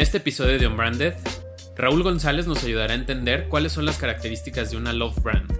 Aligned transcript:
este 0.00 0.16
episodio 0.16 0.58
de 0.58 0.66
Unbranded, 0.66 1.12
Raúl 1.76 2.02
González 2.02 2.46
nos 2.46 2.64
ayudará 2.64 2.94
a 2.94 2.96
entender 2.96 3.48
cuáles 3.48 3.72
son 3.72 3.84
las 3.84 3.98
características 3.98 4.70
de 4.70 4.78
una 4.78 4.94
love 4.94 5.22
brand 5.22 5.52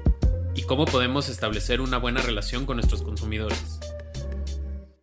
y 0.54 0.62
cómo 0.62 0.86
podemos 0.86 1.28
establecer 1.28 1.82
una 1.82 1.98
buena 1.98 2.22
relación 2.22 2.64
con 2.64 2.78
nuestros 2.78 3.02
consumidores. 3.02 3.79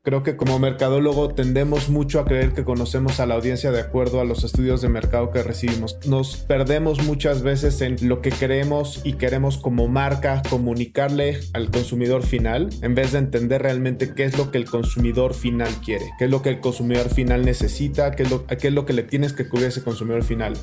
Creo 0.08 0.24
que 0.24 0.38
como 0.38 0.58
mercadólogo 0.58 1.34
tendemos 1.36 1.90
mucho 1.90 2.22
a 2.22 2.26
creer 2.26 2.54
que 2.54 2.64
conocemos 2.64 3.20
a 3.20 3.26
la 3.26 3.36
audiencia 3.36 3.74
de 3.74 3.82
acuerdo 3.82 4.22
a 4.22 4.24
los 4.24 4.46
estudios 4.46 4.82
de 4.82 4.88
mercado 4.88 5.32
que 5.32 5.44
recibimos. 5.44 5.98
Nos 6.08 6.38
perdemos 6.38 7.04
muchas 7.04 7.42
veces 7.42 7.82
en 7.82 7.98
lo 8.08 8.22
que 8.22 8.30
creemos 8.30 9.02
y 9.04 9.16
queremos 9.16 9.58
como 9.58 9.90
marca 9.90 10.44
comunicarle 10.50 11.42
al 11.52 11.70
consumidor 11.72 12.24
final 12.24 12.70
en 12.84 12.96
vez 12.96 13.12
de 13.12 13.18
entender 13.18 13.64
realmente 13.64 14.14
qué 14.16 14.24
es 14.24 14.38
lo 14.38 14.50
que 14.50 14.60
el 14.60 14.64
consumidor 14.70 15.34
final 15.34 15.74
quiere, 15.84 16.06
qué 16.18 16.24
es 16.24 16.32
lo 16.32 16.42
que 16.42 16.52
el 16.52 16.62
consumidor 16.62 17.10
final 17.10 17.44
necesita, 17.44 18.12
qué 18.12 18.24
es 18.24 18.32
lo, 18.32 18.48
qué 18.48 18.70
es 18.70 18.74
lo 18.74 18.86
que 18.86 18.94
le 18.94 19.04
tienes 19.04 19.34
que 19.34 19.50
cubrir 19.50 19.66
a 19.66 19.70
ese 19.72 19.84
consumidor 19.84 20.24
final. 20.24 20.54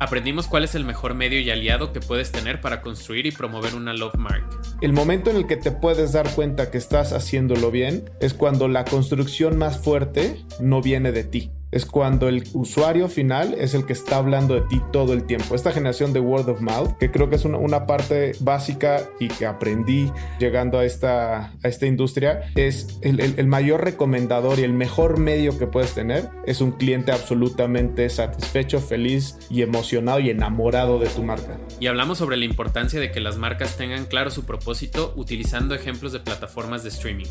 Aprendimos 0.00 0.46
cuál 0.46 0.64
es 0.64 0.74
el 0.74 0.84
mejor 0.84 1.14
medio 1.14 1.40
y 1.40 1.50
aliado 1.50 1.92
que 1.92 2.00
puedes 2.00 2.32
tener 2.32 2.60
para 2.60 2.82
construir 2.82 3.26
y 3.26 3.32
promover 3.32 3.74
una 3.74 3.92
love 3.92 4.16
mark. 4.16 4.44
El 4.80 4.92
momento 4.92 5.30
en 5.30 5.36
el 5.36 5.46
que 5.46 5.56
te 5.56 5.70
puedes 5.70 6.12
dar 6.12 6.28
cuenta 6.34 6.70
que 6.70 6.78
estás 6.78 7.12
haciéndolo 7.12 7.70
bien 7.70 8.10
es 8.20 8.34
cuando 8.34 8.68
la 8.68 8.84
construcción 8.84 9.56
más 9.56 9.78
fuerte 9.78 10.44
no 10.60 10.82
viene 10.82 11.12
de 11.12 11.24
ti 11.24 11.50
es 11.74 11.84
cuando 11.86 12.28
el 12.28 12.44
usuario 12.52 13.08
final 13.08 13.54
es 13.58 13.74
el 13.74 13.84
que 13.84 13.92
está 13.92 14.16
hablando 14.16 14.54
de 14.54 14.60
ti 14.62 14.80
todo 14.92 15.12
el 15.12 15.24
tiempo. 15.24 15.56
Esta 15.56 15.72
generación 15.72 16.12
de 16.12 16.20
word 16.20 16.48
of 16.48 16.60
mouth, 16.60 16.96
que 16.98 17.10
creo 17.10 17.28
que 17.28 17.36
es 17.36 17.44
una, 17.44 17.86
parte 17.86 18.32
básica 18.38 19.02
y 19.18 19.26
que 19.26 19.46
aprendí 19.46 20.10
llegando 20.38 20.78
a 20.78 20.84
esta, 20.84 21.52
a 21.62 21.68
esta 21.68 21.86
industria, 21.86 22.44
es 22.54 22.98
el, 23.02 23.18
el, 23.20 23.46
mayor 23.48 23.82
recomendador 23.82 24.60
y 24.60 24.62
el 24.62 24.72
mejor 24.72 25.18
medio 25.18 25.58
que 25.58 25.66
puedes 25.66 25.92
tener 25.92 26.30
es 26.46 26.60
un 26.60 26.70
cliente 26.70 27.10
absolutamente 27.10 28.08
satisfecho, 28.08 28.80
feliz 28.80 29.36
y 29.50 29.62
emocionado 29.62 30.20
y 30.20 30.30
enamorado 30.30 31.00
de 31.00 31.08
tu 31.08 31.24
marca. 31.24 31.58
Y 31.80 31.88
hablamos 31.88 32.18
sobre 32.18 32.36
la 32.36 32.44
importancia 32.44 33.00
de 33.00 33.10
que 33.10 33.20
las 33.20 33.36
marcas 33.36 33.76
tengan 33.76 34.04
claro 34.06 34.30
su 34.30 34.44
propósito 34.44 35.12
utilizando 35.16 35.74
ejemplos 35.74 36.12
de 36.12 36.20
plataformas 36.20 36.84
de 36.84 36.90
streaming. 36.90 37.26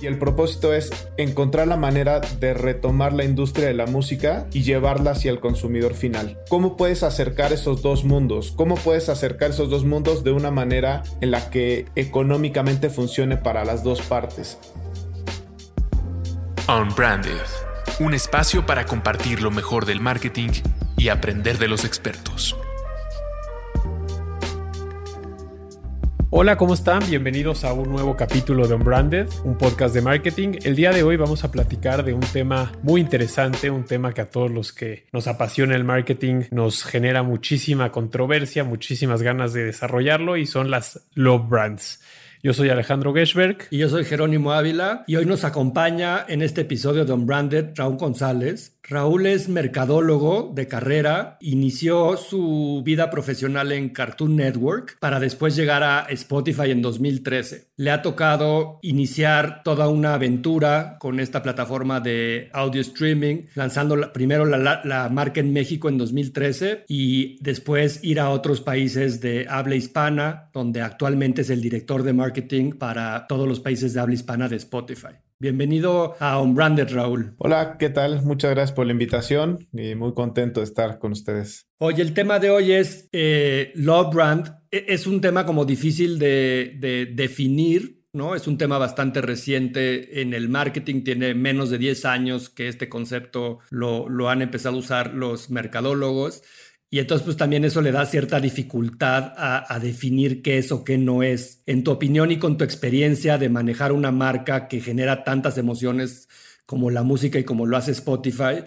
Y 0.00 0.06
el 0.06 0.18
propósito 0.18 0.72
es 0.72 0.90
encontrar 1.18 1.68
la 1.68 1.76
manera 1.76 2.20
de 2.20 2.54
retomar 2.54 3.12
la 3.12 3.24
industria 3.24 3.66
de 3.66 3.74
la 3.74 3.86
música 3.86 4.46
y 4.52 4.62
llevarla 4.62 5.10
hacia 5.10 5.30
el 5.30 5.40
consumidor 5.40 5.94
final. 5.94 6.38
¿Cómo 6.48 6.76
puedes 6.76 7.02
acercar 7.02 7.52
esos 7.52 7.82
dos 7.82 8.04
mundos? 8.04 8.52
¿Cómo 8.56 8.76
puedes 8.76 9.08
acercar 9.08 9.50
esos 9.50 9.68
dos 9.68 9.84
mundos 9.84 10.24
de 10.24 10.32
una 10.32 10.50
manera 10.50 11.02
en 11.20 11.30
la 11.30 11.50
que 11.50 11.86
económicamente 11.96 12.88
funcione 12.88 13.36
para 13.36 13.64
las 13.64 13.84
dos 13.84 14.00
partes? 14.00 14.58
Unbranded, 16.68 17.32
un 17.98 18.14
espacio 18.14 18.64
para 18.64 18.86
compartir 18.86 19.42
lo 19.42 19.50
mejor 19.50 19.86
del 19.86 20.00
marketing 20.00 20.50
y 20.96 21.08
aprender 21.08 21.58
de 21.58 21.68
los 21.68 21.84
expertos. 21.84 22.56
Hola, 26.32 26.56
¿cómo 26.56 26.74
están? 26.74 27.02
Bienvenidos 27.10 27.64
a 27.64 27.72
un 27.72 27.90
nuevo 27.90 28.16
capítulo 28.16 28.68
de 28.68 28.74
Unbranded, 28.74 29.26
un 29.42 29.58
podcast 29.58 29.92
de 29.92 30.00
marketing. 30.00 30.60
El 30.62 30.76
día 30.76 30.92
de 30.92 31.02
hoy 31.02 31.16
vamos 31.16 31.42
a 31.42 31.50
platicar 31.50 32.04
de 32.04 32.12
un 32.12 32.20
tema 32.20 32.70
muy 32.84 33.00
interesante, 33.00 33.68
un 33.68 33.84
tema 33.84 34.14
que 34.14 34.20
a 34.20 34.30
todos 34.30 34.48
los 34.48 34.72
que 34.72 35.06
nos 35.12 35.26
apasiona 35.26 35.74
el 35.74 35.82
marketing 35.82 36.44
nos 36.52 36.84
genera 36.84 37.24
muchísima 37.24 37.90
controversia, 37.90 38.62
muchísimas 38.62 39.22
ganas 39.22 39.52
de 39.54 39.64
desarrollarlo 39.64 40.36
y 40.36 40.46
son 40.46 40.70
las 40.70 41.04
love 41.14 41.48
brands. 41.48 42.00
Yo 42.44 42.54
soy 42.54 42.70
Alejandro 42.70 43.12
Geschberg. 43.12 43.66
Y 43.70 43.78
yo 43.78 43.88
soy 43.88 44.04
Jerónimo 44.04 44.52
Ávila. 44.52 45.04
Y 45.06 45.16
hoy 45.16 45.26
nos 45.26 45.44
acompaña 45.44 46.24
en 46.26 46.42
este 46.42 46.62
episodio 46.62 47.04
de 47.04 47.12
Unbranded 47.12 47.72
Raúl 47.74 47.98
González, 47.98 48.78
Raúl 48.90 49.26
es 49.26 49.48
mercadólogo 49.48 50.50
de 50.52 50.66
carrera, 50.66 51.36
inició 51.40 52.16
su 52.16 52.82
vida 52.84 53.08
profesional 53.08 53.70
en 53.70 53.90
Cartoon 53.90 54.34
Network 54.34 54.98
para 54.98 55.20
después 55.20 55.54
llegar 55.54 55.84
a 55.84 56.06
Spotify 56.10 56.72
en 56.72 56.82
2013. 56.82 57.68
Le 57.76 57.92
ha 57.92 58.02
tocado 58.02 58.80
iniciar 58.82 59.62
toda 59.62 59.86
una 59.86 60.14
aventura 60.14 60.96
con 60.98 61.20
esta 61.20 61.40
plataforma 61.40 62.00
de 62.00 62.50
audio 62.52 62.80
streaming, 62.80 63.44
lanzando 63.54 64.12
primero 64.12 64.44
la, 64.44 64.80
la 64.82 65.08
marca 65.08 65.38
en 65.38 65.52
México 65.52 65.88
en 65.88 65.96
2013 65.96 66.86
y 66.88 67.40
después 67.44 68.02
ir 68.02 68.18
a 68.18 68.30
otros 68.30 68.60
países 68.60 69.20
de 69.20 69.46
habla 69.48 69.76
hispana, 69.76 70.50
donde 70.52 70.82
actualmente 70.82 71.42
es 71.42 71.50
el 71.50 71.60
director 71.60 72.02
de 72.02 72.12
marketing 72.12 72.72
para 72.72 73.28
todos 73.28 73.46
los 73.46 73.60
países 73.60 73.94
de 73.94 74.00
habla 74.00 74.14
hispana 74.14 74.48
de 74.48 74.56
Spotify. 74.56 75.29
Bienvenido 75.42 76.16
a 76.20 76.38
Unbranded, 76.38 76.92
Raúl. 76.92 77.32
Hola, 77.38 77.78
¿qué 77.78 77.88
tal? 77.88 78.22
Muchas 78.24 78.50
gracias 78.50 78.72
por 78.72 78.84
la 78.84 78.92
invitación 78.92 79.66
y 79.72 79.94
muy 79.94 80.12
contento 80.12 80.60
de 80.60 80.64
estar 80.64 80.98
con 80.98 81.12
ustedes. 81.12 81.66
Oye, 81.78 82.02
el 82.02 82.12
tema 82.12 82.38
de 82.38 82.50
hoy 82.50 82.72
es 82.72 83.08
eh, 83.12 83.72
Love 83.74 84.14
Brand. 84.14 84.54
E, 84.70 84.84
es 84.88 85.06
un 85.06 85.22
tema 85.22 85.46
como 85.46 85.64
difícil 85.64 86.18
de, 86.18 87.08
definir, 87.14 88.02
¿no? 88.12 88.34
Es 88.34 88.46
un 88.48 88.58
tema 88.58 88.76
bastante 88.76 89.22
reciente 89.22 90.20
en 90.20 90.34
el 90.34 90.50
marketing, 90.50 91.04
tiene 91.04 91.32
menos 91.32 91.70
de 91.70 91.78
10 91.78 92.04
años 92.04 92.50
que 92.50 92.68
este 92.68 92.90
concepto 92.90 93.60
lo, 93.70 94.10
lo 94.10 94.28
han 94.28 94.42
empezado 94.42 94.76
a 94.76 94.80
usar 94.80 95.14
los 95.14 95.48
mercadólogos. 95.48 96.42
Y 96.92 96.98
entonces, 96.98 97.24
pues 97.24 97.36
también 97.36 97.64
eso 97.64 97.80
le 97.82 97.92
da 97.92 98.04
cierta 98.04 98.40
dificultad 98.40 99.32
a, 99.36 99.78
definir 99.78 100.42
qué 100.42 100.58
es 100.58 100.72
o 100.72 100.82
qué 100.82 100.98
no 100.98 101.22
es. 101.22 101.62
En 101.66 101.84
tu 101.84 101.92
opinión 101.92 102.32
y 102.32 102.38
con 102.38 102.58
tu 102.58 102.64
experiencia 102.64 103.38
de 103.38 103.48
manejar 103.48 103.92
una 103.92 104.10
marca 104.10 104.66
que 104.66 104.80
genera 104.80 105.22
tantas 105.22 105.56
emociones 105.56 106.28
como 106.66 106.90
la 106.90 107.04
música 107.04 107.38
y 107.38 107.44
como 107.44 107.64
lo 107.64 107.76
hace 107.76 107.92
Spotify, 107.92 108.64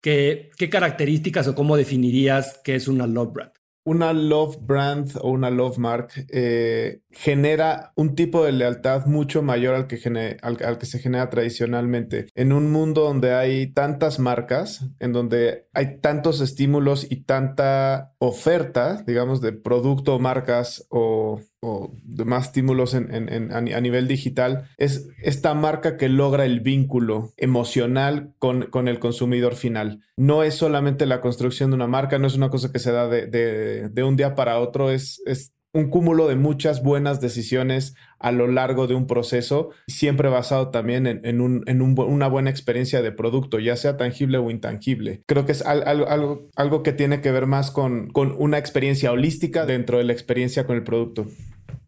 ¿qué, 0.00 0.50
qué 0.56 0.70
características 0.70 1.46
o 1.48 1.54
cómo 1.54 1.76
definirías 1.76 2.58
qué 2.64 2.74
es 2.74 2.88
una 2.88 3.06
love 3.06 3.34
brand? 3.34 3.57
Una 3.88 4.12
love 4.12 4.58
brand 4.60 5.12
o 5.22 5.30
una 5.30 5.48
love 5.48 5.78
mark 5.78 6.10
eh, 6.28 7.00
genera 7.10 7.92
un 7.96 8.14
tipo 8.14 8.44
de 8.44 8.52
lealtad 8.52 9.06
mucho 9.06 9.40
mayor 9.40 9.74
al 9.74 9.86
que, 9.86 10.36
al, 10.42 10.78
que 10.78 10.86
se 10.86 10.98
genera 10.98 11.30
tradicionalmente. 11.30 12.26
En 12.34 12.52
un 12.52 12.70
mundo 12.70 13.04
donde 13.04 13.32
hay 13.32 13.72
tantas 13.72 14.18
marcas, 14.18 14.84
en 15.00 15.14
donde 15.14 15.68
hay 15.72 16.00
tantos 16.00 16.42
estímulos 16.42 17.10
y 17.10 17.22
tanta 17.22 18.12
oferta, 18.18 19.02
digamos, 19.06 19.40
de 19.40 19.52
producto, 19.52 20.18
marcas 20.18 20.86
o 20.90 21.40
o 21.60 21.92
demás 22.04 22.46
estímulos 22.46 22.94
en, 22.94 23.52
a, 23.52 23.80
nivel 23.80 24.06
digital, 24.06 24.68
es 24.76 25.08
esta 25.22 25.54
marca 25.54 25.96
que 25.96 26.08
logra 26.08 26.44
el 26.44 26.60
vínculo 26.60 27.32
emocional 27.36 28.32
con, 28.38 28.66
con, 28.66 28.86
el 28.86 29.00
consumidor 29.00 29.54
final. 29.54 30.00
No 30.16 30.44
es 30.44 30.54
solamente 30.54 31.06
la 31.06 31.20
construcción 31.20 31.70
de 31.70 31.76
una 31.76 31.88
marca, 31.88 32.18
no 32.18 32.28
es 32.28 32.36
una 32.36 32.50
cosa 32.50 32.70
que 32.70 32.78
se 32.78 32.92
da 32.92 33.08
de, 33.08 33.26
de, 33.26 34.02
un 34.04 34.16
día 34.16 34.34
para 34.36 34.60
otro, 34.60 34.90
es, 34.90 35.20
es 35.26 35.52
un 35.78 35.90
cúmulo 35.90 36.28
de 36.28 36.36
muchas 36.36 36.82
buenas 36.82 37.20
decisiones 37.20 37.94
a 38.18 38.32
lo 38.32 38.48
largo 38.48 38.86
de 38.86 38.94
un 38.94 39.06
proceso, 39.06 39.70
siempre 39.86 40.28
basado 40.28 40.70
también 40.70 41.06
en, 41.06 41.40
un, 41.40 41.62
en 41.66 41.80
una 41.80 42.26
buena 42.26 42.50
experiencia 42.50 43.00
de 43.00 43.12
producto, 43.12 43.58
ya 43.58 43.76
sea 43.76 43.96
tangible 43.96 44.38
o 44.38 44.50
intangible. 44.50 45.22
Creo 45.26 45.46
que 45.46 45.52
es 45.52 45.62
algo, 45.62 46.48
algo, 46.56 46.82
que 46.82 46.92
tiene 46.92 47.20
que 47.20 47.32
ver 47.32 47.46
más 47.46 47.70
con, 47.70 48.10
con 48.10 48.34
una 48.38 48.58
experiencia 48.58 49.12
holística 49.12 49.66
dentro 49.66 49.98
de 49.98 50.04
la 50.04 50.12
experiencia 50.12 50.66
con 50.66 50.76
el 50.76 50.82
producto. 50.82 51.26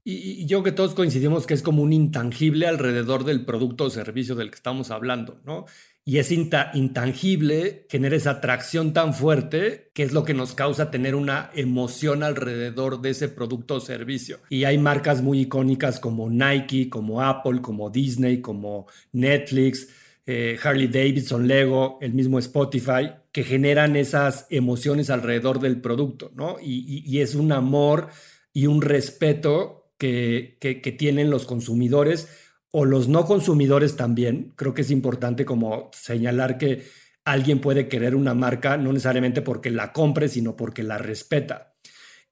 Y, 0.03 0.47
yo 0.47 0.63
que 0.63 0.73
todos 0.73 0.95
coincidimos 0.95 1.47
que 1.47 1.55
es 1.55 1.63
como 1.63 1.83
un 1.83 1.93
intangible 1.93 2.67
alrededor 2.67 3.25
del 3.25 3.45
producto 3.45 3.85
o 3.85 3.91
servicio 3.91 4.35
del 4.35 4.51
que 4.51 4.57
estamos 4.57 4.91
hablando, 4.91 5.41
¿no? 5.45 5.67
Y 6.05 6.19
es 6.19 6.33
intangible, 6.33 7.87
genera 7.89 8.17
esa 8.17 8.31
atracción 8.31 8.93
tan 8.93 9.15
fuerte 9.15 9.91
que 9.95 10.03
es 10.03 10.13
lo 10.13 10.25
que 10.25 10.35
nos 10.35 10.55
causa 10.55 10.91
tener 10.91 11.15
una 11.15 11.51
emoción 11.55 12.23
alrededor 12.23 13.01
de 13.01 13.11
ese 13.11 13.29
producto 13.29 13.77
o 13.77 13.81
servicio. 13.81 14.39
Y 14.49 14.65
hay 14.65 14.79
marcas 14.79 15.23
muy 15.23 15.41
icónicas 15.41 16.01
como 16.01 16.29
Nike, 16.31 16.89
como 16.89 17.23
Apple, 17.23 17.61
como 17.61 17.91
Disney, 17.91 18.41
como 18.41 18.87
Netflix, 19.13 19.89
eh, 20.27 20.59
Harley 20.63 20.89
Davidson, 20.89 21.47
Lego, 21.47 21.99
el 22.01 22.15
mismo 22.15 22.39
Spotify, 22.39 23.13
que 23.31 23.45
generan 23.45 23.95
esas 23.95 24.47
emociones 24.51 25.11
alrededor 25.11 25.61
del 25.61 25.81
producto, 25.81 26.33
¿no? 26.35 26.57
y 26.61 27.21
es 27.21 27.35
un 27.37 27.53
amor 27.53 28.09
y 28.53 28.67
un 28.67 28.83
respeto 28.83 29.81
que, 30.01 30.97
tienen 30.99 31.31
los 31.31 31.47
consumidores 31.47 32.29
o 32.73 32.85
los 32.85 33.09
no 33.09 33.25
consumidores 33.25 33.97
también. 33.97 34.53
Creo 34.57 34.75
que 34.75 34.83
es 34.83 34.91
importante 34.91 35.45
como 35.45 35.91
señalar 35.93 36.59
que 36.59 36.85
alguien 37.25 37.61
puede 37.61 37.89
querer 37.89 38.15
una 38.15 38.35
marca 38.35 38.77
no 38.77 38.93
necesariamente 38.93 39.43
porque 39.43 39.71
la 39.71 39.93
compre, 39.93 40.29
sino 40.29 40.57
porque 40.57 40.83
la 40.83 40.99
respeta. 40.99 41.75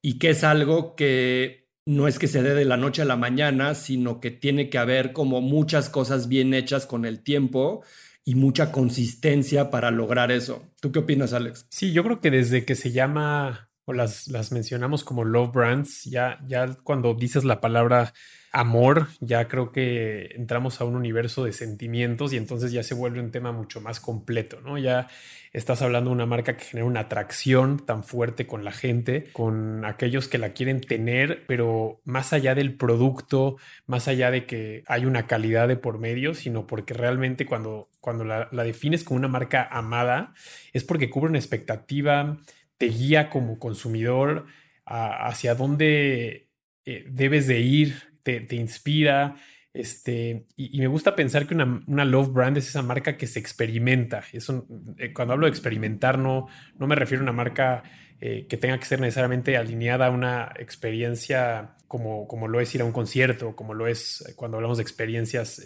Y 0.01 0.19
que 0.19 0.31
es 0.31 0.45
algo 0.45 0.95
que 0.95 1.69
no 1.87 2.07
es 2.07 2.19
que 2.19 2.29
se 2.29 2.43
dé 2.43 2.55
de 2.55 2.65
la 2.65 2.77
noche 2.77 3.03
a 3.03 3.07
la 3.07 3.17
mañana, 3.17 3.75
sino 3.75 4.21
que 4.21 4.31
tiene 4.31 4.69
que 4.69 4.79
haber 4.79 5.13
como 5.13 5.41
muchas 5.41 5.89
cosas 5.89 6.29
bien 6.29 6.55
hechas 6.55 6.87
con 6.87 7.05
el 7.05 7.23
tiempo 7.23 7.83
y 8.25 8.35
mucha 8.35 8.73
consistencia 8.73 9.71
para 9.71 9.91
lograr 9.91 10.31
eso. 10.31 10.63
¿Tú 10.81 10.93
qué 10.93 10.99
opinas, 10.99 11.33
Alex? 11.33 11.67
Sí, 11.71 11.93
yo 11.93 12.05
creo 12.05 12.21
que 12.21 12.31
desde 12.31 12.67
que 12.67 12.75
se 12.75 12.93
llama 12.93 13.68
o 13.89 13.95
las, 13.95 14.29
las 14.29 14.53
mencionamos 14.53 15.03
como 15.03 15.25
love 15.25 15.51
brands, 15.51 16.05
ya, 16.05 16.39
ya 16.47 16.77
cuando 16.85 17.15
dices 17.15 17.45
la 17.45 17.59
palabra 17.59 18.13
amor, 18.53 19.09
ya 19.21 19.49
creo 19.49 19.73
que 19.73 20.31
entramos 20.35 20.81
a 20.81 20.85
un 20.85 20.95
universo 20.95 21.43
de 21.43 21.55
sentimientos 21.55 22.35
y 22.35 22.37
entonces 22.37 22.71
ya 22.71 22.83
se 22.83 22.95
vuelve 22.95 23.21
un 23.21 23.31
tema 23.31 23.51
mucho 23.51 23.81
más 23.81 23.99
completo, 23.99 24.61
¿no? 24.61 24.77
Ya 24.77 25.09
estás 25.53 25.83
hablando 25.83 26.11
de 26.11 26.17
una 26.17 26.27
marca 26.27 26.57
que 26.57 26.65
genera 26.65 26.87
una 26.87 27.01
atracción 27.01 27.85
tan 27.85 28.05
fuerte 28.05 28.47
con 28.47 28.65
la 28.65 28.73
gente, 28.73 29.31
con 29.33 29.85
aquellos 29.85 30.29
que 30.29 30.39
la 30.39 30.53
quieren 30.53 30.81
tener, 30.81 31.45
pero 31.47 32.01
más 32.05 32.33
allá 32.33 32.55
del 32.55 32.75
producto, 32.75 33.57
más 33.87 34.09
allá 34.09 34.31
de 34.31 34.47
que 34.47 34.85
hay 34.87 35.07
una 35.07 35.27
calidad 35.27 35.69
de 35.69 35.77
por 35.77 35.99
medio, 35.99 36.35
sino 36.35 36.67
porque 36.67 36.95
realmente 36.95 37.47
cuando, 37.47 37.89
cuando 38.01 38.25
la, 38.25 38.49
defines 38.51 39.05
como 39.05 39.19
una 39.19 39.29
marca 39.29 39.67
amada, 39.71 40.35
es 40.73 40.85
porque 40.85 41.11
cubre 41.11 41.31
una 41.31 41.39
expectativa, 41.39 42.39
te 42.79 42.87
guía 42.87 43.29
como 43.29 43.59
consumidor 43.59 44.47
hacia 44.87 45.55
dónde 45.55 46.49
eh, 46.87 47.05
debes 47.11 47.47
de 47.47 47.61
ir 47.61 48.09
te, 48.23 48.57
inspira. 48.57 49.37
Este, 49.73 50.47
y, 50.57 50.79
me 50.81 50.87
gusta 50.87 51.15
pensar 51.15 51.47
que 51.47 51.55
una, 51.55 52.05
love 52.05 52.33
brand 52.33 52.57
es 52.59 52.69
esa 52.69 52.83
marca 52.83 53.17
que 53.17 53.27
se 53.27 53.39
experimenta. 53.39 54.23
Eso, 54.33 54.67
eh, 54.99 55.13
cuando 55.13 55.35
hablo 55.35 55.47
de 55.47 55.51
experimentar, 55.51 56.19
no, 56.19 56.47
no 56.79 56.87
me 56.87 56.95
refiero 56.95 57.23
a 57.23 57.25
una 57.25 57.33
marca 57.33 57.83
eh, 58.21 58.47
que 58.49 58.57
tenga 58.57 58.79
que 58.79 58.87
ser 58.87 59.01
necesariamente 59.01 59.57
alineada 59.57 60.07
a 60.07 60.11
una 60.11 60.53
experiencia 60.59 61.77
como, 61.87 62.27
como 62.29 62.49
lo 62.49 62.61
es 62.61 62.75
ir 62.75 62.83
a 62.83 62.85
un 62.85 62.93
concierto, 62.93 63.57
como 63.57 63.75
lo 63.75 63.87
es 63.87 64.33
cuando 64.37 64.57
hablamos 64.59 64.79
de 64.79 64.83
experiencias, 64.83 65.63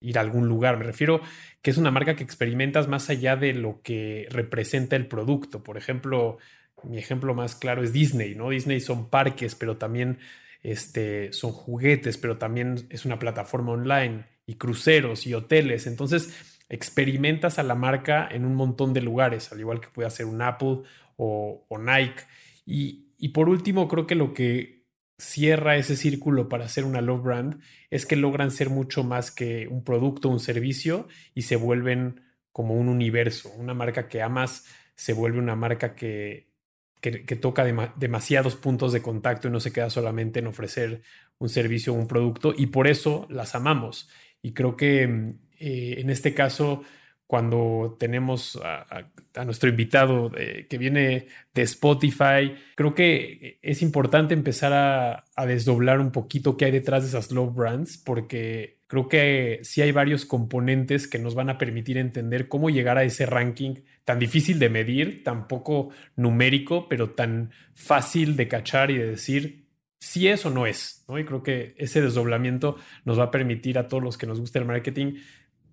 ir 0.00 0.18
a 0.18 0.22
algún 0.22 0.48
lugar. 0.48 0.78
Me 0.78 0.84
refiero 0.84 1.20
que 1.62 1.70
es 1.70 1.76
una 1.76 1.90
marca 1.90 2.16
que 2.16 2.24
experimentas 2.24 2.88
más 2.88 3.10
allá 3.10 3.36
de 3.36 3.52
lo 3.54 3.82
que 3.82 4.26
representa 4.30 4.96
el 4.96 5.06
producto. 5.06 5.62
Por 5.62 5.76
ejemplo, 5.76 6.38
mi 6.84 6.98
ejemplo 6.98 7.34
más 7.34 7.54
claro 7.54 7.82
es 7.82 7.92
Disney, 7.92 8.34
¿no? 8.34 8.50
Disney 8.50 8.80
son 8.80 9.10
parques, 9.10 9.54
pero 9.54 9.76
también 9.76 10.18
este, 10.62 11.32
son 11.32 11.52
juguetes, 11.52 12.18
pero 12.18 12.38
también 12.38 12.86
es 12.90 13.04
una 13.04 13.18
plataforma 13.18 13.72
online 13.72 14.24
y 14.46 14.54
cruceros 14.54 15.26
y 15.26 15.34
hoteles. 15.34 15.86
Entonces, 15.86 16.34
experimentas 16.68 17.58
a 17.58 17.62
la 17.62 17.74
marca 17.74 18.28
en 18.30 18.44
un 18.44 18.54
montón 18.54 18.92
de 18.92 19.02
lugares, 19.02 19.52
al 19.52 19.60
igual 19.60 19.80
que 19.80 19.88
puede 19.88 20.08
hacer 20.08 20.26
un 20.26 20.40
Apple 20.42 20.82
o, 21.16 21.66
Nike. 21.78 22.22
Y, 22.64 23.08
y, 23.18 23.28
por 23.30 23.48
último, 23.48 23.88
creo 23.88 24.06
que 24.06 24.14
lo 24.14 24.32
que 24.32 24.79
cierra 25.20 25.76
ese 25.76 25.96
círculo 25.96 26.48
para 26.48 26.64
hacer 26.64 26.84
una 26.84 27.00
love 27.00 27.22
brand 27.22 27.62
es 27.90 28.06
que 28.06 28.16
logran 28.16 28.50
ser 28.50 28.70
mucho 28.70 29.04
más 29.04 29.30
que 29.30 29.68
un 29.68 29.84
producto, 29.84 30.28
un 30.28 30.40
servicio 30.40 31.08
y 31.34 31.42
se 31.42 31.56
vuelven 31.56 32.22
como 32.52 32.74
un 32.74 32.88
universo. 32.88 33.50
Una 33.56 33.74
marca 33.74 34.08
que 34.08 34.22
amas 34.22 34.66
se 34.94 35.12
vuelve 35.12 35.38
una 35.38 35.56
marca 35.56 35.94
que 35.94 36.50
que, 37.00 37.36
toca 37.36 37.64
demasiados 37.96 38.56
puntos 38.56 38.92
de 38.92 39.02
contacto 39.02 39.48
y 39.48 39.50
no 39.50 39.60
se 39.60 39.72
queda 39.72 39.90
solamente 39.90 40.40
en 40.40 40.46
ofrecer 40.46 41.02
un 41.38 41.48
servicio 41.48 41.92
o 41.92 41.96
un 41.96 42.06
producto 42.06 42.54
y 42.56 42.66
por 42.66 42.86
eso 42.86 43.26
las 43.30 43.54
amamos. 43.54 44.08
Y 44.42 44.52
creo 44.52 44.76
que 44.76 45.04
eh, 45.58 45.94
en 45.98 46.10
este 46.10 46.34
caso, 46.34 46.82
cuando 47.30 47.96
tenemos 47.96 48.60
a, 48.60 49.44
nuestro 49.44 49.68
invitado 49.68 50.32
eh, 50.36 50.66
que 50.68 50.78
viene 50.78 51.28
de 51.54 51.62
Spotify, 51.62 52.56
creo 52.74 52.92
que 52.92 53.60
es 53.62 53.82
importante 53.82 54.34
empezar 54.34 54.72
a, 54.72 55.46
desdoblar 55.46 56.00
un 56.00 56.10
poquito 56.10 56.56
qué 56.56 56.64
hay 56.64 56.72
detrás 56.72 57.04
de 57.04 57.10
esas 57.10 57.30
love 57.30 57.54
brands, 57.54 57.98
porque 57.98 58.80
creo 58.88 59.08
que 59.08 59.60
sí 59.62 59.80
hay 59.80 59.92
varios 59.92 60.26
componentes 60.26 61.06
que 61.06 61.20
nos 61.20 61.36
van 61.36 61.50
a 61.50 61.56
permitir 61.56 61.98
entender 61.98 62.48
cómo 62.48 62.68
llegar 62.68 62.98
a 62.98 63.04
ese 63.04 63.26
ranking 63.26 63.76
tan 64.04 64.18
difícil 64.18 64.58
de 64.58 64.68
medir, 64.68 65.22
tan 65.22 65.46
poco 65.46 65.90
numérico, 66.16 66.88
pero 66.88 67.10
tan 67.10 67.52
fácil 67.74 68.34
de 68.34 68.48
cachar 68.48 68.90
y 68.90 68.98
de 68.98 69.06
decir 69.06 69.66
si 70.00 70.26
es 70.26 70.44
o 70.46 70.50
no 70.50 70.66
es. 70.66 71.04
Y 71.08 71.24
creo 71.24 71.44
que 71.44 71.74
ese 71.76 72.02
desdoblamiento 72.02 72.76
nos 73.04 73.20
va 73.20 73.24
a 73.24 73.30
permitir 73.30 73.78
a 73.78 73.86
todos 73.86 74.02
los 74.02 74.18
que 74.18 74.26
nos 74.26 74.40
guste 74.40 74.58
el 74.58 74.64
marketing 74.64 75.14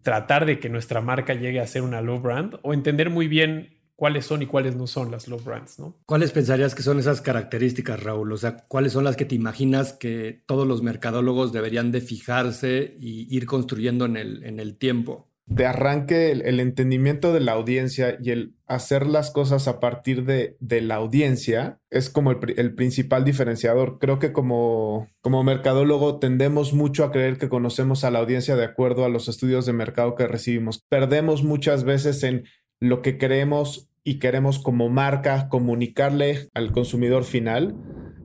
tratar 0.07 0.45
de 0.45 0.57
que 0.57 0.69
nuestra 0.69 1.01
marca 1.01 1.33
llegue 1.33 1.59
a 1.59 1.67
ser 1.67 1.81
una 1.81 1.99
low 1.99 2.21
brand 2.21 2.59
o 2.61 2.73
entender 2.73 3.09
muy 3.09 3.27
bien 3.27 3.77
cuáles 3.97 4.25
son 4.25 4.41
y 4.41 4.45
cuáles 4.45 4.73
no 4.73 4.87
son 4.87 5.11
las 5.11 5.27
love 5.27 5.43
brands, 5.43 5.79
¿no? 5.79 5.97
¿Cuáles 6.05 6.31
pensarías 6.31 6.75
que 6.75 6.81
son 6.81 6.97
esas 6.97 7.19
características, 7.19 8.01
Raúl? 8.01 8.31
O 8.31 8.37
sea, 8.37 8.55
¿cuáles 8.69 8.93
son 8.93 9.03
las 9.03 9.17
que 9.17 9.25
te 9.25 9.35
imaginas 9.35 9.91
que 9.91 10.43
todos 10.45 10.65
los 10.65 10.81
mercadólogos 10.81 11.51
deberían 11.51 11.91
de 11.91 11.99
fijarse 11.99 12.95
y 12.97 13.27
ir 13.35 13.45
construyendo 13.47 14.05
en 14.05 14.15
el, 14.15 14.45
en 14.45 14.61
el 14.61 14.77
tiempo? 14.77 15.27
De 15.47 15.65
arranque, 15.65 16.31
el, 16.31 16.59
entendimiento 16.59 17.31
de 17.31 17.39
la 17.39 17.53
audiencia 17.53 18.17
y 18.21 18.31
el 18.31 18.53
hacer 18.67 19.07
las 19.07 19.31
cosas 19.31 19.69
a 19.69 19.79
partir 19.79 20.25
de, 20.25 20.57
la 20.59 20.95
audiencia 20.95 21.79
es 21.89 22.09
como 22.09 22.31
el, 22.31 22.75
principal 22.75 23.23
diferenciador. 23.23 23.97
Creo 23.97 24.19
que 24.19 24.33
como, 24.33 25.07
como 25.21 25.43
mercadólogo 25.43 26.19
tendemos 26.19 26.73
mucho 26.73 27.05
a 27.05 27.11
creer 27.11 27.37
que 27.37 27.47
conocemos 27.47 28.03
a 28.03 28.11
la 28.11 28.19
audiencia 28.19 28.57
de 28.57 28.65
acuerdo 28.65 29.05
a 29.05 29.09
los 29.09 29.29
estudios 29.29 29.65
de 29.65 29.71
mercado 29.71 30.15
que 30.15 30.27
recibimos. 30.27 30.83
Perdemos 30.89 31.43
muchas 31.43 31.85
veces 31.85 32.23
en 32.23 32.43
lo 32.81 33.01
que 33.01 33.17
queremos 33.17 33.89
y 34.03 34.19
queremos 34.19 34.59
como 34.59 34.89
marca 34.89 35.47
comunicarle 35.47 36.49
al 36.53 36.73
consumidor 36.73 37.23
final 37.23 37.73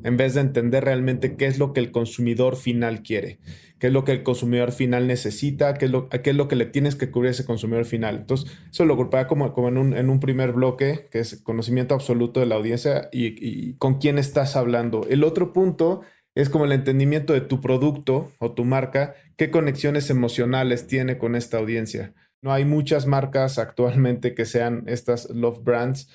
en 0.05 0.17
vez 0.17 0.35
de 0.35 0.41
entender 0.41 0.85
realmente 0.85 1.37
qué 1.37 1.47
es 1.47 1.59
lo 1.59 1.73
que 1.73 1.81
el 1.81 1.93
consumidor 1.93 2.57
final 2.57 3.03
quiere, 3.03 3.39
qué 3.83 3.89
es 3.89 3.93
lo 3.93 4.05
que 4.05 4.13
el 4.13 4.23
consumidor 4.23 4.71
final 4.71 5.09
necesita, 5.09 5.75
qué 5.75 5.87
es 5.87 5.91
lo, 5.91 6.09
qué 6.09 6.31
es 6.31 6.37
lo 6.37 6.47
que 6.47 6.55
le 6.55 6.67
tienes 6.67 6.95
que 6.95 7.11
cubrir 7.11 7.31
a 7.31 7.33
ese 7.33 7.45
consumidor 7.45 7.85
final. 7.85 8.15
Entonces, 8.19 8.49
eso 8.71 8.85
lo 8.85 8.95
agrupaba 8.95 9.27
como, 9.27 9.53
como 9.53 9.67
en, 9.67 9.77
un, 9.77 9.97
en 9.97 10.09
un 10.09 10.21
primer 10.21 10.53
bloque, 10.53 11.09
que 11.11 11.19
es 11.19 11.43
conocimiento 11.43 11.93
absoluto 11.93 12.39
de 12.39 12.47
la 12.47 12.55
audiencia 12.55 13.09
y, 13.11 13.35
y 13.45 13.75
con 13.79 13.99
quién 13.99 14.19
estás 14.19 14.55
hablando. 14.55 15.05
El 15.11 15.25
otro 15.25 15.53
punto 15.53 16.03
es 16.37 16.49
como 16.49 16.65
el 16.65 16.71
entendimiento 16.71 17.33
de 17.33 17.41
tu 17.41 17.61
producto 17.61 18.31
o 18.39 18.53
tu 18.53 18.65
marca, 18.65 19.17
qué 19.37 19.51
conexiones 19.51 20.11
emocionales 20.11 20.87
tiene 20.87 21.19
con 21.19 21.35
esta 21.35 21.59
audiencia. 21.59 22.15
No 22.41 22.53
hay 22.53 22.65
muchas 22.65 23.09
marcas 23.09 23.59
actualmente 23.59 24.37
que 24.37 24.45
sean 24.45 24.85
estas 24.87 25.29
love 25.29 25.65
brands. 25.65 26.09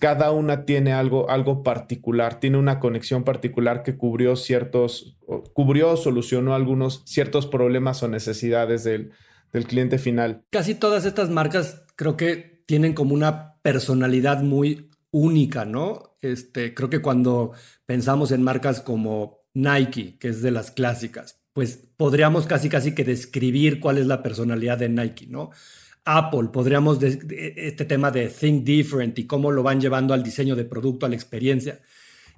Cada 0.00 0.32
una 0.32 0.64
tiene 0.64 0.92
algo, 0.92 1.30
algo 1.30 1.62
particular, 1.62 2.40
tiene 2.40 2.58
una 2.58 2.80
conexión 2.80 3.22
particular 3.22 3.82
que 3.82 3.96
cubrió 3.96 4.34
ciertos, 4.34 5.16
cubrió, 5.52 5.96
solucionó 5.96 6.54
algunos 6.54 7.02
ciertos 7.06 7.46
problemas 7.46 8.02
o 8.02 8.08
necesidades 8.08 8.82
del, 8.82 9.12
del 9.52 9.66
cliente 9.66 9.98
final. 9.98 10.42
Casi 10.50 10.74
todas 10.74 11.06
estas 11.06 11.30
marcas 11.30 11.84
creo 11.94 12.16
que 12.16 12.64
tienen 12.66 12.94
como 12.94 13.14
una 13.14 13.54
personalidad 13.62 14.42
muy 14.42 14.90
única, 15.12 15.64
¿no? 15.64 16.16
Este, 16.20 16.74
creo 16.74 16.90
que 16.90 17.00
cuando 17.00 17.52
pensamos 17.86 18.32
en 18.32 18.42
marcas 18.42 18.80
como 18.80 19.44
Nike, 19.54 20.18
que 20.18 20.28
es 20.28 20.42
de 20.42 20.50
las 20.50 20.70
clásicas, 20.70 21.40
pues 21.52 21.88
podríamos 21.96 22.46
casi 22.46 22.68
casi 22.68 22.94
que 22.94 23.04
describir 23.04 23.80
cuál 23.80 23.98
es 23.98 24.06
la 24.06 24.22
personalidad 24.22 24.78
de 24.78 24.90
Nike, 24.90 25.26
¿no? 25.26 25.50
Apple, 26.06 26.50
podríamos, 26.52 27.02
este 27.02 27.84
tema 27.84 28.12
de 28.12 28.28
Think 28.28 28.64
Different 28.64 29.18
y 29.18 29.26
cómo 29.26 29.50
lo 29.50 29.64
van 29.64 29.80
llevando 29.80 30.14
al 30.14 30.22
diseño 30.22 30.54
de 30.54 30.64
producto, 30.64 31.04
a 31.04 31.08
la 31.08 31.16
experiencia. 31.16 31.80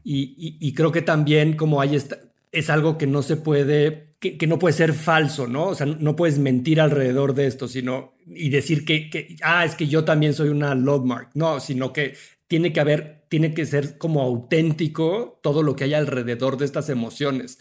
Y, 0.02 0.72
creo 0.72 0.90
que 0.90 1.02
también 1.02 1.54
como 1.54 1.82
hay 1.82 1.94
esta, 1.94 2.18
es 2.50 2.70
algo 2.70 2.96
que 2.96 3.06
no 3.06 3.20
se 3.22 3.36
puede, 3.36 4.14
que, 4.20 4.46
no 4.46 4.58
puede 4.58 4.72
ser 4.72 4.94
falso, 4.94 5.46
¿no? 5.46 5.66
O 5.66 5.74
sea, 5.74 5.86
no 5.86 6.16
puedes 6.16 6.38
mentir 6.38 6.80
alrededor 6.80 7.34
de 7.34 7.46
esto, 7.46 7.68
sino, 7.68 8.14
y 8.26 8.48
decir 8.48 8.86
que, 8.86 9.36
ah, 9.42 9.66
es 9.66 9.74
que 9.74 9.86
yo 9.86 10.02
también 10.02 10.32
soy 10.32 10.48
una 10.48 10.74
love 10.74 11.04
mark. 11.04 11.28
No, 11.34 11.60
sino 11.60 11.92
que 11.92 12.14
tiene 12.46 12.72
que 12.72 12.80
haber, 12.80 13.26
tiene 13.28 13.52
que 13.52 13.66
ser 13.66 13.98
como 13.98 14.22
auténtico 14.22 15.38
todo 15.42 15.62
lo 15.62 15.76
que 15.76 15.84
hay 15.84 15.92
alrededor 15.92 16.56
de 16.56 16.64
estas 16.64 16.88
emociones. 16.88 17.58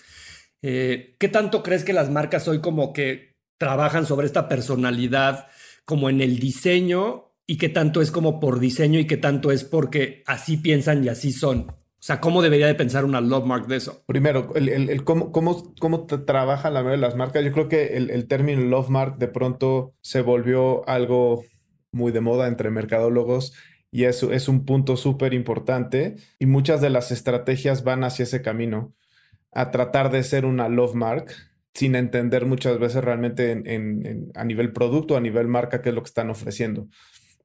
Eh, 0.62 1.16
¿Qué 1.20 1.28
tanto 1.28 1.64
crees 1.64 1.84
que 1.84 1.92
las 1.92 2.10
marcas 2.10 2.48
hoy 2.48 2.62
como 2.62 2.94
que 2.94 3.36
trabajan 3.58 4.06
sobre 4.06 4.28
esta 4.28 4.48
personalidad 4.48 5.48
como 5.88 6.10
en 6.10 6.20
el 6.20 6.38
diseño 6.38 7.32
y 7.48 7.58
qué 7.58 7.70
tanto 7.70 8.02
es 8.02 8.12
como 8.12 8.42
por 8.42 8.60
diseño 8.60 9.00
y 9.00 9.08
qué 9.08 9.16
tanto 9.16 9.54
es 9.54 9.64
porque 9.64 10.22
así 10.28 10.58
piensan 10.58 11.02
y 11.04 11.08
así 11.08 11.32
son? 11.32 11.68
O 11.70 12.04
sea, 12.08 12.20
¿cómo 12.20 12.42
debería 12.42 12.68
de 12.68 12.76
pensar 12.76 13.06
una 13.06 13.22
love 13.22 13.46
mark 13.46 13.68
de 13.68 13.78
eso? 13.78 14.04
Primero, 14.06 14.54
el, 14.56 15.04
cómo, 15.06 15.32
cómo, 15.32 15.74
cómo 15.80 16.06
trabajan 16.06 16.74
la 16.74 16.82
mayoría 16.82 16.98
de 16.98 17.08
las 17.08 17.16
marcas. 17.16 17.44
Yo 17.44 17.54
creo 17.54 17.70
que 17.70 17.96
el, 17.96 18.28
término 18.28 18.62
love 18.64 18.90
mark 18.90 19.18
de 19.18 19.30
pronto 19.30 19.96
se 20.02 20.22
volvió 20.22 20.88
algo 20.90 21.46
muy 21.94 22.12
de 22.12 22.20
moda 22.20 22.50
entre 22.50 22.70
mercadólogos 22.70 23.54
y 23.90 24.04
eso 24.04 24.34
es 24.34 24.50
un 24.50 24.66
punto 24.66 24.98
súper 24.98 25.34
importante 25.34 26.18
y 26.38 26.48
muchas 26.48 26.82
de 26.82 26.90
las 26.90 27.12
estrategias 27.12 27.86
van 27.86 28.04
hacia 28.04 28.24
ese 28.24 28.42
camino 28.42 28.94
a 29.54 29.72
tratar 29.72 30.12
de 30.12 30.22
ser 30.24 30.46
una 30.46 30.68
love 30.68 30.96
mark 30.96 31.34
sin 31.78 31.94
entender 31.94 32.48
muchas 32.48 32.80
veces 32.80 33.04
realmente 33.04 33.52
en, 33.52 34.32
a 34.34 34.44
nivel 34.44 34.74
producto, 34.74 35.16
a 35.16 35.22
nivel 35.22 35.48
marca, 35.48 35.84
qué 35.84 35.90
es 35.90 35.96
lo 35.96 36.02
que 36.02 36.08
están 36.08 36.32
ofreciendo. 36.32 36.88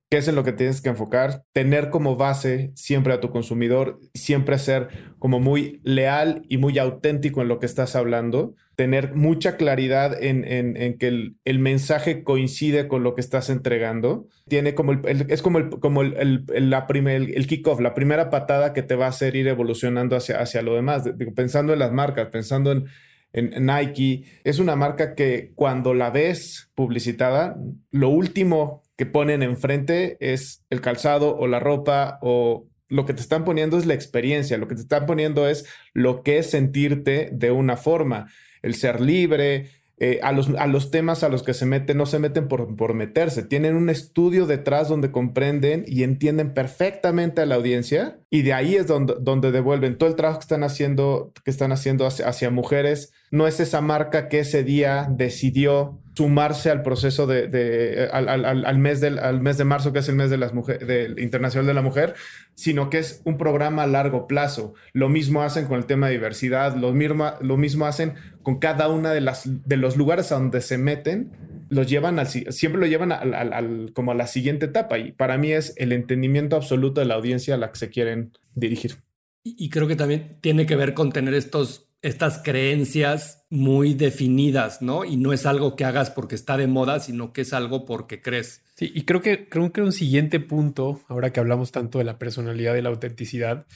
¿Qué 0.09 0.17
es 0.17 0.29
en 0.29 0.35
lo 0.35 0.43
que 0.43 0.53
tienes 0.53 0.81
que 0.81 0.89
enfocar? 0.89 1.43
Tener 1.53 1.91
como 1.91 2.17
base 2.17 2.73
siempre 2.75 3.13
a 3.13 3.21
tu 3.21 3.31
consumidor, 3.31 3.99
siempre 4.15 4.59
ser 4.59 4.89
como 5.19 5.39
muy 5.39 5.81
leal 5.85 6.45
y 6.49 6.57
muy 6.57 6.79
auténtico 6.79 7.43
en 7.43 7.49
lo 7.49 7.59
que 7.59 7.67
estás 7.67 7.95
hablando, 7.95 8.55
tener 8.75 9.15
mucha 9.15 9.59
claridad 9.59 10.17
en, 10.19 10.97
que 10.99 11.35
el, 11.45 11.59
mensaje 11.59 12.25
coincide 12.25 12.89
con 12.89 13.03
lo 13.03 13.15
que 13.15 13.21
estás 13.21 13.51
entregando. 13.51 14.29
Tiene 14.49 14.75
como 14.75 14.93
es 15.05 15.43
como 15.43 15.59
el, 15.59 15.69
como 15.69 16.01
el, 16.01 16.45
la 16.71 16.87
primer, 16.87 17.23
el 17.35 17.47
kickoff, 17.47 17.81
la 17.81 17.93
primera 17.93 18.31
patada 18.31 18.73
que 18.73 18.83
te 18.83 18.95
va 18.95 19.07
a 19.07 19.11
hacer 19.11 19.37
ir 19.37 19.49
evolucionando 19.49 20.17
hacia, 20.17 20.41
hacia 20.41 20.63
lo 20.63 20.75
demás. 20.75 21.05
pensando 21.37 21.75
en 21.75 21.79
las 21.79 21.93
marcas, 21.93 22.29
pensando 22.29 22.73
en, 22.73 22.87
en 23.33 23.67
Nike, 23.67 24.25
es 24.45 24.59
una 24.59 24.77
marca 24.77 25.15
que 25.15 25.53
cuando 25.55 25.95
la 25.95 26.11
ves 26.11 26.71
publicitada, 26.75 27.57
lo 27.91 28.09
último 28.09 28.83
que 28.97 29.07
ponen 29.07 29.43
enfrente 29.43 30.17
es 30.21 30.65
el 30.71 30.81
calzado 30.81 31.37
o 31.37 31.47
la 31.47 31.61
ropa 31.61 32.19
o 32.23 32.69
lo 32.89 33.07
que 33.07 33.15
te 33.15 33.23
están 33.23 33.45
poniendo 33.45 33.79
es 33.79 33.87
la 33.87 33.95
experiencia, 33.95 34.59
lo 34.59 34.69
que 34.69 34.75
te 34.75 34.83
están 34.83 35.07
poniendo 35.07 35.49
es 35.49 35.67
lo 35.95 36.23
que 36.23 36.39
es 36.39 36.51
sentirte 36.51 37.31
de 37.33 37.51
una 37.51 37.79
forma, 37.79 38.31
el 38.61 38.75
ser 38.75 39.01
libre. 39.01 39.71
Eh, 39.99 40.19
a, 40.23 40.33
los, 40.33 40.49
a, 40.59 40.67
los, 40.67 40.91
temas 40.91 41.23
a 41.23 41.29
los 41.29 41.43
que 41.43 41.55
se 41.55 41.67
meten 41.67 41.97
no 41.97 42.07
se 42.07 42.19
meten 42.19 42.49
por, 42.49 42.75
por 42.75 42.95
meterse, 42.95 43.45
tienen 43.45 43.77
un 43.77 43.89
estudio 43.89 44.47
detrás 44.47 44.89
donde 44.89 45.13
comprenden 45.13 45.85
y 45.87 46.03
entienden 46.03 46.55
perfectamente 46.55 47.41
a 47.41 47.47
la 47.47 47.55
audiencia 47.55 48.19
y 48.29 48.43
de 48.43 48.53
ahí 48.53 48.75
es 48.75 48.89
donde, 48.89 49.15
donde 49.21 49.53
devuelven 49.53 49.99
todo 49.99 50.09
el 50.09 50.17
trabajo 50.17 50.41
que 50.41 50.45
están 50.45 50.65
haciendo, 50.65 51.33
que 51.45 51.51
están 51.53 51.71
haciendo 51.71 52.07
hacia 52.07 52.51
mujeres 52.51 53.13
no 53.33 53.47
es 53.47 53.61
esa 53.61 53.81
marca 53.81 54.29
que 54.29 54.41
ese 54.41 54.63
día 54.63 55.09
decidió 55.11 55.99
sumarse 56.15 56.71
al 56.71 56.83
proceso 56.83 57.27
de, 57.27 58.11
al, 58.13 58.79
mes 58.79 59.01
del, 59.01 59.19
al 59.19 59.41
mes 59.41 59.57
de 59.57 59.65
marzo, 59.65 59.95
que 59.95 60.01
es 60.01 60.09
el 60.11 60.17
mes 60.17 60.29
de 60.29 60.37
las 60.37 60.53
mujeres, 60.53 60.87
del 60.87 61.19
Internacional 61.19 61.67
de 61.67 61.73
la 61.73 61.81
Mujer, 61.81 62.15
sino 62.55 62.91
que 62.91 62.99
es 62.99 63.23
un 63.25 63.39
programa 63.39 63.85
a 63.85 63.87
largo 63.87 64.27
plazo. 64.27 64.75
Lo 64.93 65.09
mismo 65.09 65.43
hacen 65.43 65.65
con 65.65 65.79
el 65.79 65.87
tema 65.87 66.09
de 66.09 66.13
diversidad, 66.13 66.77
lo 66.77 66.93
mismo, 66.93 67.33
lo 67.41 67.57
mismo 67.57 67.87
hacen 67.87 68.13
con 68.43 68.59
cada 68.59 68.89
una 68.89 69.13
de, 69.13 69.21
las, 69.21 69.43
de 69.45 69.77
los 69.77 69.97
lugares 69.97 70.33
a 70.33 70.37
donde 70.37 70.61
se 70.61 70.79
meten, 70.79 71.33
los 71.69 71.89
llevan 71.89 72.19
al, 72.19 72.27
siempre 72.27 72.81
lo 72.81 72.87
llevan 72.87 73.13
al, 73.13 73.93
como 73.95 74.13
a 74.13 74.15
la 74.15 74.27
siguiente 74.27 74.67
etapa. 74.67 74.99
Y 74.99 75.13
para 75.13 75.39
mí 75.39 75.53
es 75.53 75.75
el 75.77 75.93
entendimiento 75.93 76.57
absoluto 76.57 77.01
de 77.01 77.07
la 77.07 77.15
audiencia 77.15 77.55
a 77.55 77.59
la 77.59 77.73
que 77.73 77.79
se 77.79 77.91
quieren 77.91 78.33
dirigir. 78.55 78.97
Y 79.45 79.71
creo 79.71 79.89
que 79.89 79.97
también 79.97 80.39
tiene 80.41 80.67
que 80.67 80.77
ver 80.77 80.95
con 80.95 81.11
tener 81.11 81.35
estos 81.35 81.89
estas 82.03 82.39
creencias 82.43 83.47
muy 83.49 83.95
definidas, 83.95 84.83
¿no? 84.83 85.05
Y 85.05 85.17
no 85.17 85.33
es 85.33 85.47
algo 85.47 85.77
que 85.77 85.85
hagas 85.85 86.11
porque 86.11 86.35
está 86.35 86.57
de 86.57 86.67
moda, 86.67 86.99
sino 86.99 87.33
que 87.33 87.43
es 87.43 87.53
algo 87.53 87.85
porque 87.85 88.21
crees. 88.21 88.63
Sí, 88.75 88.91
y 88.93 89.05
creo 89.05 89.23
que, 89.23 89.49
creo 89.49 89.73
que 89.73 89.83
un 89.83 89.93
siguiente 89.93 90.41
punto, 90.41 91.01
ahora 91.07 91.33
que 91.33 91.39
hablamos 91.39 91.71
tanto 91.71 91.99
de 91.99 92.05
la 92.05 92.19
personalidad 92.19 92.75
y 92.75 92.83
la 92.83 92.89
autenticidad, 92.89 93.67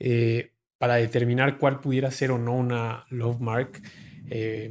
eh, 0.00 0.54
para 0.78 0.96
determinar 0.96 1.58
cuál 1.58 1.80
pudiera 1.80 2.10
ser 2.10 2.32
o 2.32 2.38
no 2.38 2.56
una 2.56 3.04
love 3.10 3.40
mark, 3.40 3.80
eh, 4.30 4.70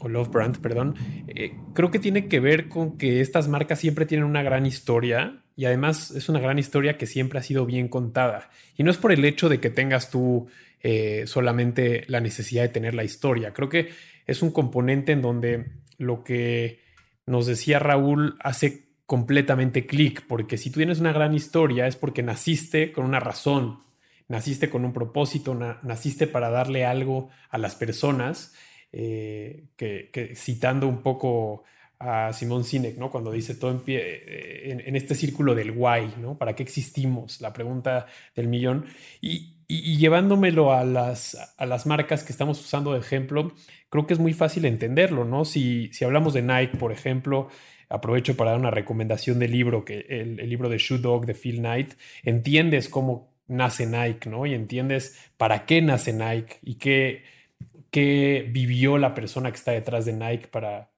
o 0.00 0.08
love 0.08 0.30
brand, 0.30 0.60
perdón, 0.60 0.94
eh, 1.28 1.56
creo 1.74 1.90
que 1.90 1.98
tiene 1.98 2.28
que 2.28 2.40
ver 2.40 2.68
con 2.68 2.98
que 2.98 3.20
estas 3.20 3.48
marcas 3.48 3.80
siempre 3.80 4.06
tienen 4.06 4.26
una 4.26 4.42
gran 4.42 4.66
historia 4.66 5.42
y 5.56 5.64
además 5.64 6.12
es 6.12 6.28
una 6.28 6.40
gran 6.40 6.58
historia 6.58 6.96
que 6.96 7.06
siempre 7.06 7.38
ha 7.38 7.42
sido 7.42 7.66
bien 7.66 7.88
contada. 7.88 8.50
Y 8.76 8.84
no 8.84 8.90
es 8.90 8.96
por 8.96 9.12
el 9.12 9.24
hecho 9.24 9.48
de 9.48 9.58
que 9.58 9.70
tengas 9.70 10.10
tú 10.10 10.46
eh, 10.80 11.24
solamente 11.26 12.04
la 12.06 12.20
necesidad 12.20 12.62
de 12.62 12.68
tener 12.68 12.94
la 12.94 13.02
historia. 13.02 13.52
Creo 13.52 13.68
que 13.68 13.88
es 14.26 14.42
un 14.42 14.52
componente 14.52 15.12
en 15.12 15.22
donde 15.22 15.66
lo 15.98 16.22
que 16.22 16.80
nos 17.26 17.46
decía 17.46 17.80
Raúl 17.80 18.36
hace 18.40 18.88
completamente 19.04 19.86
clic, 19.86 20.24
porque 20.28 20.58
si 20.58 20.70
tú 20.70 20.78
tienes 20.78 21.00
una 21.00 21.12
gran 21.12 21.34
historia 21.34 21.86
es 21.86 21.96
porque 21.96 22.22
naciste 22.22 22.92
con 22.92 23.04
una 23.04 23.18
razón, 23.18 23.80
naciste 24.28 24.70
con 24.70 24.84
un 24.84 24.92
propósito, 24.92 25.54
naciste 25.82 26.26
para 26.26 26.50
darle 26.50 26.84
algo 26.84 27.30
a 27.50 27.58
las 27.58 27.74
personas, 27.74 28.54
eh, 28.92 29.66
que, 29.76 30.32
citando 30.34 30.88
un 30.88 31.02
poco 31.02 31.64
a 31.98 32.32
Simón 32.32 32.64
Sinek, 32.64 32.96
¿no? 32.96 33.10
Cuando 33.10 33.32
dice 33.32 33.54
todo 33.54 33.70
en, 33.70 33.80
pie, 33.80 34.00
eh, 34.00 34.82
en, 34.86 34.96
este 34.96 35.14
círculo 35.14 35.54
del 35.54 35.72
why, 35.72 36.14
¿no? 36.20 36.38
¿Para 36.38 36.54
qué 36.54 36.62
existimos? 36.62 37.40
La 37.40 37.52
pregunta 37.52 38.06
del 38.36 38.46
millón. 38.48 38.86
Y, 39.20 39.56
y, 39.66 39.96
llevándomelo 39.98 40.72
a 40.72 40.84
las, 40.84 41.54
a 41.56 41.66
las 41.66 41.86
marcas 41.86 42.22
que 42.22 42.32
estamos 42.32 42.60
usando 42.60 42.92
de 42.92 43.00
ejemplo, 43.00 43.52
creo 43.90 44.06
que 44.06 44.14
es 44.14 44.20
muy 44.20 44.32
fácil 44.32 44.64
entenderlo, 44.64 45.24
¿no? 45.24 45.44
Si, 45.44 45.90
si 45.92 46.04
hablamos 46.04 46.34
de 46.34 46.42
Nike, 46.42 46.76
por 46.78 46.92
ejemplo, 46.92 47.48
aprovecho 47.88 48.36
para 48.36 48.52
dar 48.52 48.60
una 48.60 48.70
recomendación 48.70 49.38
del 49.38 49.52
libro, 49.52 49.84
que 49.84 50.06
el, 50.08 50.36
libro 50.48 50.68
de 50.68 50.78
Shoe 50.78 50.98
Dog 50.98 51.26
de 51.26 51.34
Phil 51.34 51.58
Knight, 51.58 51.94
entiendes 52.22 52.88
cómo 52.88 53.32
nace 53.46 53.86
Nike, 53.86 54.28
¿no? 54.28 54.46
Y 54.46 54.54
entiendes 54.54 55.30
para 55.36 55.64
qué 55.66 55.80
nace 55.82 56.12
Nike 56.12 56.58
y 56.62 56.74
qué, 56.76 57.24
qué 57.90 58.48
vivió 58.50 58.98
la 58.98 59.14
persona 59.14 59.50
que 59.50 59.56
está 59.56 59.72
detrás 59.72 60.04
de 60.04 60.12
Nike 60.12 60.48
para, 60.48 60.90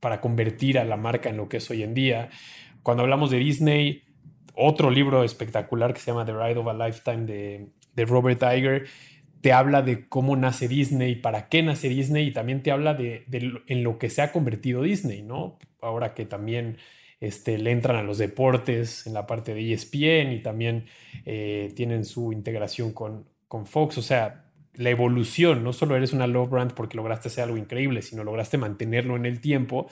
para 0.00 0.20
convertir 0.20 0.78
a 0.78 0.84
la 0.84 0.96
marca 0.96 1.30
en 1.30 1.36
lo 1.36 1.48
que 1.48 1.58
es 1.58 1.70
hoy 1.70 1.82
en 1.82 1.94
día. 1.94 2.30
Cuando 2.82 3.02
hablamos 3.02 3.30
de 3.30 3.38
Disney, 3.38 4.02
otro 4.54 4.90
libro 4.90 5.24
espectacular 5.24 5.94
que 5.94 6.00
se 6.00 6.10
llama 6.10 6.24
The 6.24 6.32
Ride 6.32 6.58
of 6.58 6.68
a 6.68 6.74
Lifetime 6.74 7.24
de 7.24 7.72
de 7.94 8.04
Robert 8.04 8.42
Iger, 8.42 8.86
te 9.40 9.52
habla 9.52 9.82
de 9.82 10.08
cómo 10.08 10.36
nace 10.36 10.68
Disney, 10.68 11.16
para 11.16 11.48
qué 11.48 11.62
nace 11.62 11.88
Disney 11.88 12.28
y 12.28 12.32
también 12.32 12.62
te 12.62 12.70
habla 12.70 12.94
de, 12.94 13.24
en 13.66 13.82
lo 13.82 13.98
que 13.98 14.08
se 14.08 14.22
ha 14.22 14.32
convertido 14.32 14.82
Disney, 14.82 15.22
¿no? 15.22 15.58
Ahora 15.80 16.14
que 16.14 16.26
también 16.26 16.78
este, 17.20 17.58
le 17.58 17.72
entran 17.72 17.96
a 17.96 18.02
los 18.02 18.18
deportes 18.18 19.06
en 19.06 19.14
la 19.14 19.26
parte 19.26 19.52
de 19.54 19.72
ESPN 19.72 20.32
y 20.32 20.42
también 20.42 20.86
eh, 21.24 21.72
tienen 21.74 22.04
su 22.04 22.32
integración 22.32 22.92
con, 22.92 23.28
con 23.48 23.66
Fox, 23.66 23.98
o 23.98 24.02
sea, 24.02 24.41
la 24.74 24.90
evolución, 24.90 25.64
no 25.64 25.72
solo 25.72 25.96
eres 25.96 26.12
una 26.12 26.26
love 26.26 26.50
brand 26.50 26.72
porque 26.74 26.96
lograste 26.96 27.28
hacer 27.28 27.44
algo 27.44 27.56
increíble, 27.56 28.02
sino 28.02 28.24
lograste 28.24 28.58
mantenerlo 28.58 29.16
en 29.16 29.26
el 29.26 29.40
tiempo. 29.40 29.88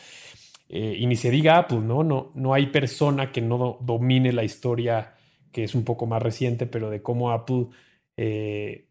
Eh, 0.68 0.96
y 0.98 1.06
ni 1.06 1.16
se 1.16 1.30
diga 1.30 1.58
Apple, 1.58 1.80
¿no? 1.80 2.04
¿no? 2.04 2.32
No 2.34 2.54
hay 2.54 2.66
persona 2.66 3.32
que 3.32 3.40
no 3.40 3.78
domine 3.80 4.32
la 4.32 4.44
historia, 4.44 5.14
que 5.52 5.64
es 5.64 5.74
un 5.74 5.84
poco 5.84 6.06
más 6.06 6.22
reciente, 6.22 6.66
pero 6.66 6.90
de 6.90 7.02
cómo 7.02 7.32
Apple 7.32 7.66
eh, 8.16 8.86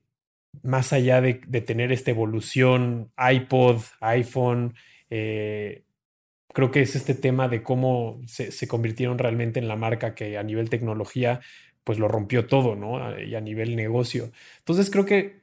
más 0.63 0.93
allá 0.93 1.22
de, 1.22 1.36
tener 1.62 1.91
esta 1.91 2.12
evolución, 2.12 3.12
iPod, 3.17 3.81
iPhone, 4.01 4.75
eh, 5.10 5.86
creo 6.53 6.72
que 6.72 6.81
es 6.81 6.96
este 6.96 7.15
tema 7.15 7.48
de 7.48 7.63
cómo 7.63 8.22
se, 8.25 8.67
convirtieron 8.67 9.17
realmente 9.17 9.60
en 9.60 9.67
la 9.67 9.75
marca 9.75 10.15
que 10.15 10.38
a 10.38 10.43
nivel 10.43 10.69
tecnología, 10.69 11.41
pues 11.84 12.00
lo 12.00 12.08
rompió 12.08 12.48
todo, 12.48 12.75
¿no? 12.75 13.19
Y 13.19 13.36
a 13.36 13.41
nivel 13.41 13.75
negocio. 13.75 14.31
Entonces 14.60 14.89
creo 14.89 15.05
que 15.05 15.38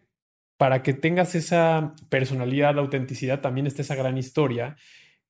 para 0.56 0.82
que 0.82 0.94
tengas 0.94 1.34
esa 1.34 1.94
personalidad, 2.08 2.78
autenticidad, 2.78 3.40
también 3.40 3.66
está 3.66 3.82
esa 3.82 3.94
gran 3.94 4.18
historia, 4.18 4.76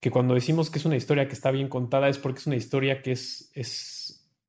que 0.01 0.11
cuando 0.11 0.35
decimos 0.35 0.71
que 0.71 0.79
es 0.79 0.85
una 0.85 0.97
historia 0.97 1.27
que 1.27 1.35
está 1.35 1.51
bien 1.51 1.69
contada 1.69 2.09
es 2.09 2.19
porque 2.19 2.39
es 2.41 2.47
una 2.47 2.57
historia 2.57 3.03
que 3.03 3.13
es, 3.13 3.51
es 3.55 4.07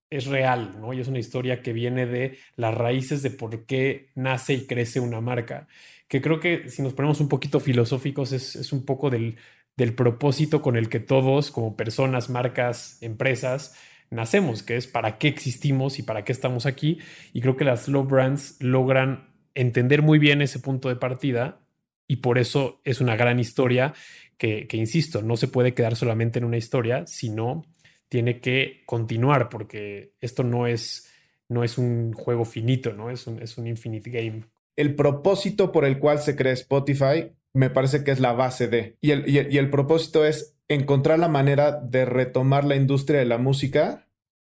es 0.10 0.26
real, 0.26 0.80
¿no? 0.80 0.94
Y 0.94 1.02
es 1.02 1.08
una 1.08 1.20
historia 1.20 1.62
que 1.62 1.74
viene 1.74 2.06
de 2.06 2.38
las 2.56 2.74
raíces 2.74 3.22
de 3.24 3.32
por 3.32 3.66
qué 3.66 4.10
nace 4.16 4.54
y 4.54 4.66
crece 4.66 5.00
una 5.00 5.22
marca. 5.22 5.68
Que 6.08 6.22
creo 6.22 6.40
que 6.40 6.70
si 6.70 6.82
nos 6.82 6.94
ponemos 6.94 7.20
un 7.20 7.28
poquito 7.28 7.60
filosóficos 7.60 8.32
es, 8.32 8.72
un 8.72 8.86
poco 8.86 9.10
del, 9.10 9.38
del 9.76 9.94
propósito 9.94 10.62
con 10.62 10.78
el 10.78 10.90
que 10.90 11.00
todos, 11.00 11.52
como 11.52 11.76
personas, 11.76 12.30
marcas, 12.30 12.98
empresas, 13.02 13.76
nacemos, 14.10 14.64
que 14.64 14.78
es 14.78 14.88
para 14.88 15.18
qué 15.18 15.28
existimos 15.28 16.00
y 16.00 16.04
para 16.04 16.24
qué 16.24 16.32
estamos 16.32 16.66
aquí. 16.66 17.00
Y 17.34 17.42
creo 17.42 17.58
que 17.58 17.66
las 17.66 17.86
slow 17.86 18.06
brands 18.06 18.56
logran 18.62 19.28
entender 19.58 20.02
muy 20.02 20.20
bien 20.20 20.42
ese 20.42 20.60
punto 20.60 20.88
de 20.88 20.96
partida 20.96 21.60
y 22.08 22.18
por 22.18 22.38
eso 22.38 22.80
es 22.84 23.02
una 23.02 23.16
gran 23.16 23.40
historia 23.40 23.94
que, 24.38 24.68
insisto, 24.72 25.22
no 25.24 25.36
se 25.36 25.48
puede 25.48 25.74
quedar 25.74 25.96
solamente 25.96 26.38
en 26.40 26.46
una 26.46 26.58
historia, 26.58 27.06
sino 27.08 27.66
tiene 28.08 28.40
que 28.40 28.84
continuar 28.86 29.50
porque 29.50 30.14
esto 30.22 30.44
no 30.44 30.68
es, 30.68 31.10
no 31.50 31.64
es 31.64 31.78
un 31.78 32.14
juego 32.14 32.46
finito, 32.46 32.94
¿no? 32.94 33.10
Es 33.10 33.26
un, 33.26 33.42
es 33.42 33.58
un 33.58 33.68
infinite 33.68 34.12
game. 34.12 34.44
El 34.76 34.94
propósito 34.94 35.72
por 35.72 35.86
el 35.86 35.98
cual 35.98 36.20
se 36.20 36.36
crea 36.36 36.54
Spotify 36.54 37.32
me 37.54 37.72
parece 37.72 38.04
que 38.04 38.12
es 38.12 38.20
la 38.20 38.34
base 38.34 38.68
de. 38.68 38.96
Y 39.02 39.12
el, 39.12 39.28
y 39.28 39.58
el, 39.58 39.70
propósito 39.72 40.24
es 40.24 40.56
encontrar 40.68 41.18
la 41.18 41.28
manera 41.28 41.72
de 41.72 42.06
retomar 42.06 42.64
la 42.64 42.76
industria 42.76 43.20
de 43.20 43.26
la 43.26 43.40
música 43.40 44.08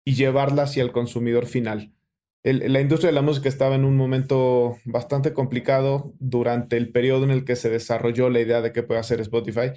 y 0.05 0.13
llevarla 0.13 0.63
hacia 0.63 0.83
el 0.83 0.91
consumidor 0.91 1.47
final. 1.47 1.91
La 2.43 2.81
industria 2.81 3.09
de 3.09 3.15
la 3.15 3.21
música 3.21 3.49
estaba 3.49 3.75
en 3.75 3.85
un 3.85 3.95
momento 3.95 4.77
bastante 4.85 5.33
complicado 5.33 6.13
durante 6.19 6.77
el 6.77 6.91
periodo 6.91 7.23
en 7.23 7.31
el 7.31 7.45
que 7.45 7.55
se 7.55 7.69
desarrolló 7.69 8.29
la 8.29 8.39
idea 8.39 8.61
de 8.61 8.71
qué 8.71 8.81
puede 8.81 8.99
hacer 8.99 9.21
Spotify 9.21 9.71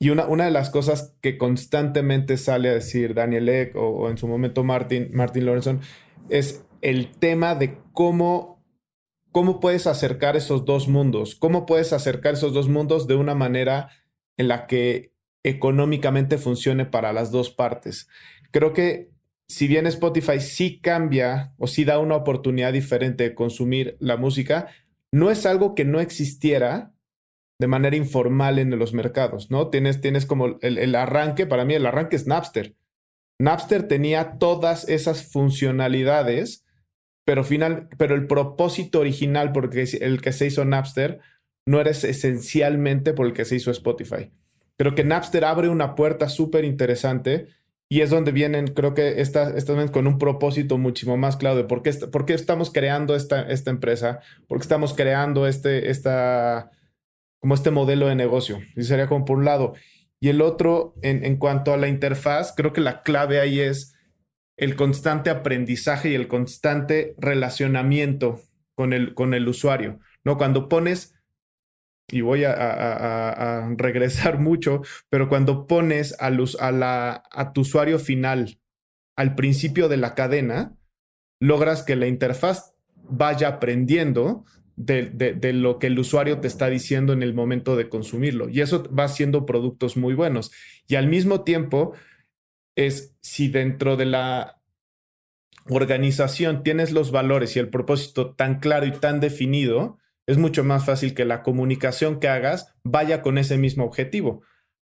y 0.00 0.10
una, 0.10 0.26
de 0.26 0.50
las 0.50 0.70
cosas 0.70 1.16
que 1.20 1.38
constantemente 1.38 2.36
sale 2.36 2.68
a 2.68 2.74
decir 2.74 3.14
Daniel 3.14 3.48
Eck 3.48 3.74
o, 3.74 4.08
en 4.08 4.16
su 4.16 4.28
momento 4.28 4.62
Martin, 4.62 5.10
Martin 5.12 5.48
es 6.28 6.64
el 6.82 7.10
tema 7.10 7.56
de 7.56 7.78
cómo, 7.92 8.64
cómo 9.32 9.58
puedes 9.58 9.88
acercar 9.88 10.36
esos 10.36 10.64
dos 10.64 10.86
mundos, 10.86 11.34
cómo 11.34 11.66
puedes 11.66 11.92
acercar 11.92 12.34
esos 12.34 12.52
dos 12.52 12.68
mundos 12.68 13.08
de 13.08 13.16
una 13.16 13.34
manera 13.34 13.90
en 14.36 14.46
la 14.46 14.68
que 14.68 15.12
económicamente 15.42 16.38
funcione 16.38 16.86
para 16.86 17.12
las 17.12 17.32
dos 17.32 17.50
partes. 17.50 18.08
Creo 18.52 18.72
que 18.72 19.10
si 19.48 19.66
bien 19.66 19.86
Spotify 19.86 20.40
sí 20.40 20.80
cambia 20.80 21.54
o 21.56 21.66
sí 21.66 21.84
da 21.84 21.98
una 21.98 22.16
oportunidad 22.16 22.72
diferente 22.72 23.24
de 23.24 23.34
consumir 23.34 23.96
la 23.98 24.16
música, 24.16 24.68
no 25.10 25.30
es 25.30 25.46
algo 25.46 25.74
que 25.74 25.84
no 25.84 26.00
existiera 26.00 26.92
de 27.58 27.66
manera 27.66 27.96
informal 27.96 28.58
en 28.58 28.78
los 28.78 28.92
mercados, 28.92 29.50
¿no? 29.50 29.68
Tienes, 29.68 30.00
tienes 30.00 30.26
como 30.26 30.58
el, 30.60 30.94
arranque, 30.94 31.46
para 31.46 31.64
mí 31.64 31.74
el 31.74 31.86
arranque 31.86 32.16
es 32.16 32.26
Napster. 32.26 32.76
Napster 33.40 33.88
tenía 33.88 34.38
todas 34.38 34.88
esas 34.88 35.24
funcionalidades, 35.24 36.64
pero, 37.24 37.42
final, 37.42 37.88
pero 37.96 38.14
el 38.14 38.26
propósito 38.26 39.00
original 39.00 39.52
porque 39.52 39.84
el 40.00 40.20
que 40.20 40.32
se 40.32 40.46
hizo 40.46 40.64
Napster 40.64 41.20
no 41.66 41.80
era 41.80 41.90
esencialmente 41.90 43.12
por 43.12 43.26
el 43.26 43.32
que 43.32 43.44
se 43.44 43.56
hizo 43.56 43.70
Spotify. 43.70 44.30
Creo 44.76 44.94
que 44.94 45.04
Napster 45.04 45.44
abre 45.44 45.68
una 45.68 45.94
puerta 45.94 46.28
súper 46.28 46.64
interesante 46.64 47.48
y 47.90 48.02
es 48.02 48.10
donde 48.10 48.32
vienen, 48.32 48.68
creo 48.68 48.94
que 48.94 49.20
esta, 49.20 49.56
esta 49.56 49.90
con 49.90 50.06
un 50.06 50.18
propósito 50.18 50.76
muchísimo 50.76 51.16
más 51.16 51.36
claro 51.36 51.56
de 51.56 51.64
por 51.64 51.82
qué, 51.82 52.34
estamos 52.34 52.70
creando 52.70 53.14
esta, 53.14 53.46
empresa, 53.70 54.20
por 54.46 54.58
qué 54.58 54.62
estamos 54.62 54.92
creando 54.92 55.46
este, 55.46 55.90
esta, 55.90 56.70
como 57.40 57.54
este 57.54 57.70
modelo 57.70 58.06
de 58.06 58.14
negocio. 58.14 58.60
Y 58.76 58.82
sería 58.82 59.06
como 59.06 59.24
por 59.24 59.38
un 59.38 59.46
lado. 59.46 59.74
Y 60.20 60.28
el 60.28 60.42
otro, 60.42 60.94
en, 61.02 61.24
en 61.24 61.36
cuanto 61.36 61.72
a 61.72 61.78
la 61.78 61.88
interfaz, 61.88 62.52
creo 62.54 62.72
que 62.72 62.82
la 62.82 63.02
clave 63.02 63.40
ahí 63.40 63.60
es 63.60 63.94
el 64.58 64.76
constante 64.76 65.30
aprendizaje 65.30 66.10
y 66.10 66.14
el 66.14 66.28
constante 66.28 67.14
relacionamiento 67.16 68.42
con 68.74 68.92
el, 68.92 69.14
con 69.14 69.32
el 69.32 69.48
usuario. 69.48 70.00
¿no? 70.24 70.36
Cuando 70.36 70.68
pones, 70.68 71.14
y 72.10 72.20
voy 72.22 72.44
a, 72.44 73.68
regresar 73.76 74.38
mucho, 74.40 74.82
pero 75.08 75.28
cuando 75.28 75.66
pones 75.66 76.16
a, 76.20 76.30
la, 76.30 77.22
a 77.30 77.52
tu 77.52 77.62
usuario 77.62 77.98
final 77.98 78.58
al 79.16 79.34
principio 79.34 79.88
de 79.88 79.96
la 79.96 80.14
cadena, 80.14 80.76
logras 81.40 81.82
que 81.82 81.96
la 81.96 82.06
interfaz 82.06 82.74
vaya 82.94 83.48
aprendiendo 83.48 84.44
de, 84.76 85.52
lo 85.52 85.78
que 85.78 85.88
el 85.88 85.98
usuario 85.98 86.40
te 86.40 86.46
está 86.46 86.68
diciendo 86.68 87.12
en 87.12 87.22
el 87.22 87.34
momento 87.34 87.74
de 87.74 87.88
consumirlo. 87.88 88.48
Y 88.48 88.60
eso 88.60 88.84
va 88.94 89.04
haciendo 89.04 89.44
productos 89.44 89.96
muy 89.96 90.14
buenos. 90.14 90.52
Y 90.86 90.94
al 90.94 91.08
mismo 91.08 91.42
tiempo, 91.42 91.94
es 92.76 93.16
si 93.20 93.48
dentro 93.48 93.96
de 93.96 94.06
la 94.06 94.60
organización 95.68 96.62
tienes 96.62 96.92
los 96.92 97.10
valores 97.10 97.56
y 97.56 97.58
el 97.58 97.70
propósito 97.70 98.34
tan 98.34 98.60
claro 98.60 98.86
y 98.86 98.92
tan 98.92 99.18
definido, 99.18 99.98
es 100.28 100.36
mucho 100.36 100.62
más 100.62 100.84
fácil 100.84 101.14
que 101.14 101.24
la 101.24 101.42
comunicación 101.42 102.20
que 102.20 102.28
hagas 102.28 102.74
vaya 102.84 103.22
con 103.22 103.38
ese 103.38 103.56
mismo 103.56 103.84
objetivo. 103.84 104.42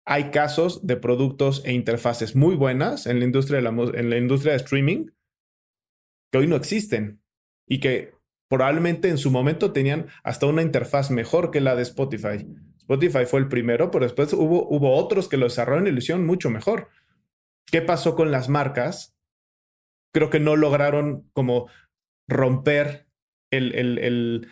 Hay 0.04 0.30
casos 0.30 0.84
de 0.84 0.96
productos 0.96 1.62
e 1.64 1.72
interfaces 1.72 2.34
muy 2.34 2.56
buenas 2.56 3.06
en 3.06 3.20
la 3.20 3.24
industria 3.24 3.60
de, 3.60 3.68
en 3.68 4.10
la 4.10 4.16
industria 4.16 4.52
de 4.52 4.58
streaming 4.58 5.06
que 6.32 6.38
hoy 6.38 6.48
no 6.48 6.56
existen 6.56 7.22
y 7.68 7.78
que 7.78 8.14
probablemente 8.48 9.10
en 9.10 9.16
su 9.16 9.30
momento 9.30 9.72
tenían 9.72 10.08
hasta 10.24 10.46
una 10.46 10.62
interfaz 10.62 11.12
mejor 11.12 11.52
que 11.52 11.60
la 11.60 11.76
de 11.76 11.82
Spotify. 11.82 12.44
Spotify 12.78 13.24
fue 13.24 13.38
el 13.38 13.48
primero, 13.48 13.92
pero 13.92 14.06
después 14.06 14.32
hubo, 14.32 14.66
hubo 14.68 14.96
otros 14.96 15.28
que 15.28 15.36
lo 15.36 15.46
desarrollaron 15.46 15.86
y 15.86 15.92
lo 15.92 16.18
mucho 16.18 16.50
mejor. 16.50 16.88
¿Qué 17.66 17.80
pasó 17.80 18.16
con 18.16 18.32
las 18.32 18.48
marcas? 18.48 19.16
Creo 20.12 20.30
que 20.30 20.40
no 20.40 20.56
lograron 20.56 21.30
como 21.32 21.68
romper 22.26 23.06
el, 23.52 23.74
el, 23.74 24.48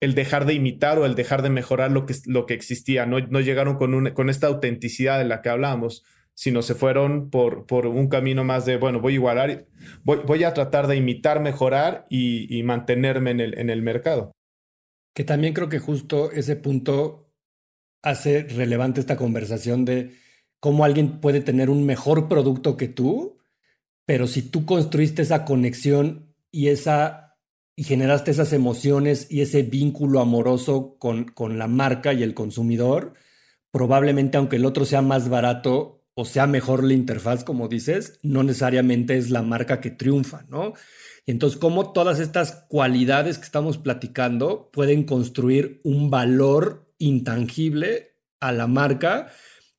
dejar 0.00 0.46
de 0.46 0.54
imitar 0.54 0.98
o 0.98 1.06
el 1.06 1.14
dejar 1.14 1.42
de 1.42 1.50
mejorar 1.50 1.90
lo 1.90 2.06
que, 2.06 2.14
lo 2.26 2.46
que 2.46 2.54
existía. 2.54 3.06
No, 3.06 3.18
no 3.20 3.40
llegaron 3.40 3.76
con, 3.76 4.10
con 4.10 4.30
esta 4.30 4.46
autenticidad 4.46 5.18
de 5.18 5.24
la 5.24 5.42
que 5.42 5.48
hablábamos 5.48 6.04
sino 6.36 6.60
se 6.60 6.74
fueron 6.74 7.30
por, 7.30 7.66
por 7.66 7.86
un 7.86 8.08
camino 8.08 8.44
más 8.44 8.66
de, 8.66 8.76
bueno, 8.76 9.00
voy 9.00 9.14
a 9.14 9.16
igualar, 9.16 9.66
voy, 10.04 10.18
voy 10.26 10.44
a 10.44 10.52
tratar 10.52 10.86
de 10.86 10.96
imitar, 10.96 11.40
mejorar 11.40 12.06
y, 12.10 12.62
mantenerme 12.62 13.30
en 13.30 13.40
el, 13.40 13.58
en 13.58 13.70
el 13.70 13.80
mercado. 13.80 14.32
Que 15.14 15.24
también 15.24 15.54
creo 15.54 15.70
que 15.70 15.78
justo 15.78 16.30
ese 16.30 16.54
punto 16.56 17.32
hace 18.02 18.42
relevante 18.42 19.00
esta 19.00 19.16
conversación 19.16 19.86
de 19.86 20.12
cómo 20.60 20.84
alguien 20.84 21.20
puede 21.20 21.40
tener 21.40 21.70
un 21.70 21.86
mejor 21.86 22.28
producto 22.28 22.76
que 22.76 22.88
tú, 22.88 23.38
pero 24.04 24.26
si 24.26 24.42
tú 24.42 24.66
construiste 24.66 25.22
esa 25.22 25.46
conexión 25.46 26.34
y 26.50 26.68
esa 26.68 27.25
y 27.76 27.84
generaste 27.84 28.30
esas 28.30 28.52
emociones 28.52 29.26
y 29.30 29.42
ese 29.42 29.62
vínculo 29.62 30.20
amoroso 30.20 30.96
con, 30.98 31.24
con 31.24 31.58
la 31.58 31.68
marca 31.68 32.14
y 32.14 32.22
el 32.22 32.34
consumidor, 32.34 33.12
probablemente 33.70 34.38
aunque 34.38 34.56
el 34.56 34.64
otro 34.64 34.86
sea 34.86 35.02
más 35.02 35.28
barato, 35.28 36.02
o 36.14 36.24
sea 36.24 36.46
mejor 36.46 36.82
la 36.82 36.94
interfaz, 36.94 37.44
como 37.44 37.68
dices, 37.68 38.18
no 38.22 38.42
necesariamente 38.42 39.18
es 39.18 39.30
la 39.30 39.42
marca 39.42 39.80
que 39.80 39.90
triunfa, 39.90 40.44
¿no? 40.48 40.72
Y 41.26 41.32
entonces, 41.32 41.58
cómo 41.58 41.92
todas 41.92 42.20
estas 42.20 42.64
cualidades 42.68 43.38
que 43.38 43.44
estamos 43.44 43.78
platicando 43.78 44.70
pueden 44.72 45.04
construir 45.04 45.80
un 45.82 46.08
valor 46.08 46.88
intangible 46.98 48.12
a 48.40 48.52
la 48.52 48.68
marca 48.68 49.28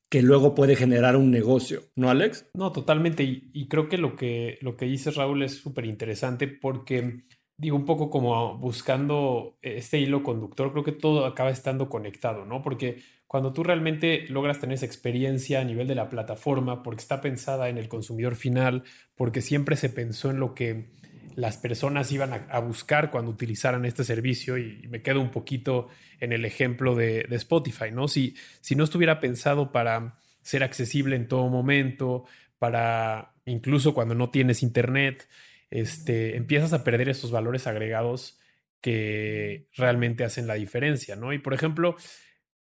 que 0.09 0.21
luego 0.21 0.55
puede 0.55 0.75
generar 0.75 1.15
un 1.15 1.31
negocio, 1.31 1.83
¿no, 1.95 2.09
Alex? 2.09 2.45
No, 2.53 2.71
totalmente. 2.71 3.23
Y, 3.23 3.67
creo 3.67 3.89
que 3.89 3.97
lo 3.97 4.15
que, 4.15 4.57
lo 4.61 4.77
que 4.77 4.85
dices, 4.85 5.15
Raúl, 5.15 5.43
es 5.43 5.55
súper 5.55 5.85
interesante 5.85 6.47
porque, 6.47 7.25
digo, 7.57 7.75
un 7.75 7.85
poco 7.85 8.09
como 8.09 8.57
buscando 8.57 9.57
este 9.61 9.99
hilo 9.99 10.23
conductor, 10.23 10.71
creo 10.71 10.83
que 10.83 10.91
todo 10.91 11.25
acaba 11.25 11.49
estando 11.49 11.89
conectado, 11.89 12.45
¿no? 12.45 12.61
Porque 12.61 13.01
cuando 13.25 13.51
tú 13.51 13.63
realmente 13.63 14.25
logras 14.29 14.59
tener 14.59 14.75
esa 14.75 14.85
experiencia 14.85 15.59
a 15.59 15.63
nivel 15.63 15.87
de 15.87 15.95
la 15.95 16.09
plataforma, 16.09 16.83
porque 16.83 17.01
está 17.01 17.19
pensada 17.19 17.67
en 17.69 17.77
el 17.77 17.89
consumidor 17.89 18.35
final, 18.35 18.83
porque 19.15 19.41
siempre 19.41 19.75
se 19.75 19.89
pensó 19.89 20.29
en 20.29 20.39
lo 20.39 20.53
que 20.53 20.91
las 21.35 21.57
personas 21.57 22.11
iban 22.11 22.47
a, 22.49 22.59
buscar 22.59 23.11
cuando 23.11 23.29
utilizaran 23.31 23.85
este 23.85 24.03
servicio 24.03 24.57
y, 24.57 24.87
me 24.89 25.01
quedo 25.01 25.21
un 25.21 25.29
poquito 25.29 25.87
en 26.19 26.33
el 26.33 26.45
ejemplo 26.45 26.95
de, 26.95 27.27
Spotify, 27.31 27.91
¿no? 27.91 28.07
Si, 28.07 28.35
si 28.61 28.75
no 28.75 28.83
estuviera 28.83 29.19
pensado 29.19 29.71
para 29.71 30.19
ser 30.41 30.63
accesible 30.63 31.15
en 31.15 31.27
todo 31.27 31.47
momento, 31.49 32.25
para 32.59 33.33
incluso 33.45 33.93
cuando 33.93 34.15
no 34.15 34.29
tienes 34.29 34.63
internet, 34.63 35.27
este, 35.69 36.37
empiezas 36.37 36.73
a 36.73 36.83
perder 36.83 37.09
esos 37.09 37.31
valores 37.31 37.67
agregados 37.67 38.39
que 38.81 39.67
realmente 39.75 40.23
hacen 40.23 40.47
la 40.47 40.53
diferencia, 40.55 41.15
¿no? 41.15 41.33
Y 41.33 41.39
por 41.39 41.53
ejemplo, 41.53 41.95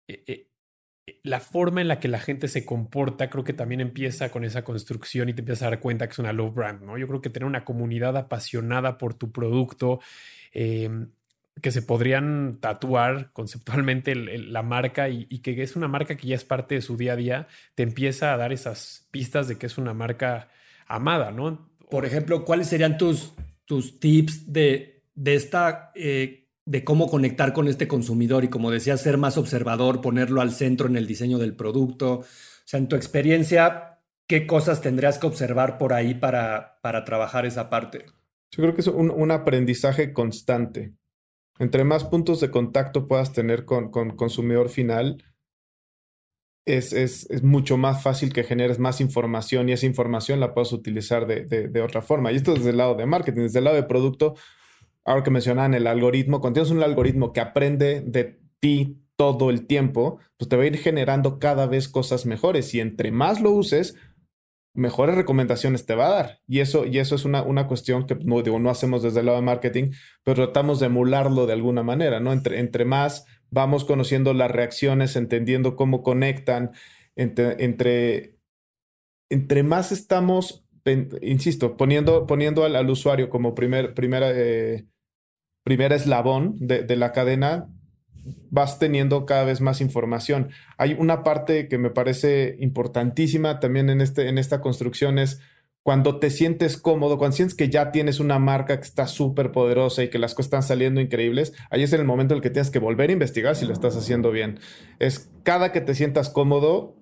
eh, 0.09 0.24
eh, 0.26 0.48
eh, 1.07 1.20
la 1.24 1.40
forma 1.40 1.81
en 1.81 1.88
la 1.88 2.00
que 2.00 2.09
la 2.09 2.20
gente 2.20 2.48
se 2.48 2.64
comporta, 2.64 3.31
creo 3.31 3.44
que 3.44 3.52
también 3.52 3.81
empieza 3.81 4.31
con 4.31 4.44
esa 4.44 4.64
construcción 4.64 5.28
y 5.28 5.35
te 5.35 5.40
empiezas 5.40 5.62
a 5.62 5.70
dar 5.70 5.81
cuenta 5.81 6.07
que 6.07 6.12
es 6.12 6.18
una 6.18 6.33
love 6.33 6.55
brand, 6.55 6.83
¿no? 6.83 6.98
Yo 6.98 7.09
creo 7.09 7.20
que 7.20 7.31
tener 7.31 7.46
una 7.46 7.64
comunidad 7.64 8.16
apasionada 8.16 8.98
por 8.98 9.14
tu 9.14 9.33
producto, 9.33 10.00
em, 10.52 11.12
que 11.61 11.70
se 11.70 11.83
podrían 11.83 12.59
tatuar 12.61 13.33
conceptualmente 13.33 14.14
la 14.14 14.62
marca 14.62 15.09
y, 15.09 15.26
que 15.40 15.62
es 15.62 15.76
una 15.76 15.88
marca 15.88 16.16
que 16.16 16.26
ya 16.28 16.35
es 16.35 16.44
parte 16.44 16.76
de 16.76 16.83
su 16.83 16.96
día 16.96 17.12
a 17.12 17.16
día, 17.16 17.48
te 17.74 17.83
empieza 17.83 18.33
a 18.33 18.37
dar 18.37 18.52
esas 18.52 19.09
pistas 19.11 19.48
de 19.48 19.59
que 19.59 19.66
es 19.66 19.78
una 19.78 19.94
marca 19.94 20.48
amada, 20.87 21.31
¿no? 21.31 21.72
Por 21.92 22.07
ejemplo, 22.07 22.44
¿cuáles 22.44 22.66
serían 22.66 22.98
tus, 22.98 23.35
tus 23.66 24.00
tips 24.00 24.52
de, 24.52 25.05
de 25.14 25.35
esta 25.37 25.92
de 26.64 26.85
cómo 26.85 27.09
conectar 27.09 27.52
con 27.52 27.68
este 27.68 27.88
consumidor 27.88 28.44
y 28.44 28.48
como 28.48 28.70
decía, 28.70 28.96
ser 28.96 29.18
más 29.18 29.37
observador, 29.37 30.00
ponerlo 30.00 30.40
al 30.40 30.52
centro 30.52 30.87
en 30.87 30.96
el 30.96 31.07
diseño 31.07 31.38
del 31.38 31.57
producto. 31.57 32.20
O 32.20 32.24
sea, 32.64 32.78
en 32.78 32.88
tu 32.88 32.96
experiencia, 32.96 33.98
¿qué 34.26 34.46
cosas 34.46 34.81
tendrías 34.81 35.18
que 35.18 35.26
observar 35.26 35.78
por 35.78 35.92
ahí 35.92 36.14
para, 36.14 36.78
para 36.83 37.05
trabajar 37.05 37.46
esa 37.46 37.68
parte? 37.68 38.07
Yo 38.50 38.62
creo 38.62 38.74
que 38.74 38.83
es 38.83 38.87
un, 38.87 39.31
aprendizaje 39.31 40.12
constante. 40.12 40.94
Entre 41.59 41.85
más 41.85 42.05
puntos 42.05 42.40
de 42.40 42.50
contacto 42.50 43.09
puedas 43.09 43.33
tener 43.33 43.64
con, 43.64 43.90
con 43.90 44.16
consumidor 44.16 44.68
final, 44.68 45.22
es, 46.64 46.92
es, 46.92 47.29
es, 47.31 47.42
mucho 47.42 47.77
más 47.77 48.03
fácil 48.03 48.33
que 48.33 48.44
generes 48.44 48.79
más 48.79 49.01
información 49.01 49.68
y 49.68 49.72
esa 49.72 49.87
información 49.87 50.40
la 50.40 50.55
puedas 50.55 50.72
utilizar 50.72 51.27
de, 51.27 51.44
de, 51.44 51.83
otra 51.83 52.03
forma. 52.03 52.31
Y 52.31 52.37
esto 52.37 52.55
desde 52.55 52.70
el 52.70 52.77
lado 52.77 52.94
de 52.94 53.07
marketing, 53.07 53.42
desde 53.42 53.59
el 53.59 53.64
lado 53.64 53.77
de 53.77 53.83
producto, 53.83 54.35
ahora 55.05 55.22
que 55.22 55.31
mencionan 55.31 55.75
el 55.75 55.87
algoritmo, 55.87 56.40
cuando 56.40 56.61
tienes 56.61 56.70
un 56.70 56.83
algoritmo 56.83 57.33
que 57.33 57.40
aprende 57.40 58.01
de 58.01 58.40
ti 58.61 58.98
todo 59.16 59.51
el 59.51 59.66
tiempo, 59.66 60.18
pues 60.37 60.48
te 60.48 60.57
va 60.57 60.62
a 60.62 60.66
ir 60.66 60.79
generando 60.79 61.38
cada 61.38 61.66
vez 61.66 61.88
cosas 61.88 62.27
mejores 62.27 62.75
y 62.75 62.81
entre 62.81 63.11
más 63.11 63.40
lo 63.40 63.51
uses, 63.51 63.96
mejores 64.75 65.16
recomendaciones 65.16 65.85
te 65.85 65.94
va 65.94 66.07
a 66.07 66.14
dar. 66.14 66.40
Y 66.46 66.61
eso, 66.61 66.87
y 66.87 66.98
eso 66.98 67.14
es 67.14 67.25
una, 67.25 67.42
una 67.42 67.66
cuestión 67.66 68.07
que 68.07 68.14
no, 68.14 68.40
digo, 68.42 68.59
no 68.59 68.70
hacemos 68.70 69.03
desde 69.03 69.20
el 69.20 69.27
lado 69.27 69.38
de 69.38 69.44
marketing, 69.44 69.90
pero 70.22 70.44
tratamos 70.44 70.81
de 70.81 70.87
emularlo 70.87 71.46
de 71.46 71.53
alguna 71.53 71.83
manera, 71.83 72.20
¿no? 72.20 72.33
Entre, 72.33 72.59
entre 72.61 72.85
más 72.85 73.27
vamos 73.53 73.85
conociendo 73.85 74.35
las 74.35 74.51
reacciones, 74.51 75.15
entendiendo 75.15 75.77
cómo 75.77 76.03
conectan, 76.03 76.73
entre, 77.15 77.62
entre, 77.65 78.38
entre 79.31 79.62
más 79.62 79.93
estamos, 79.93 80.67
insisto, 81.21 81.77
poniendo, 81.77 82.27
poniendo 82.27 82.65
al, 82.65 82.91
usuario 82.91 83.31
como 83.31 83.55
primer, 83.55 83.95
primera... 83.95 84.33
Eh, 84.35 84.87
eslabón 85.65 86.57
de, 86.59 86.97
la 86.97 87.12
cadena, 87.12 87.69
vas 88.51 88.81
teniendo 88.81 89.27
cada 89.27 89.45
vez 89.45 89.61
más 89.61 89.81
información. 89.81 90.51
Hay 90.77 90.95
una 90.95 91.23
parte 91.23 91.69
que 91.69 91.79
me 91.79 91.91
parece 91.91 92.57
importantísima 92.59 93.61
también 93.61 93.88
en, 93.88 94.01
este, 94.01 94.29
en 94.29 94.38
esta 94.38 94.61
construcción 94.61 95.21
es 95.21 95.41
cuando 95.83 96.18
te 96.18 96.31
sientes 96.31 96.77
cómodo, 96.77 97.18
cuando 97.18 97.37
sientes 97.37 97.57
que 97.57 97.68
ya 97.68 97.90
tienes 97.90 98.21
una 98.21 98.38
marca 98.38 98.79
que 98.79 98.87
está 98.87 99.07
súper 99.07 99.51
poderosa 99.51 100.05
y 100.05 100.11
que 100.11 100.18
las 100.18 100.35
cosas 100.35 100.47
están 100.47 100.62
saliendo 100.62 101.01
increíbles, 101.01 101.53
ahí 101.71 101.83
es 101.83 101.92
en 101.92 102.01
el 102.01 102.07
momento 102.07 102.35
en 102.35 102.38
el 102.38 102.42
que 102.42 102.51
tienes 102.51 102.71
que 102.71 102.79
volver 102.79 103.11
a 103.11 103.14
investigar 103.14 103.57
si 103.57 103.66
lo 103.66 103.73
estás 103.73 103.97
haciendo 103.97 104.31
bien. 104.31 104.61
Es 105.01 105.31
cada 105.42 105.73
que 105.73 105.81
te 105.81 105.95
sientas 105.95 106.31
cómodo, 106.31 106.97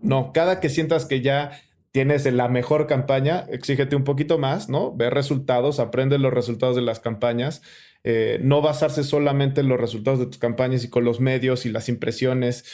no, 0.00 0.32
cada 0.32 0.60
que 0.60 0.68
sientas 0.68 1.06
que 1.06 1.20
ya 1.20 1.52
tienes 1.92 2.30
la 2.30 2.48
mejor 2.48 2.86
campaña, 2.86 3.46
exígete 3.48 3.96
un 3.96 4.04
poquito 4.04 4.38
más, 4.38 4.68
¿no? 4.68 4.94
Ve 4.94 5.08
resultados, 5.08 5.80
aprende 5.80 6.18
los 6.18 6.34
resultados 6.34 6.76
de 6.76 6.82
las 6.82 7.00
campañas. 7.00 7.62
Eh, 8.04 8.38
no 8.42 8.60
basarse 8.60 9.02
solamente 9.02 9.62
en 9.62 9.68
los 9.68 9.80
resultados 9.80 10.18
de 10.20 10.26
tus 10.26 10.38
campañas 10.38 10.84
y 10.84 10.90
con 10.90 11.04
los 11.04 11.20
medios 11.20 11.64
y 11.64 11.70
las 11.70 11.88
impresiones 11.88 12.64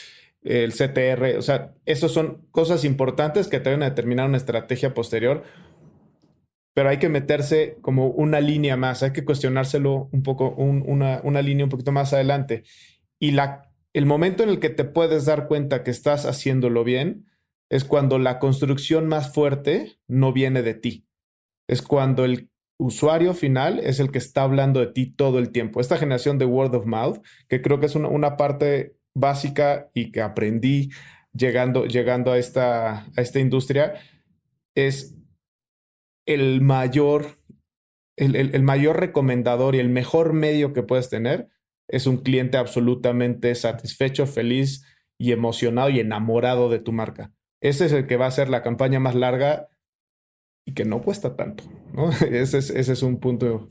el 0.43 0.73
CTR, 0.73 1.37
o 1.37 1.41
sea, 1.41 1.73
esas 1.85 2.11
son 2.11 2.45
cosas 2.51 2.83
importantes 2.83 3.47
que 3.47 3.59
te 3.59 3.71
van 3.71 3.83
a 3.83 3.89
determinar 3.89 4.27
una 4.27 4.37
estrategia 4.37 4.93
posterior, 4.93 5.43
pero 6.73 6.89
hay 6.89 6.97
que 6.97 7.09
meterse 7.09 7.77
como 7.81 8.07
una 8.07 8.41
línea 8.41 8.75
más, 8.75 9.03
hay 9.03 9.13
que 9.13 9.25
cuestionárselo 9.25 10.09
un 10.11 10.23
poco, 10.23 10.49
una, 10.49 11.21
una, 11.23 11.41
línea 11.41 11.65
un 11.65 11.69
poquito 11.69 11.91
más 11.91 12.13
adelante. 12.13 12.63
Y 13.19 13.31
la, 13.31 13.71
el 13.93 14.05
momento 14.05 14.43
en 14.43 14.49
el 14.49 14.59
que 14.59 14.69
te 14.69 14.83
puedes 14.83 15.25
dar 15.25 15.47
cuenta 15.47 15.83
que 15.83 15.91
estás 15.91 16.25
haciéndolo 16.25 16.83
bien 16.83 17.27
es 17.69 17.85
cuando 17.85 18.19
la 18.19 18.39
construcción 18.39 19.07
más 19.07 19.33
fuerte 19.33 19.97
no 20.07 20.33
viene 20.33 20.61
de 20.63 20.73
ti, 20.73 21.07
es 21.67 21.81
cuando 21.81 22.25
el 22.25 22.49
usuario 22.77 23.33
final 23.33 23.79
es 23.79 23.99
el 23.99 24.11
que 24.11 24.17
está 24.17 24.41
hablando 24.41 24.79
de 24.79 24.87
ti 24.87 25.05
todo 25.05 25.39
el 25.39 25.51
tiempo. 25.51 25.79
Esta 25.79 25.97
generación 25.97 26.37
de 26.37 26.45
word 26.45 26.75
of 26.75 26.85
mouth, 26.85 27.19
que 27.47 27.61
creo 27.61 27.79
que 27.79 27.85
es 27.85 27.95
una, 27.95 28.09
una 28.09 28.35
parte 28.35 28.97
básica 29.15 29.89
y 29.93 30.11
que 30.11 30.21
aprendí 30.21 30.89
llegando, 31.33 31.85
llegando 31.85 32.31
a, 32.31 32.37
esta, 32.37 33.05
a 33.05 33.21
esta 33.21 33.39
industria 33.39 33.95
es 34.75 35.15
el 36.25 36.61
mayor, 36.61 37.37
el, 38.17 38.35
el, 38.35 38.63
mayor 38.63 38.99
recomendador 38.99 39.75
y 39.75 39.79
el 39.79 39.89
mejor 39.89 40.33
medio 40.33 40.73
que 40.73 40.83
puedes 40.83 41.09
tener 41.09 41.49
es 41.87 42.07
un 42.07 42.17
cliente 42.17 42.57
absolutamente 42.57 43.53
satisfecho, 43.55 44.25
feliz 44.25 44.85
y 45.19 45.31
emocionado 45.31 45.89
y 45.89 45.99
enamorado 45.99 46.69
de 46.69 46.79
tu 46.79 46.91
marca. 46.91 47.31
Ese 47.61 47.85
es 47.85 47.91
el 47.91 48.07
que 48.07 48.17
va 48.17 48.27
a 48.27 48.31
ser 48.31 48.49
la 48.49 48.61
campaña 48.61 48.99
más 48.99 49.15
larga 49.15 49.69
y 50.65 50.73
que 50.73 50.85
no 50.85 51.01
cuesta 51.01 51.35
tanto. 51.35 51.63
¿no? 51.93 52.09
Ese, 52.29 52.57
es, 52.57 52.69
ese 52.69 52.93
es 52.93 53.03
un 53.03 53.19
punto 53.19 53.67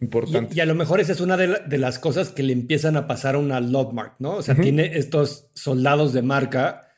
importante. 0.00 0.54
Y, 0.54 0.60
a 0.60 0.66
lo 0.66 0.74
mejor 0.74 1.00
esa 1.00 1.12
es 1.12 1.20
una 1.20 1.36
de, 1.36 1.78
las 1.78 1.98
cosas 1.98 2.30
que 2.30 2.42
le 2.42 2.52
empiezan 2.52 2.96
a 2.96 3.06
pasar 3.06 3.34
a 3.34 3.38
una 3.38 3.60
Logmark, 3.60 4.16
¿no? 4.18 4.36
O 4.36 4.42
sea, 4.42 4.54
tiene 4.54 4.96
estos 4.98 5.50
soldados 5.54 6.12
de 6.12 6.22
marca 6.22 6.88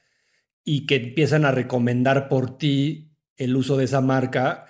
y 0.65 0.87
que 0.87 0.97
empiezan 0.97 1.45
a 1.45 1.53
recomendar 1.53 2.29
por 2.29 2.59
ti 2.59 3.13
el 3.37 3.57
uso 3.57 3.77
de 3.77 3.85
esa 3.85 4.01
marca. 4.01 4.67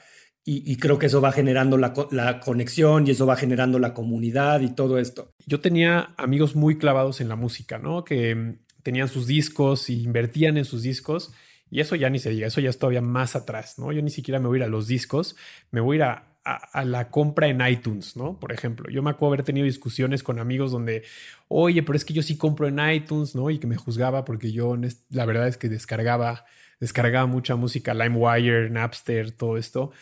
Y, 0.50 0.76
creo 0.76 0.98
que 0.98 1.06
eso 1.06 1.20
va 1.20 1.30
generando 1.30 1.76
la, 1.76 1.92
la, 2.10 2.40
conexión 2.40 3.06
y 3.06 3.10
eso 3.10 3.26
va 3.26 3.36
generando 3.36 3.78
la 3.78 3.92
comunidad 3.92 4.62
y 4.62 4.70
todo 4.70 4.98
esto. 4.98 5.34
Yo 5.44 5.60
tenía 5.60 6.14
amigos 6.16 6.56
muy 6.56 6.78
clavados 6.78 7.20
en 7.20 7.28
la 7.28 7.36
música, 7.36 7.78
¿no? 7.78 8.02
Que 8.02 8.34
mm, 8.34 8.58
tenían 8.82 9.08
sus 9.08 9.26
discos 9.26 9.90
y 9.90 10.02
invertían 10.02 10.56
en 10.56 10.64
sus 10.64 10.82
discos. 10.82 11.32
Y 11.70 11.80
eso 11.80 11.96
ya 11.96 12.08
ni 12.08 12.18
se 12.18 12.30
diga, 12.30 12.46
eso 12.46 12.62
ya 12.62 12.70
es 12.70 12.78
todavía 12.78 13.02
más 13.02 13.36
atrás, 13.36 13.78
¿no? 13.78 13.92
Yo 13.92 14.00
ni 14.00 14.08
siquiera 14.08 14.40
me 14.40 14.48
voy 14.48 14.56
a 14.56 14.60
ir 14.60 14.64
a 14.64 14.68
los 14.68 14.86
discos, 14.86 15.36
me 15.70 15.80
voy 15.80 15.96
a 15.96 15.98
ir 15.98 16.02
a 16.04 16.27
a, 16.44 16.84
la 16.84 17.10
compra 17.10 17.48
en 17.48 17.60
iTunes, 17.66 18.16
¿no? 18.16 18.38
Por 18.38 18.52
ejemplo, 18.52 18.88
yo 18.90 19.02
me 19.02 19.10
acuerdo 19.10 19.34
haber 19.34 19.44
tenido 19.44 19.66
discusiones 19.66 20.22
con 20.22 20.38
amigos 20.38 20.72
donde, 20.72 21.02
oye, 21.48 21.82
pero 21.82 21.96
es 21.96 22.04
que 22.04 22.14
yo 22.14 22.22
sí 22.22 22.36
compro 22.36 22.68
en 22.68 22.78
iTunes, 22.90 23.34
¿no? 23.34 23.50
Y 23.50 23.58
que 23.58 23.66
me 23.66 23.76
juzgaba 23.76 24.24
porque 24.24 24.50
yo, 24.50 24.76
la 25.10 25.26
verdad 25.26 25.48
es 25.48 25.58
que 25.58 25.68
descargaba, 25.68 26.46
descargaba 26.80 27.26
mucha 27.26 27.56
música, 27.56 27.92
LimeWire, 27.94 28.70
Napster, 28.70 29.32
todo 29.32 29.58
esto. 29.58 29.92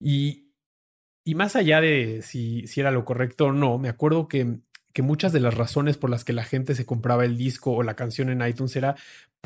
Y, 0.00 0.50
y 1.24 1.34
más 1.34 1.56
allá 1.56 1.80
de 1.80 2.22
si, 2.22 2.66
si 2.66 2.80
era 2.80 2.90
lo 2.90 3.04
correcto 3.04 3.46
o 3.46 3.52
no, 3.52 3.78
me 3.78 3.88
acuerdo 3.88 4.28
que 4.28 4.60
que 4.96 5.02
muchas 5.02 5.34
de 5.34 5.40
las 5.40 5.52
razones 5.52 5.98
por 5.98 6.08
las 6.08 6.24
que 6.24 6.32
la 6.32 6.42
gente 6.42 6.74
se 6.74 6.86
compraba 6.86 7.26
el 7.26 7.36
disco 7.36 7.72
o 7.72 7.82
la 7.82 7.96
canción 7.96 8.30
en 8.30 8.40
iTunes 8.40 8.74
era 8.76 8.96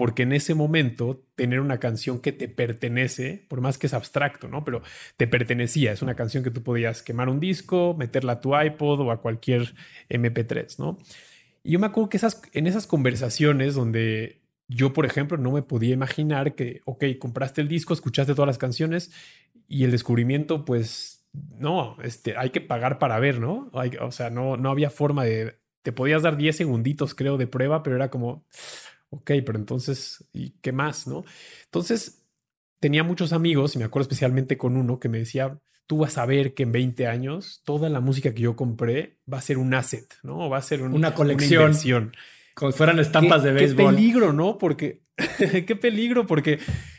porque 0.01 0.23
en 0.23 0.33
ese 0.33 0.55
momento 0.55 1.27
tener 1.35 1.61
una 1.61 1.79
canción 1.79 2.21
que 2.21 2.33
te 2.33 2.49
pertenece, 2.49 3.45
por 3.49 3.61
más 3.61 3.77
que 3.77 3.87
es 3.87 3.93
abstracto, 3.93 4.49
¿no? 4.49 4.65
Pero 4.65 4.81
te 5.19 5.27
pertenecía, 5.27 5.93
es 5.93 6.01
una 6.01 6.15
canción 6.15 6.43
que 6.43 6.51
tú 6.51 6.63
podías 6.63 7.03
quemar 7.03 7.29
un 7.29 7.39
disco, 7.39 7.95
meterla 7.99 8.33
a 8.33 8.41
tu 8.41 8.59
iPod 8.59 9.01
o 9.01 9.11
a 9.11 9.21
cualquier 9.21 9.75
MP3, 10.09 10.79
¿no? 10.79 10.97
Y 11.63 11.73
yo 11.73 11.79
me 11.79 11.87
acuerdo 11.87 12.09
que 12.09 12.17
esas, 12.17 12.41
en 12.55 12.67
esas 12.67 12.87
conversaciones 12.87 13.75
donde 13.75 14.41
yo, 14.69 14.95
por 14.95 15.05
ejemplo, 15.05 15.37
no 15.37 15.53
me 15.53 15.61
podía 15.61 15.93
imaginar 15.93 16.55
que, 16.55 16.81
ok, 16.87 17.05
compraste 17.19 17.61
el 17.61 17.69
disco, 17.69 17.93
escuchaste 17.93 18.33
todas 18.33 18.49
las 18.49 18.57
canciones 18.57 19.13
y 19.69 19.85
el 19.85 19.91
descubrimiento, 19.91 20.65
pues 20.65 21.29
no, 21.59 21.99
este, 22.03 22.39
hay 22.39 22.49
que 22.49 22.63
pagar 22.63 22.99
para 22.99 23.19
ver, 23.19 23.39
¿no? 23.39 23.71
o 24.01 24.13
sea, 24.13 24.31
no, 24.31 24.57
no 24.57 24.71
había 24.71 24.89
forma 24.89 25.25
de, 25.25 25.59
te 25.83 25.93
podías 25.93 26.23
dar 26.23 26.39
10 26.39 26.57
segunditos, 26.57 27.15
creo, 27.15 27.37
de 27.37 27.47
prueba, 27.47 27.83
pero 27.83 27.97
era 27.97 28.09
como, 28.09 28.47
ok, 29.11 29.33
pero 29.45 29.59
entonces, 29.59 30.25
¿y 30.33 30.51
qué 30.63 30.73
más, 30.73 31.07
no? 31.07 31.25
Entonces, 31.65 32.23
tenía 32.81 33.05
muchos 33.05 33.33
amigos, 33.33 33.75
y 33.75 33.79
me 33.79 33.85
acuerdo 33.85 34.05
especialmente 34.05 34.57
con 34.57 34.77
uno 34.77 34.99
que 34.99 35.09
me 35.09 35.19
decía, 35.19 35.59
tú 35.87 35.99
vas 35.99 36.19
a 36.19 36.27
ver 36.27 36.55
que 36.55 36.63
en 36.63 36.73
20 36.73 37.07
años 37.07 37.63
toda 37.65 37.89
la 37.89 38.01
música 38.01 38.33
que 38.33 38.43
yo 38.43 38.57
compré 38.57 39.19
va 39.31 39.39
a 39.39 39.43
ser 39.43 39.59
un 39.59 39.75
asset, 39.75 40.07
¿no? 40.23 40.49
Va 40.49 40.59
a 40.59 40.63
ser 40.63 40.83
una 40.83 41.15
colección. 41.15 42.13
como 42.55 42.73
fueran 42.73 42.99
estampas 42.99 43.43
de 43.43 43.53
béisbol. 43.53 43.95
Qué 43.95 43.97
peligro, 43.97 44.33
¿no? 44.33 44.59
Porque, 44.59 45.03
qué 45.67 45.77
peligro, 45.77 46.27
porque 46.27 46.59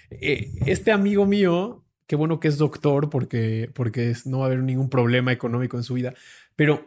eh, 0.10 0.52
este 0.66 0.92
amigo 0.92 1.26
mío 1.26 1.82
qué 2.12 2.18
bueno 2.18 2.42
que 2.42 2.50
es 2.50 2.58
doctor 2.58 3.10
porque, 3.10 3.72
porque 3.74 4.14
no 4.26 4.40
va 4.40 4.44
a 4.44 4.48
haber 4.48 4.60
ningún 4.64 4.90
problema 4.90 5.32
económico 5.32 5.78
en 5.78 5.84
su 5.84 5.94
vida. 5.94 6.14
Pero 6.58 6.86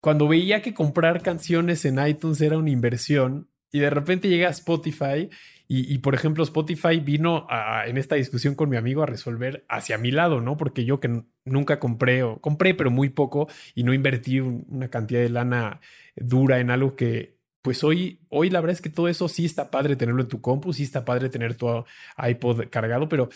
cuando 0.00 0.28
veía 0.28 0.62
que 0.62 0.72
comprar 0.72 1.20
canciones 1.20 1.84
en 1.84 1.98
iTunes 2.06 2.40
era 2.40 2.56
una 2.56 2.70
inversión 2.70 3.48
y 3.72 3.80
de 3.80 3.90
repente 3.90 4.28
llega 4.28 4.48
Spotify 4.48 5.30
y, 5.72 5.98
por 5.98 6.16
ejemplo 6.16 6.42
Spotify 6.42 6.98
vino 6.98 7.46
en 7.86 7.96
esta 7.96 8.16
discusión 8.16 8.56
con 8.56 8.68
mi 8.68 8.76
amigo 8.76 9.04
a 9.04 9.06
resolver 9.06 9.64
hacia 9.68 9.98
mi 9.98 10.10
lado, 10.10 10.40
¿no? 10.40 10.56
Porque 10.56 10.84
yo 10.84 10.98
que 10.98 11.22
nunca 11.44 11.78
compré 11.78 12.24
o 12.24 12.40
compré 12.40 12.74
pero 12.74 12.90
muy 12.90 13.08
poco 13.08 13.46
y 13.76 13.84
no 13.84 13.94
invertí 13.94 14.40
una 14.40 14.88
cantidad 14.88 15.20
de 15.20 15.28
lana 15.28 15.80
dura 16.16 16.58
en 16.58 16.70
algo 16.70 16.96
que 16.96 17.38
pues 17.62 17.84
hoy, 17.84 18.20
hoy 18.30 18.50
la 18.50 18.60
verdad 18.60 18.74
es 18.74 18.80
que 18.80 18.90
todo 18.90 19.06
eso 19.06 19.28
sí 19.28 19.44
está 19.44 19.70
padre 19.70 19.94
tenerlo 19.94 20.22
en 20.22 20.28
tu 20.28 20.40
compu, 20.40 20.72
sí 20.72 20.82
está 20.82 21.04
padre 21.04 21.28
tener 21.28 21.54
tu 21.54 21.84
iPod 22.16 22.68
cargado, 22.70 23.08
pero 23.08 23.28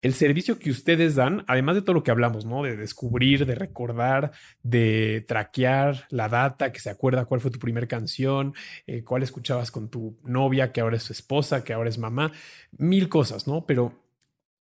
el 0.00 0.14
servicio 0.14 0.58
que 0.58 0.70
ustedes 0.70 1.16
dan, 1.16 1.44
además 1.48 1.74
de 1.74 1.82
todo 1.82 1.94
lo 1.94 2.02
que 2.02 2.10
hablamos, 2.10 2.44
¿no? 2.46 2.62
De 2.62 2.76
descubrir, 2.76 3.46
de 3.46 3.54
recordar, 3.54 4.32
de 4.62 5.24
traquear 5.26 6.06
la 6.10 6.28
data, 6.28 6.72
que 6.72 6.80
se 6.80 6.90
acuerda 6.90 7.24
cuál 7.24 7.40
fue 7.40 7.50
tu 7.50 7.58
primera 7.58 7.88
canción, 7.88 8.54
eh, 8.86 9.02
cuál 9.02 9.22
escuchabas 9.22 9.70
con 9.70 9.88
tu 9.88 10.16
novia, 10.22 10.72
que 10.72 10.80
ahora 10.80 10.96
es 10.96 11.02
su 11.02 11.12
esposa, 11.12 11.64
que 11.64 11.72
ahora 11.72 11.90
es 11.90 11.98
mamá, 11.98 12.32
mil 12.76 13.08
cosas, 13.08 13.48
¿no? 13.48 13.66
Pero, 13.66 14.04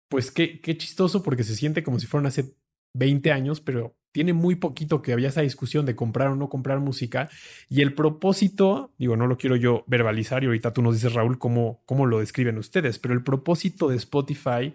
pues 0.09 0.31
qué, 0.31 0.59
qué 0.59 0.77
chistoso 0.77 1.21
porque 1.21 1.43
se 1.43 1.55
siente 1.55 1.83
como 1.83 1.99
si 1.99 2.07
fueran 2.07 2.27
hace 2.27 2.55
20 2.93 3.31
años, 3.31 3.61
pero 3.61 3.95
tiene 4.11 4.33
muy 4.33 4.55
poquito 4.55 5.03
que 5.03 5.13
había 5.13 5.29
esa 5.29 5.41
discusión 5.41 5.85
de 5.85 5.95
comprar 5.95 6.29
o 6.29 6.35
no 6.35 6.49
comprar 6.49 6.79
música. 6.79 7.29
Y 7.69 7.81
el 7.81 7.93
propósito, 7.93 8.91
digo, 8.97 9.15
no 9.15 9.27
lo 9.27 9.37
quiero 9.37 9.55
yo 9.55 9.83
verbalizar 9.85 10.43
y 10.43 10.47
ahorita 10.47 10.73
tú 10.73 10.81
nos 10.81 10.95
dices, 10.95 11.13
Raúl, 11.13 11.37
cómo, 11.37 11.83
cómo 11.85 12.07
lo 12.07 12.19
describen 12.19 12.57
ustedes, 12.57 12.97
pero 12.97 13.13
el 13.13 13.23
propósito 13.23 13.89
de 13.89 13.97
Spotify 13.97 14.73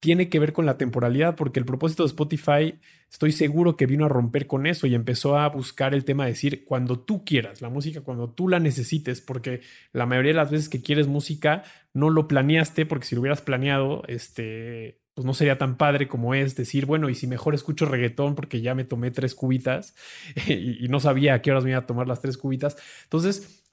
tiene 0.00 0.28
que 0.28 0.38
ver 0.38 0.52
con 0.52 0.66
la 0.66 0.78
temporalidad, 0.78 1.34
porque 1.34 1.58
el 1.58 1.66
propósito 1.66 2.04
de 2.04 2.08
Spotify 2.08 2.78
estoy 3.10 3.32
seguro 3.32 3.76
que 3.76 3.86
vino 3.86 4.04
a 4.04 4.08
romper 4.08 4.46
con 4.46 4.66
eso 4.66 4.86
y 4.86 4.94
empezó 4.94 5.36
a 5.36 5.48
buscar 5.48 5.94
el 5.94 6.04
tema 6.04 6.24
de 6.24 6.32
decir 6.32 6.64
cuando 6.64 7.00
tú 7.00 7.24
quieras, 7.24 7.62
la 7.62 7.68
música 7.68 8.02
cuando 8.02 8.30
tú 8.30 8.48
la 8.48 8.60
necesites, 8.60 9.20
porque 9.20 9.60
la 9.92 10.06
mayoría 10.06 10.30
de 10.30 10.36
las 10.36 10.50
veces 10.50 10.68
que 10.68 10.82
quieres 10.82 11.08
música 11.08 11.64
no 11.94 12.10
lo 12.10 12.28
planeaste, 12.28 12.86
porque 12.86 13.06
si 13.06 13.14
lo 13.16 13.22
hubieras 13.22 13.42
planeado, 13.42 14.04
este, 14.06 15.00
pues 15.14 15.26
no 15.26 15.34
sería 15.34 15.58
tan 15.58 15.76
padre 15.76 16.06
como 16.06 16.32
es 16.34 16.54
decir, 16.54 16.86
bueno, 16.86 17.08
y 17.08 17.16
si 17.16 17.26
mejor 17.26 17.56
escucho 17.56 17.86
reggaetón 17.86 18.36
porque 18.36 18.60
ya 18.60 18.76
me 18.76 18.84
tomé 18.84 19.10
tres 19.10 19.34
cubitas 19.34 19.96
y, 20.46 20.84
y 20.84 20.88
no 20.88 21.00
sabía 21.00 21.34
a 21.34 21.42
qué 21.42 21.50
horas 21.50 21.64
me 21.64 21.70
iba 21.70 21.80
a 21.80 21.86
tomar 21.86 22.06
las 22.06 22.20
tres 22.20 22.38
cubitas. 22.38 22.76
Entonces, 23.04 23.64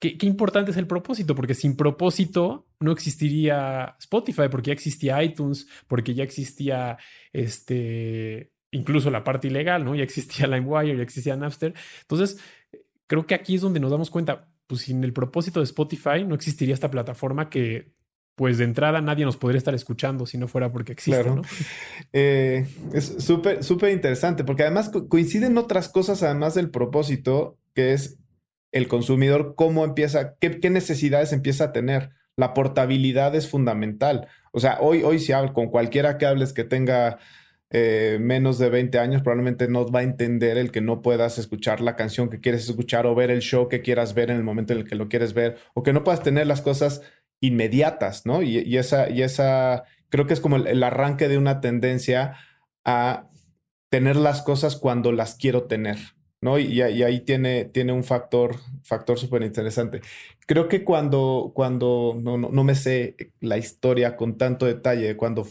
Qué, 0.00 0.16
importante 0.22 0.70
es 0.70 0.76
el 0.76 0.86
propósito, 0.86 1.34
porque 1.34 1.54
sin 1.54 1.76
propósito 1.76 2.68
no 2.78 2.92
existiría 2.92 3.96
Spotify, 3.98 4.42
porque 4.50 4.68
ya 4.68 4.74
existía 4.74 5.22
iTunes, 5.22 5.66
porque 5.88 6.14
ya 6.14 6.22
existía 6.22 6.98
este, 7.32 8.52
incluso 8.70 9.10
la 9.10 9.24
parte 9.24 9.48
ilegal, 9.48 9.84
¿no? 9.84 9.96
Ya 9.96 10.04
existía 10.04 10.46
LimeWire, 10.48 10.96
ya 10.96 11.02
existía 11.02 11.36
Napster. 11.36 11.74
Entonces, 12.02 12.38
creo 13.08 13.26
que 13.26 13.34
aquí 13.34 13.56
es 13.56 13.60
donde 13.60 13.80
nos 13.80 13.90
damos 13.90 14.10
cuenta, 14.10 14.48
pues 14.68 14.82
sin 14.82 15.02
el 15.02 15.12
propósito 15.12 15.58
de 15.60 15.64
Spotify 15.64 16.24
no 16.24 16.36
existiría 16.36 16.74
esta 16.74 16.90
plataforma 16.90 17.50
que, 17.50 17.92
pues 18.36 18.56
de 18.58 18.64
entrada 18.64 19.00
nadie 19.00 19.24
nos 19.24 19.36
podría 19.36 19.58
estar 19.58 19.74
escuchando 19.74 20.24
si 20.24 20.38
no 20.38 20.46
fuera 20.46 20.70
porque 20.70 20.92
existe, 20.92 21.28
¿no? 21.28 21.42
Eh, 22.12 22.68
es 22.92 23.16
súper, 23.18 23.64
súper 23.64 23.90
interesante, 23.90 24.44
porque 24.44 24.62
además 24.62 24.92
coinciden 25.08 25.58
otras 25.58 25.88
cosas 25.88 26.22
además 26.22 26.54
del 26.54 26.70
propósito, 26.70 27.58
que 27.74 27.94
es 27.94 28.16
el 28.72 28.88
consumidor 28.88 29.54
cómo 29.56 29.84
empieza, 29.84 30.36
qué, 30.40 30.70
necesidades 30.70 31.32
empieza 31.32 31.64
a 31.64 31.72
tener. 31.72 32.10
la 32.36 32.54
portabilidad 32.54 33.34
es 33.34 33.48
fundamental. 33.48 34.28
O 34.52 34.60
sea, 34.60 34.78
hoy, 34.80 35.02
hoy 35.02 35.18
si 35.18 35.32
hablo 35.32 35.52
con 35.54 35.68
cualquiera 35.68 36.18
que 36.18 36.26
hables 36.26 36.52
que 36.52 36.62
tenga 36.62 37.18
eh, 37.70 38.16
menos 38.20 38.58
de 38.58 38.70
20 38.70 38.98
años, 38.98 39.22
probablemente 39.22 39.68
no 39.68 39.86
va 39.86 40.00
a 40.00 40.02
entender 40.02 40.56
el 40.56 40.70
que 40.70 40.80
no 40.80 41.02
puedas 41.02 41.36
escuchar 41.38 41.82
la 41.82 41.96
canción 41.96 42.30
que 42.30 42.40
quieres 42.40 42.66
escuchar 42.68 43.06
o 43.06 43.14
ver 43.14 43.30
el 43.30 43.40
show 43.40 43.68
que 43.68 43.82
quieras 43.82 44.14
ver 44.14 44.30
en 44.30 44.38
el 44.38 44.42
momento 44.42 44.72
en 44.72 44.80
el 44.80 44.88
que 44.88 44.94
lo 44.94 45.08
quieres 45.08 45.34
ver, 45.34 45.58
o 45.74 45.82
que 45.82 45.92
no 45.92 46.02
puedas 46.02 46.22
tener 46.22 46.46
las 46.46 46.62
cosas 46.62 47.02
inmediatas, 47.40 48.24
¿no? 48.24 48.42
Y, 48.42 48.76
esa, 48.76 49.10
y 49.10 49.22
esa, 49.22 49.84
creo 50.08 50.26
que 50.26 50.32
es 50.32 50.40
como 50.40 50.56
el, 50.56 50.82
arranque 50.82 51.28
de 51.28 51.36
una 51.36 51.60
tendencia 51.60 52.36
a 52.84 53.28
tener 53.90 54.16
las 54.16 54.42
cosas 54.42 54.76
cuando 54.76 55.12
las 55.12 55.34
quiero 55.34 55.64
tener. 55.64 55.98
¿No? 56.40 56.58
Y, 56.58 56.82
ahí 56.82 57.20
tiene, 57.20 57.64
tiene 57.64 57.92
un 57.92 58.04
factor, 58.04 58.56
factor 58.82 59.18
súper 59.18 59.42
interesante. 59.42 60.00
Creo 60.46 60.68
que 60.68 60.84
cuando, 60.84 61.52
cuando 61.54 62.16
no, 62.20 62.38
no, 62.38 62.64
me 62.64 62.74
sé 62.74 63.16
la 63.40 63.58
historia 63.58 64.16
con 64.16 64.38
tanto 64.38 64.66
detalle, 64.66 65.16
cuando 65.16 65.46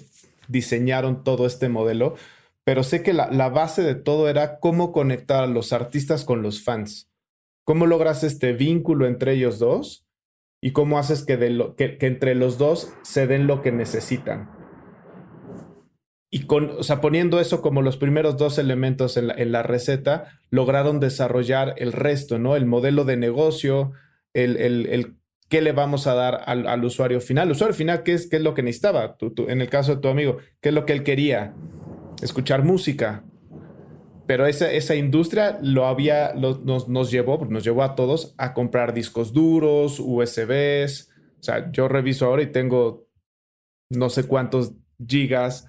diseñaron 0.48 1.24
todo 1.24 1.46
este 1.46 1.70
modelo, 1.70 2.16
pero 2.64 2.84
sé 2.84 3.04
que 3.04 3.14
la, 3.14 3.30
la, 3.32 3.50
base 3.50 3.82
de 3.84 3.96
todo 3.96 4.30
era 4.30 4.60
cómo 4.60 4.92
conectar 4.92 5.44
a 5.44 5.48
los 5.48 5.72
artistas 5.74 6.26
con 6.26 6.42
los 6.42 6.64
fans. 6.64 7.10
¿Cómo 7.64 7.86
logras 7.86 8.24
este 8.24 8.54
vínculo 8.54 9.08
entre 9.08 9.34
ellos 9.34 9.60
dos? 9.60 10.06
¿Y 10.62 10.72
cómo 10.72 10.98
haces 10.98 11.24
que, 11.24 11.38
de 11.38 11.50
lo, 11.52 11.76
que 11.76 11.98
entre 12.02 12.34
los 12.34 12.58
dos 12.58 12.94
se 13.04 13.28
den 13.28 13.46
lo 13.46 13.62
que 13.62 13.72
necesitan? 13.72 14.57
Y 16.30 16.46
con, 16.46 16.72
o 16.72 16.84
sea, 16.84 17.00
poniendo 17.00 17.40
eso 17.40 17.62
como 17.62 17.82
los 17.82 17.98
primeros 17.98 18.38
dos 18.38 18.58
elementos 18.58 19.16
en 19.16 19.28
la, 19.28 19.34
en 19.34 19.52
la 19.52 19.64
receta, 19.64 20.42
lograron 20.50 21.00
desarrollar 21.00 21.76
el 21.78 21.94
resto, 21.94 22.38
¿no? 22.38 22.56
El 22.56 22.66
modelo 22.66 23.06
de 23.06 23.16
negocio, 23.16 23.94
el, 24.34 24.58
el, 24.58 24.88
el 24.88 25.16
qué 25.48 25.62
le 25.62 25.72
vamos 25.72 26.06
a 26.06 26.16
dar 26.16 26.44
al, 26.46 26.68
al, 26.68 26.84
usuario 26.84 27.22
final. 27.22 27.48
El 27.48 27.54
usuario 27.54 27.74
final, 27.74 28.04
¿qué 28.04 28.14
es, 28.14 28.28
qué 28.28 28.38
es 28.38 28.42
lo 28.42 28.54
que 28.54 28.64
necesitaba? 28.64 29.16
Tú, 29.16 29.32
tú, 29.32 29.46
en 29.48 29.62
el 29.62 29.70
caso 29.70 29.96
de 29.96 30.02
tu 30.02 30.10
amigo, 30.10 30.38
¿qué 30.60 30.70
es 30.70 30.76
lo 30.76 30.86
que 30.86 30.94
él 30.94 31.04
quería? 31.04 31.54
Escuchar 32.22 32.64
música. 32.64 33.24
Pero 34.26 34.46
esa, 34.46 34.70
esa 34.70 34.96
industria 34.96 35.58
lo 35.62 35.86
había, 35.86 36.34
nos, 36.34 36.90
nos 36.90 37.10
llevó, 37.10 37.46
nos 37.46 37.64
llevó 37.64 37.84
a 37.84 37.96
todos 37.96 38.36
a 38.38 38.54
comprar 38.54 38.94
discos 38.94 39.32
duros, 39.32 40.02
USBs. 40.02 41.10
O 41.40 41.44
sea, 41.44 41.72
yo 41.72 41.88
reviso 41.88 42.26
ahora 42.26 42.42
y 42.42 42.48
tengo 42.48 43.08
no 43.90 44.10
sé 44.10 44.24
cuántos 44.28 44.74
gigas 45.08 45.66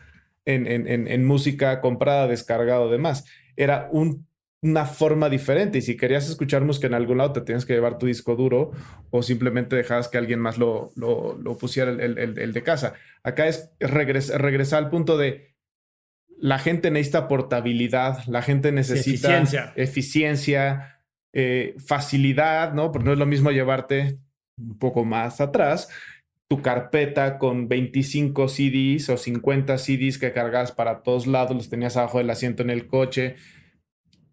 en, 0.48 1.24
música 1.24 1.80
comprada, 1.80 2.26
descargado, 2.26 2.90
demás. 2.90 3.24
Era 3.56 3.90
una 3.92 4.86
forma 4.86 5.28
diferente 5.28 5.78
y 5.78 5.82
si 5.82 5.96
querías 5.96 6.28
escuchar 6.28 6.64
música 6.64 6.86
en 6.86 6.94
algún 6.94 7.18
lado 7.18 7.32
te 7.32 7.40
tienes 7.42 7.64
que 7.64 7.74
llevar 7.74 7.98
tu 7.98 8.06
disco 8.06 8.34
duro 8.34 8.72
o 9.10 9.22
simplemente 9.22 9.76
dejabas 9.76 10.08
que 10.08 10.18
alguien 10.18 10.40
más 10.40 10.58
lo, 10.58 10.92
lo, 10.96 11.58
pusiera 11.58 11.90
el, 11.90 12.52
de 12.52 12.62
casa. 12.62 12.94
Acá 13.22 13.46
es 13.46 13.70
regresar 13.78 14.82
al 14.82 14.90
punto 14.90 15.18
de 15.18 15.54
la 16.40 16.58
gente 16.58 16.90
necesita 16.90 17.26
portabilidad, 17.26 18.24
la 18.26 18.42
gente 18.42 18.70
necesita 18.70 19.28
eficiencia, 19.28 19.72
eficiencia 19.74 21.02
eh, 21.32 21.74
facilidad, 21.84 22.74
¿no? 22.74 22.92
Porque 22.92 23.06
no 23.06 23.12
es 23.12 23.18
lo 23.18 23.26
mismo 23.26 23.50
llevarte 23.50 24.18
un 24.56 24.78
poco 24.78 25.04
más 25.04 25.40
atrás 25.40 25.88
tu 26.48 26.62
carpeta 26.62 27.38
con 27.38 27.68
25 27.68 28.48
CDs 28.48 29.10
o 29.10 29.16
50 29.18 29.76
CDs 29.76 30.18
que 30.18 30.32
cargas 30.32 30.72
para 30.72 31.02
todos 31.02 31.26
lados, 31.26 31.54
los 31.54 31.68
tenías 31.68 31.96
abajo 31.96 32.18
del 32.18 32.30
asiento 32.30 32.62
en 32.62 32.70
el 32.70 32.86
coche, 32.86 33.36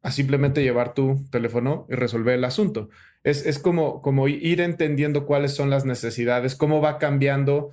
a 0.01 0.11
simplemente 0.11 0.63
llevar 0.63 0.93
tu 0.93 1.25
teléfono 1.29 1.85
y 1.89 1.95
resolver 1.95 2.35
el 2.35 2.45
asunto. 2.45 2.89
Es, 3.23 3.45
es 3.45 3.59
como, 3.59 4.01
como 4.01 4.27
ir 4.27 4.61
entendiendo 4.61 5.25
cuáles 5.25 5.53
son 5.53 5.69
las 5.69 5.83
necesidades, 5.83 6.55
cómo 6.55 6.79
va 6.79 6.99
cambiando 6.99 7.71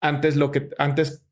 antes 0.00 0.36
lo 0.36 0.52
que 0.52 0.70
antes 0.78 1.26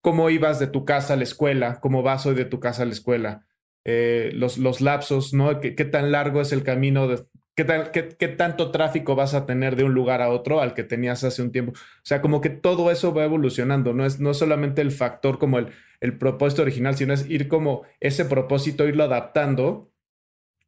cómo 0.00 0.30
ibas 0.30 0.58
de 0.58 0.66
tu 0.68 0.84
casa 0.84 1.14
a 1.14 1.16
la 1.16 1.22
escuela, 1.24 1.80
cómo 1.80 2.02
vas 2.02 2.26
hoy 2.26 2.34
de 2.34 2.44
tu 2.44 2.60
casa 2.60 2.82
a 2.82 2.86
la 2.86 2.92
escuela, 2.92 3.46
eh, 3.84 4.30
los, 4.34 4.58
los 4.58 4.80
lapsos, 4.80 5.32
¿no? 5.34 5.60
¿Qué, 5.60 5.74
¿Qué, 5.74 5.84
tan 5.84 6.12
largo 6.12 6.40
es 6.40 6.52
el 6.52 6.62
camino 6.62 7.08
de, 7.08 7.24
¿Qué, 7.64 8.28
tanto 8.28 8.70
tráfico 8.70 9.16
vas 9.16 9.34
a 9.34 9.44
tener 9.44 9.74
de 9.74 9.82
un 9.82 9.92
lugar 9.92 10.22
a 10.22 10.30
otro 10.30 10.60
al 10.60 10.74
que 10.74 10.84
tenías 10.84 11.24
hace 11.24 11.42
un 11.42 11.50
tiempo? 11.50 11.72
O 11.72 12.04
sea, 12.04 12.20
como 12.20 12.40
que 12.40 12.50
todo 12.50 12.90
eso 12.92 13.12
va 13.12 13.24
evolucionando, 13.24 13.92
no 13.92 14.06
es 14.06 14.20
no 14.20 14.32
solamente 14.32 14.80
el 14.80 14.92
factor 14.92 15.38
como 15.38 15.58
el, 15.58 15.68
el 16.00 16.16
propósito 16.16 16.62
original, 16.62 16.96
sino 16.96 17.12
es 17.12 17.28
ir 17.28 17.48
como 17.48 17.82
ese 17.98 18.24
propósito, 18.24 18.86
irlo 18.86 19.02
adaptando 19.02 19.90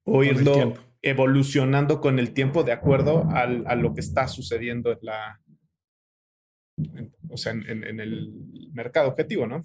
o 0.05 0.25
irlo 0.25 0.75
evolucionando 1.03 2.01
con 2.01 2.19
el 2.19 2.33
tiempo 2.33 2.65
de 2.65 2.73
acuerdo 2.73 3.29
al, 3.31 3.65
a 3.69 3.77
lo 3.77 3.95
que 3.95 4.01
está 4.01 4.27
sucediendo 4.27 4.91
en 4.91 4.99
la, 5.03 5.41
o 7.29 7.37
sea, 7.37 7.53
en, 7.53 7.85
en, 7.85 8.01
el 8.01 8.33
mercado 8.73 9.09
objetivo, 9.09 9.47
¿no? 9.47 9.63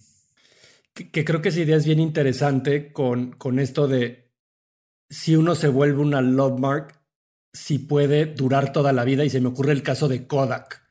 Que, 0.93 1.25
creo 1.25 1.41
que 1.41 1.49
esa 1.49 1.59
idea 1.59 1.75
es 1.75 1.85
bien 1.85 1.99
interesante 1.99 2.93
con, 2.93 3.33
con 3.33 3.59
esto 3.59 3.87
de 3.87 4.31
si 5.09 5.35
uno 5.35 5.55
se 5.55 5.67
vuelve 5.67 6.01
una 6.01 6.21
love 6.21 6.59
mark, 6.59 7.04
si 7.55 7.79
puede 7.79 8.25
durar 8.25 8.73
toda 8.73 8.91
la 8.93 9.05
vida 9.05 9.23
y 9.23 9.29
se 9.29 9.39
me 9.39 9.47
ocurre 9.47 9.71
el 9.71 9.81
caso 9.81 10.07
de 10.07 10.27
Kodak. 10.27 10.83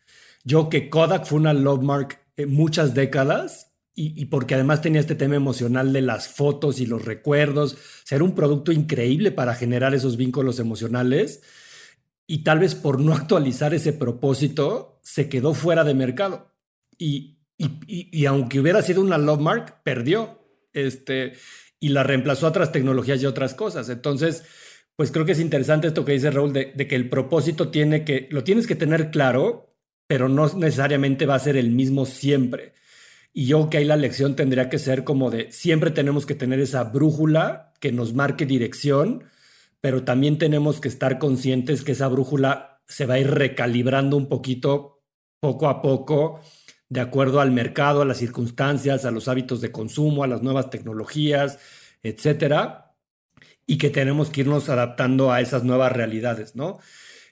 Yo 0.44 0.68
que 0.68 0.88
Kodak 0.88 1.26
fue 1.26 1.38
una 1.38 1.52
love 1.52 1.82
mark 1.82 2.18
muchas 2.46 2.94
décadas 2.94 3.72
y, 3.96 4.24
porque 4.24 4.56
además 4.56 4.82
tenía 4.82 5.00
este 5.00 5.14
tema 5.14 5.36
emocional 5.36 5.92
de 5.92 6.02
las 6.02 6.26
fotos 6.26 6.80
y 6.80 6.86
los 6.86 7.04
recuerdos, 7.04 7.76
ser 8.02 8.24
un 8.24 8.34
producto 8.34 8.72
increíble 8.72 9.30
para 9.30 9.54
generar 9.54 9.94
esos 9.94 10.16
vínculos 10.16 10.58
emocionales 10.58 11.42
y 12.26 12.42
tal 12.42 12.58
vez 12.58 12.74
por 12.74 12.98
no 12.98 13.14
actualizar 13.14 13.72
ese 13.72 13.92
propósito 13.92 14.98
se 15.04 15.28
quedó 15.28 15.54
fuera 15.54 15.84
de 15.84 15.94
mercado 15.94 16.50
y, 16.98 17.38
y, 17.56 18.26
aunque 18.26 18.58
hubiera 18.58 18.82
sido 18.82 19.00
una 19.00 19.18
love 19.18 19.40
mark, 19.40 19.82
perdió 19.84 20.40
este, 20.72 21.34
y 21.78 21.90
la 21.90 22.02
reemplazó 22.02 22.46
a 22.46 22.48
otras 22.48 22.72
tecnologías 22.72 23.22
y 23.22 23.26
otras 23.26 23.54
cosas. 23.54 23.88
Entonces, 23.90 24.42
pues 24.96 25.10
creo 25.10 25.24
que 25.24 25.32
es 25.32 25.40
interesante 25.40 25.88
esto 25.88 26.04
que 26.04 26.12
dice 26.12 26.30
Raúl, 26.30 26.52
de, 26.52 26.72
que 26.72 26.94
el 26.94 27.08
propósito 27.08 27.70
tiene 27.70 28.04
que, 28.04 28.28
lo 28.30 28.44
tienes 28.44 28.66
que 28.66 28.76
tener 28.76 29.10
claro, 29.10 29.74
pero 30.06 30.28
no 30.28 30.46
necesariamente 30.54 31.26
va 31.26 31.34
a 31.34 31.40
ser 31.40 31.56
el 31.56 31.70
mismo 31.70 32.06
siempre. 32.06 32.74
Y 33.32 33.46
yo 33.46 33.68
que 33.68 33.78
ahí 33.78 33.84
la 33.84 33.96
lección 33.96 34.36
tendría 34.36 34.68
que 34.68 34.78
ser 34.78 35.02
como 35.02 35.30
de, 35.30 35.50
siempre 35.50 35.90
tenemos 35.90 36.26
que 36.26 36.36
tener 36.36 36.60
esa 36.60 36.84
brújula 36.84 37.72
que 37.80 37.90
nos 37.90 38.14
marque 38.14 38.46
dirección, 38.46 39.24
pero 39.80 40.04
también 40.04 40.38
tenemos 40.38 40.80
que 40.80 40.88
estar 40.88 41.18
conscientes 41.18 41.82
que 41.82 41.92
esa 41.92 42.08
brújula 42.08 42.80
se 42.86 43.06
va 43.06 43.14
a 43.14 43.18
ir 43.18 43.30
recalibrando 43.30 44.16
un 44.16 44.28
poquito, 44.28 45.02
poco 45.40 45.68
a 45.68 45.82
poco, 45.82 46.40
de 46.88 47.00
acuerdo 47.00 47.40
al 47.40 47.50
mercado, 47.50 48.02
a 48.02 48.04
las 48.04 48.18
circunstancias, 48.18 49.04
a 49.04 49.10
los 49.10 49.26
hábitos 49.26 49.60
de 49.60 49.72
consumo, 49.72 50.22
a 50.22 50.28
las 50.28 50.42
nuevas 50.42 50.70
tecnologías, 50.70 51.58
etcétera 52.02 52.83
y 53.66 53.78
que 53.78 53.90
tenemos 53.90 54.30
que 54.30 54.42
irnos 54.42 54.68
adaptando 54.68 55.32
a 55.32 55.40
esas 55.40 55.64
nuevas 55.64 55.92
realidades, 55.92 56.54
¿no? 56.56 56.78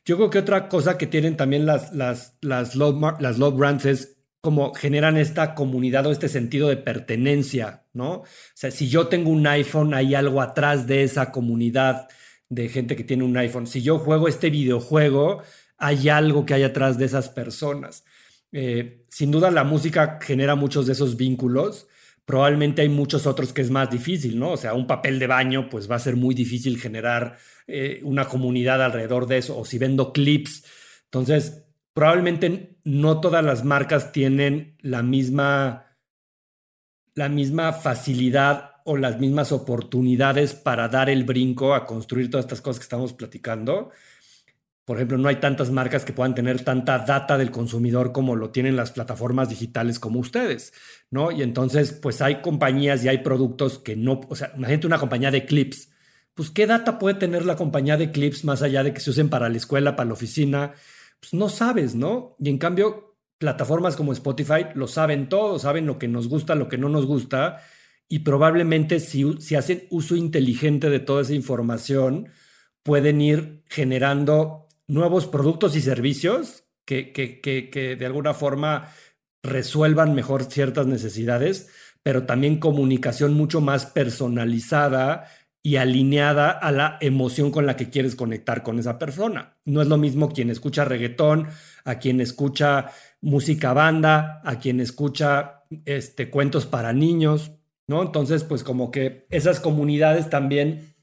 Yo 0.05 0.17
creo 0.17 0.31
que 0.31 0.39
otra 0.39 0.69
cosa 0.69 0.99
que 0.99 1.07
tienen 1.07 1.37
también 1.37 1.65
las, 1.65 1.93
las, 1.93 2.37
las, 2.41 2.75
love, 2.75 3.21
las 3.21 3.39
brands 3.39 3.87
es 3.87 4.17
como 4.41 4.75
generan 4.75 5.17
esta 5.17 5.55
comunidad 5.55 6.07
o 6.07 6.11
este 6.11 6.29
sentido 6.29 6.69
de 6.69 6.77
pertenencia, 6.77 7.85
¿no? 7.93 8.11
O 8.13 8.27
sea, 8.55 8.73
si 8.73 8.89
yo 8.89 9.07
tengo 9.07 9.31
un 9.31 9.47
iPhone, 9.47 9.95
hay 9.95 10.17
algo 10.17 10.41
atrás 10.43 10.89
de 10.89 11.05
esa 11.05 11.31
comunidad 11.31 12.09
de 12.49 12.69
gente 12.69 12.97
que 12.97 13.05
tiene 13.05 13.23
un 13.23 13.37
iPhone. 13.37 13.69
Si 13.69 13.83
yo 13.83 14.01
juego 14.01 14.27
este 14.27 14.51
videojuego, 14.51 15.43
hay 15.79 16.09
algo 16.09 16.45
que 16.45 16.55
hay 16.55 16.65
atrás 16.65 16.99
de 16.99 17.05
esas 17.05 17.29
personas. 17.29 18.05
Eh, 18.51 19.05
sin 19.09 19.31
duda 19.31 19.51
la 19.51 19.65
música 19.65 20.19
genera 20.21 20.57
muchos 20.57 20.87
de 20.87 20.93
esos 20.93 21.17
vínculos 21.17 21.87
probablemente 22.25 22.83
hay 22.83 22.89
muchos 22.89 23.27
otros 23.27 23.53
que 23.53 23.63
es 23.63 23.71
más 23.71 23.91
difícil, 23.91 24.39
¿no? 24.39 24.53
O 24.53 24.57
sea, 24.57 24.75
un 24.75 24.87
papel 24.87 25.19
de 25.19 25.27
baño, 25.27 25.69
pues 25.69 25.91
va 25.91 25.97
a 25.97 26.01
ser 26.01 26.17
muy 26.17 26.35
difícil 26.35 26.79
generar 26.79 27.37
eh, 27.67 28.01
una 28.05 28.27
comunidad 28.27 28.83
alrededor 28.83 29.27
de 29.27 29.39
eso, 29.39 29.59
o 29.59 29.65
si 29.65 29.79
vendo 29.79 30.13
clips. 30.13 30.65
Entonces, 31.05 31.65
probablemente 31.93 32.79
no 32.85 33.21
todas 33.21 33.45
las 33.45 33.65
marcas 33.65 34.13
tienen 34.13 34.77
la 34.81 35.03
misma, 35.03 35.97
la 37.15 37.29
misma 37.29 37.73
facilidad 37.73 38.73
o 38.85 38.97
las 38.97 39.21
mismas 39.21 39.53
oportunidades 39.53 40.55
para 40.55 40.89
dar 40.89 41.09
el 41.09 41.25
brinco 41.25 41.75
a 41.75 41.87
construir 41.87 42.31
todas 42.31 42.47
estas 42.47 42.61
cosas 42.61 42.81
que 42.81 42.85
estamos 42.85 43.13
platicando 43.13 43.91
por 44.85 44.97
ejemplo, 44.97 45.17
no 45.17 45.29
hay 45.29 45.37
tantas 45.37 45.71
marcas 45.71 46.05
que 46.05 46.13
puedan 46.13 46.35
tener 46.35 46.65
tanta 46.65 46.99
data 46.99 47.39
del 47.39 47.51
consumidor 47.53 48.13
como 48.13 48.35
lo 48.35 48.51
tienen 48.51 48.75
las 48.75 48.91
plataformas 48.91 49.49
digitales 49.49 50.01
como 50.01 50.19
ustedes, 50.19 50.73
¿no? 51.11 51.31
Y 51.31 51.43
entonces, 51.43 51.93
pues 51.93 52.21
hay 52.21 52.41
compañías 52.41 53.05
y 53.05 53.09
hay 53.09 53.19
productos 53.19 53.79
que 53.79 53.95
no, 53.95 54.21
o 54.29 54.35
sea, 54.35 54.53
imagínate 54.57 54.87
una 54.89 54.99
compañía 54.99 55.31
de 55.31 55.47
clips, 55.47 55.91
pues 56.35 56.51
¿qué 56.51 56.67
data 56.67 56.99
puede 56.99 57.15
tener 57.17 57.45
la 57.45 57.57
compañía 57.57 57.97
de 57.97 58.11
clips 58.11 58.45
más 58.45 58.63
allá 58.63 58.83
de 58.83 58.93
que 58.93 59.01
se 59.01 59.11
usen 59.11 59.29
para 59.29 59.49
la 59.49 59.57
escuela, 59.57 59.95
para 59.95 60.09
la 60.09 60.15
oficina? 60.15 60.73
Pues 61.21 61.35
no 61.35 61.49
sabes, 61.49 61.95
¿no? 61.95 62.37
Y 62.41 62.49
en 62.49 62.59
cambio, 62.59 63.17
plataformas 63.39 63.97
como 63.97 64.13
Spotify 64.13 64.67
lo 64.75 64.89
saben 64.89 65.29
todo, 65.29 65.59
saben 65.59 65.87
lo 65.87 65.99
que 65.99 66.09
nos 66.09 66.29
gusta, 66.29 66.55
lo 66.55 66.69
que 66.69 66.79
no 66.79 66.89
nos 66.89 67.07
gusta, 67.07 67.63
y 68.09 68.21
probablemente 68.21 68.99
si, 68.99 69.41
si 69.41 69.55
hacen 69.55 69.87
uso 69.91 70.17
inteligente 70.17 70.91
de 70.91 71.01
toda 71.01 71.23
esa 71.23 71.35
información, 71.35 72.29
pueden 72.83 73.21
ir 73.21 73.63
generando 73.69 74.62
nuevos 74.89 75.27
productos 75.27 75.77
y 75.77 75.81
servicios 75.81 76.65
que, 76.85 77.13
que, 77.13 77.41
que, 77.41 77.71
que 77.71 77.97
de 77.97 78.07
alguna 78.07 78.35
forma 78.35 78.89
resuelvan 79.43 80.15
mejor 80.15 80.45
ciertas 80.45 80.87
necesidades, 80.87 81.69
pero 82.03 82.25
también 82.27 82.59
comunicación 82.59 83.35
mucho 83.35 83.61
más 83.61 83.87
personalizada 83.87 85.29
y 85.65 85.77
alineada 85.77 86.51
a 86.51 86.73
la 86.73 86.99
emoción 87.01 87.53
con 87.53 87.67
la 87.67 87.77
que 87.77 87.89
quieres 87.89 88.17
conectar 88.17 88.65
con 88.65 88.81
esa 88.81 88.99
persona. 88.99 89.57
No 89.65 89.81
es 89.81 89.89
lo 89.89 89.97
mismo 89.97 90.33
quien 90.33 90.51
escucha 90.51 90.85
reggaetón, 90.85 91.49
a 91.85 91.99
quien 92.01 92.21
escucha 92.21 92.91
música 93.21 93.73
banda, 93.73 94.43
a 94.45 94.59
quien 94.59 94.81
escucha 94.81 95.63
este, 95.85 96.31
cuentos 96.31 96.67
para 96.67 96.93
niños, 96.93 97.53
¿no? 97.87 98.03
Entonces, 98.03 98.43
pues 98.43 98.65
como 98.65 98.91
que 98.91 99.27
esas 99.31 99.61
comunidades 99.61 100.29
también 100.29 100.97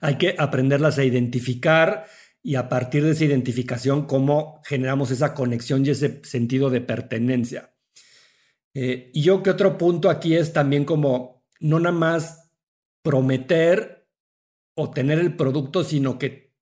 hay 0.00 0.16
que 0.16 0.34
aprenderlas 0.38 0.98
a 0.98 1.04
identificar 1.04 2.06
y 2.42 2.56
a 2.56 2.68
partir 2.68 3.04
de 3.04 3.12
esa 3.12 3.24
identificación, 3.24 4.06
cómo 4.06 4.60
generamos 4.64 5.10
esa 5.10 5.32
conexión 5.34 5.86
y 5.86 5.90
ese 5.90 6.20
sentido 6.24 6.70
de 6.70 6.80
pertenencia. 6.80 7.72
Eh, 8.74 9.10
y 9.14 9.22
yo 9.22 9.42
que 9.42 9.50
otro 9.50 9.78
punto 9.78 10.10
aquí 10.10 10.34
es 10.34 10.52
también 10.52 10.84
como 10.84 11.44
no 11.60 11.78
nada 11.78 11.94
más 11.94 12.50
prometer 13.02 14.08
o 14.74 14.90
tener 14.90 15.18
el 15.18 15.36
producto, 15.36 15.84
sino 15.84 16.18
que 16.18 16.52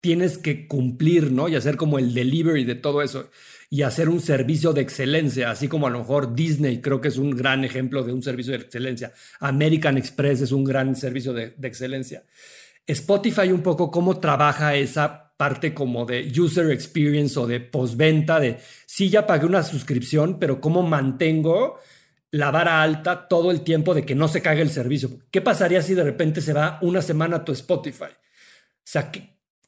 tienes 0.00 0.36
que 0.36 0.66
cumplir, 0.66 1.30
¿no? 1.30 1.48
Y 1.48 1.54
hacer 1.54 1.76
como 1.76 1.98
el 1.98 2.12
delivery 2.12 2.64
de 2.64 2.74
todo 2.74 3.02
eso 3.02 3.30
y 3.70 3.82
hacer 3.82 4.08
un 4.08 4.20
servicio 4.20 4.72
de 4.72 4.82
excelencia, 4.82 5.50
así 5.50 5.68
como 5.68 5.86
a 5.86 5.90
lo 5.90 6.00
mejor 6.00 6.34
Disney 6.34 6.80
creo 6.80 7.00
que 7.00 7.08
es 7.08 7.16
un 7.16 7.30
gran 7.30 7.64
ejemplo 7.64 8.02
de 8.02 8.12
un 8.12 8.22
servicio 8.22 8.52
de 8.52 8.64
excelencia. 8.64 9.14
American 9.38 9.96
Express 9.96 10.42
es 10.42 10.52
un 10.52 10.64
gran 10.64 10.94
servicio 10.96 11.32
de, 11.32 11.54
de 11.56 11.68
excelencia. 11.68 12.24
Spotify 12.86 13.52
un 13.52 13.62
poco 13.62 13.90
cómo 13.90 14.18
trabaja 14.18 14.74
esa 14.74 15.21
parte 15.42 15.74
como 15.74 16.06
de 16.06 16.30
user 16.38 16.70
experience 16.70 17.36
o 17.36 17.48
de 17.48 17.58
postventa, 17.58 18.38
de 18.38 18.60
sí 18.86 19.10
ya 19.10 19.26
pagué 19.26 19.44
una 19.44 19.64
suscripción, 19.64 20.38
pero 20.38 20.60
cómo 20.60 20.84
mantengo 20.84 21.80
la 22.30 22.52
vara 22.52 22.80
alta 22.80 23.26
todo 23.26 23.50
el 23.50 23.62
tiempo 23.62 23.92
de 23.92 24.04
que 24.06 24.14
no 24.14 24.28
se 24.28 24.40
caiga 24.40 24.62
el 24.62 24.70
servicio. 24.70 25.18
¿Qué 25.32 25.40
pasaría 25.40 25.82
si 25.82 25.94
de 25.94 26.04
repente 26.04 26.40
se 26.42 26.52
va 26.52 26.78
una 26.80 27.02
semana 27.02 27.38
a 27.38 27.44
tu 27.44 27.50
Spotify? 27.50 28.04
O 28.04 28.84
sea, 28.84 29.10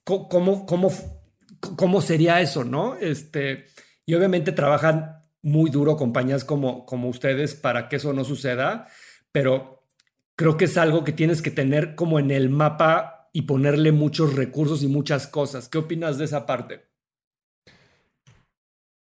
¿cómo, 0.04 0.64
cómo, 0.64 0.92
cómo 1.58 2.00
sería 2.00 2.40
eso, 2.40 2.62
no? 2.62 2.94
Este, 2.94 3.64
y 4.06 4.14
obviamente 4.14 4.52
trabajan 4.52 5.24
muy 5.42 5.70
duro 5.70 5.96
compañías 5.96 6.44
como, 6.44 6.86
como 6.86 7.08
ustedes 7.08 7.56
para 7.56 7.88
que 7.88 7.96
eso 7.96 8.12
no 8.12 8.22
suceda, 8.22 8.86
pero 9.32 9.82
creo 10.36 10.56
que 10.56 10.66
es 10.66 10.78
algo 10.78 11.02
que 11.02 11.10
tienes 11.10 11.42
que 11.42 11.50
tener 11.50 11.96
como 11.96 12.20
en 12.20 12.30
el 12.30 12.48
mapa 12.48 13.13
y 13.34 13.42
ponerle 13.42 13.92
muchos 13.92 14.34
recursos 14.34 14.82
y 14.82 14.88
muchas 14.88 15.26
cosas. 15.26 15.68
¿Qué 15.68 15.76
opinas 15.76 16.16
de 16.16 16.24
esa 16.24 16.46
parte? 16.46 16.86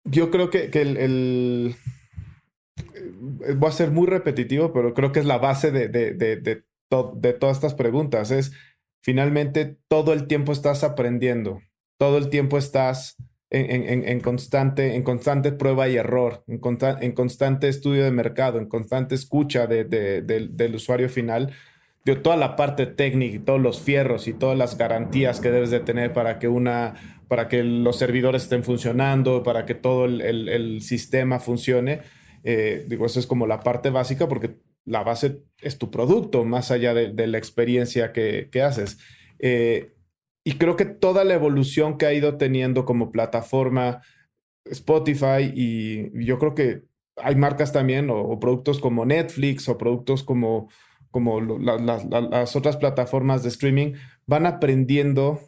Yo 0.05 0.31
creo 0.31 0.51
que, 0.51 0.71
que 0.71 0.83
el 0.83 1.75
eh, 2.95 3.55
voy 3.57 3.69
a 3.69 3.73
ser 3.73 3.91
muy 3.91 4.07
repetitivo, 4.07 4.73
pero 4.73 4.95
creo 4.95 5.13
que 5.13 5.21
es 5.21 5.27
la 5.27 5.39
base 5.39 5.71
de, 5.71 5.89
de, 5.89 6.15
de, 6.15 6.37
de, 6.37 7.33
todas 7.33 7.57
estas 7.57 7.75
preguntas. 7.75 8.31
Es 8.31 8.53
finalmente 9.03 9.79
todo 9.89 10.13
el 10.13 10.27
tiempo 10.27 10.53
estás 10.53 10.85
aprendiendo, 10.85 11.61
todo 11.99 12.19
el 12.19 12.31
tiempo 12.31 12.59
estás 12.59 13.17
en, 13.51 13.71
en, 13.71 14.07
en 14.07 14.21
constante, 14.21 14.95
en 14.95 15.03
constante 15.03 15.53
prueba 15.53 15.89
y 15.89 15.97
error, 15.97 16.45
en, 16.47 16.61
en, 17.01 17.13
constante 17.13 17.69
estudio 17.69 18.05
de 18.05 18.11
mercado, 18.11 18.59
en 18.59 18.69
constante 18.69 19.15
escucha 19.15 19.67
del 19.67 20.75
usuario 20.75 21.09
final. 21.09 21.55
Toda 22.17 22.37
la 22.37 22.57
parte 22.57 22.87
técnica, 22.87 23.45
todos 23.45 23.61
los 23.61 23.81
fierros 23.81 24.29
y 24.29 24.33
todas 24.33 24.57
las 24.57 24.79
garantías 24.79 25.41
que 25.41 25.51
debes 25.51 25.71
de 25.71 25.81
tener 25.81 26.13
para 26.13 26.39
que 26.39 26.49
una, 26.49 26.95
para 27.29 27.49
que 27.49 27.63
los 27.63 27.99
servidores 27.99 28.45
estén 28.45 28.65
funcionando, 28.65 29.43
para 29.43 29.67
que 29.67 29.75
todo 29.75 30.07
el, 30.07 30.21
el, 30.21 30.81
sistema 30.83 31.39
funcione 31.39 32.01
eh, 32.45 32.85
digo, 32.89 33.07
eso 33.07 33.21
es 33.21 33.27
como 33.27 33.47
la 33.47 33.61
parte 33.61 33.91
básica 33.91 34.29
porque 34.29 34.57
la 34.85 35.03
base 35.03 35.43
es 35.61 35.79
tu 35.79 35.91
producto, 35.91 36.45
más 36.45 36.71
allá 36.71 36.95
de, 36.95 37.27
la 37.27 37.39
experiencia 37.39 38.13
que, 38.13 38.49
haces. 38.63 38.99
Eh, 39.39 39.95
y 40.45 40.53
creo 40.55 40.77
que 40.77 40.87
toda 40.87 41.25
la 41.25 41.35
evolución 41.35 41.99
que 41.99 42.07
ha 42.07 42.15
ido 42.15 42.39
teniendo 42.39 42.85
como 42.85 43.13
plataforma 43.13 44.01
Spotify 44.65 45.53
y 45.55 46.25
yo 46.25 46.39
creo 46.39 46.55
que 46.55 46.85
hay 47.17 47.35
marcas 47.35 47.73
también 47.73 48.09
o, 48.11 48.39
productos 48.41 48.81
como 48.81 49.05
Netflix 49.05 49.69
o 49.69 49.77
productos 49.77 50.23
como, 50.23 50.71
como 51.11 51.41
las 51.41 52.57
otras 52.57 52.77
plataformas 52.77 53.43
de 53.43 53.49
streaming 53.49 53.95
van 54.27 54.47
aprendiendo, 54.47 55.41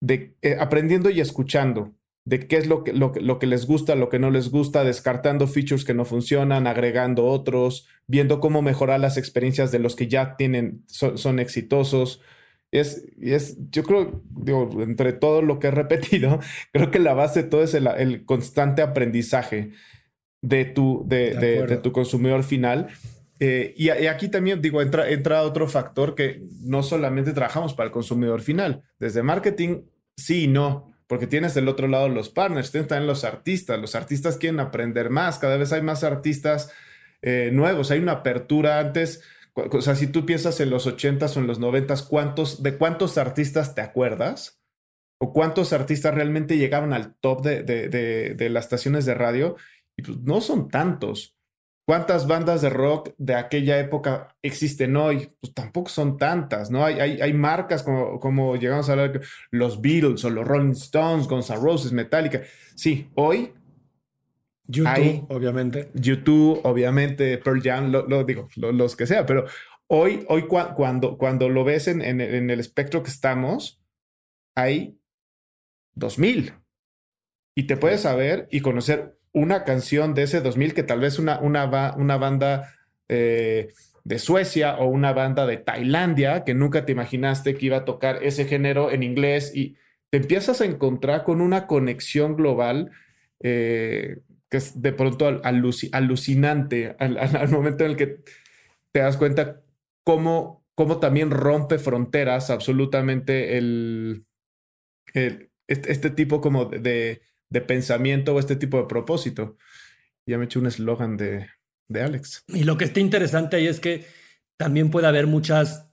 de, 0.00 0.36
eh, 0.42 0.56
aprendiendo 0.58 1.10
y 1.10 1.20
escuchando 1.20 1.94
de 2.24 2.46
qué 2.46 2.56
es 2.58 2.66
lo 2.66 2.84
que, 2.84 2.92
lo, 2.92 3.12
lo, 3.20 3.38
que 3.38 3.46
les 3.46 3.66
gusta, 3.66 3.94
lo 3.94 4.08
que 4.08 4.18
no 4.18 4.30
les 4.30 4.50
gusta, 4.50 4.84
descartando 4.84 5.46
features 5.46 5.84
que 5.84 5.94
no 5.94 6.04
funcionan, 6.04 6.66
agregando 6.66 7.26
otros, 7.26 7.88
viendo 8.06 8.40
cómo 8.40 8.62
mejorar 8.62 9.00
las 9.00 9.16
experiencias 9.16 9.72
de 9.72 9.78
los 9.78 9.96
que 9.96 10.06
ya 10.06 10.36
tienen, 10.36 10.84
son, 10.86 11.38
exitosos. 11.38 12.20
Es, 12.70 13.04
es, 13.20 13.56
yo 13.70 13.82
creo, 13.82 14.22
digo, 14.30 14.70
entre 14.80 15.12
todo 15.12 15.42
lo 15.42 15.58
que 15.58 15.68
he 15.68 15.70
repetido, 15.72 16.40
creo 16.72 16.90
que 16.90 16.98
la 16.98 17.14
base 17.14 17.42
de 17.42 17.48
todo 17.48 17.62
es 17.62 17.74
el, 17.74 18.24
constante 18.26 18.82
aprendizaje 18.82 19.72
de 20.42 20.66
tu, 20.66 21.04
de, 21.06 21.34
de, 21.34 21.76
tu 21.78 21.92
consumidor 21.92 22.44
final. 22.44 22.88
Eh, 23.40 23.74
y, 23.76 23.88
aquí 23.88 24.28
también, 24.28 24.60
digo, 24.60 24.82
entra, 24.82 25.08
entra 25.08 25.42
otro 25.42 25.66
factor 25.66 26.14
que 26.14 26.42
no 26.60 26.82
solamente 26.82 27.32
trabajamos 27.32 27.74
para 27.74 27.86
el 27.86 27.92
consumidor 27.92 28.42
final, 28.42 28.82
desde 28.98 29.22
marketing, 29.22 29.82
sí 30.16 30.44
y 30.44 30.46
no 30.48 30.90
porque 31.10 31.26
tienes 31.26 31.54
del 31.54 31.66
otro 31.66 31.88
lado 31.88 32.08
los 32.08 32.28
partners, 32.28 32.70
tienes 32.70 32.86
también 32.86 33.08
los 33.08 33.24
artistas, 33.24 33.80
los 33.80 33.96
artistas 33.96 34.36
quieren 34.36 34.60
aprender 34.60 35.10
más, 35.10 35.40
cada 35.40 35.56
vez 35.56 35.72
hay 35.72 35.82
más 35.82 36.04
artistas 36.04 36.72
eh, 37.20 37.50
nuevos, 37.52 37.90
hay 37.90 37.98
una 37.98 38.12
apertura 38.12 38.78
antes, 38.78 39.20
o 39.54 39.80
sea, 39.80 39.96
si 39.96 40.06
tú 40.06 40.24
piensas 40.24 40.60
en 40.60 40.70
los 40.70 40.86
80s 40.86 41.36
o 41.36 41.40
en 41.40 41.48
los 41.48 41.58
90s, 41.58 42.06
¿cuántos, 42.06 42.62
¿de 42.62 42.78
cuántos 42.78 43.18
artistas 43.18 43.74
te 43.74 43.80
acuerdas? 43.80 44.62
¿O 45.18 45.32
cuántos 45.32 45.72
artistas 45.72 46.14
realmente 46.14 46.56
llegaron 46.56 46.92
al 46.92 47.16
top 47.16 47.42
de, 47.42 47.64
de, 47.64 47.88
de, 47.88 48.34
de 48.36 48.48
las 48.48 48.66
estaciones 48.66 49.04
de 49.04 49.14
radio? 49.14 49.56
Y 49.96 50.02
pues 50.02 50.18
no 50.18 50.40
son 50.40 50.68
tantos. 50.68 51.36
¿Cuántas 51.90 52.28
bandas 52.28 52.62
de 52.62 52.70
rock 52.70 53.14
de 53.18 53.34
aquella 53.34 53.80
época 53.80 54.36
existen 54.42 54.96
hoy? 54.96 55.28
Pues 55.40 55.52
tampoco 55.52 55.90
son 55.90 56.18
tantas, 56.18 56.70
¿no? 56.70 56.84
Hay, 56.84 57.00
hay, 57.00 57.20
hay 57.20 57.32
marcas 57.32 57.82
como, 57.82 58.20
como 58.20 58.54
llegamos 58.54 58.88
a 58.88 58.92
hablar, 58.92 59.20
los 59.50 59.80
Beatles 59.80 60.24
o 60.24 60.30
los 60.30 60.46
Rolling 60.46 60.70
Stones, 60.70 61.26
Guns 61.26 61.50
N' 61.50 61.58
Roses, 61.58 61.90
Metallica. 61.90 62.42
Sí, 62.76 63.10
hoy 63.16 63.54
YouTube, 64.68 65.26
obviamente. 65.30 65.90
YouTube, 65.94 66.60
obviamente, 66.62 67.38
Pearl 67.38 67.60
Jam, 67.60 67.90
lo, 67.90 68.22
digo, 68.22 68.48
los 68.54 68.94
que 68.94 69.08
sea, 69.08 69.26
pero 69.26 69.46
hoy, 69.88 70.24
hoy 70.28 70.46
cuando, 70.46 71.18
cuando 71.18 71.48
lo 71.48 71.64
ves 71.64 71.88
en, 71.88 72.02
en, 72.02 72.20
en, 72.20 72.50
el 72.50 72.60
espectro 72.60 73.02
que 73.02 73.10
estamos, 73.10 73.82
hay 74.54 74.96
2000. 75.96 76.54
Y 77.56 77.64
te 77.64 77.76
puedes 77.76 78.02
saber 78.02 78.46
y 78.52 78.60
conocer 78.60 79.18
una 79.32 79.64
canción 79.64 80.14
de 80.14 80.24
ese 80.24 80.40
2000 80.40 80.74
que 80.74 80.82
tal 80.82 81.00
vez 81.00 81.18
una, 81.18 81.38
una, 81.40 81.94
una 81.96 82.16
banda 82.16 82.74
eh, 83.08 83.72
de 84.04 84.18
Suecia 84.18 84.76
o 84.76 84.86
una 84.86 85.12
banda 85.12 85.46
de 85.46 85.56
Tailandia 85.56 86.44
que 86.44 86.54
nunca 86.54 86.84
te 86.84 86.92
imaginaste 86.92 87.54
que 87.54 87.66
iba 87.66 87.78
a 87.78 87.84
tocar 87.84 88.22
ese 88.22 88.44
género 88.46 88.90
en 88.90 89.02
inglés 89.02 89.52
y 89.54 89.76
te 90.10 90.18
empiezas 90.18 90.60
a 90.60 90.64
encontrar 90.64 91.24
con 91.24 91.40
una 91.40 91.66
conexión 91.66 92.36
global 92.36 92.90
eh, 93.40 94.18
que 94.50 94.56
es 94.56 94.82
de 94.82 94.92
pronto 94.92 95.40
alucinante 95.44 96.96
al, 96.98 97.48
momento 97.50 97.84
en 97.84 97.90
el 97.92 97.96
que 97.96 98.18
te 98.92 99.00
das 99.00 99.16
cuenta 99.16 99.62
cómo, 100.02 100.64
cómo 100.74 100.98
también 100.98 101.30
rompe 101.30 101.78
fronteras 101.78 102.50
absolutamente 102.50 103.56
el, 103.58 104.24
el 105.14 105.50
este, 105.68 105.92
este, 105.92 106.10
tipo 106.10 106.40
como 106.40 106.64
de, 106.64 107.22
de 107.50 107.60
pensamiento 107.60 108.34
o 108.34 108.38
este 108.38 108.56
tipo 108.56 108.78
de 108.78 108.84
propósito. 108.84 109.56
Ya 110.26 110.38
me 110.38 110.44
he 110.44 110.46
hecho 110.46 110.60
un 110.60 110.66
eslogan 110.66 111.16
de, 111.16 111.48
de 111.88 112.02
Alex. 112.02 112.44
Y 112.48 112.64
lo 112.64 112.78
que 112.78 112.84
está 112.84 113.00
interesante 113.00 113.56
ahí 113.56 113.66
es 113.66 113.80
que 113.80 114.06
también 114.56 114.90
puede 114.90 115.08
haber 115.08 115.26
muchas 115.26 115.90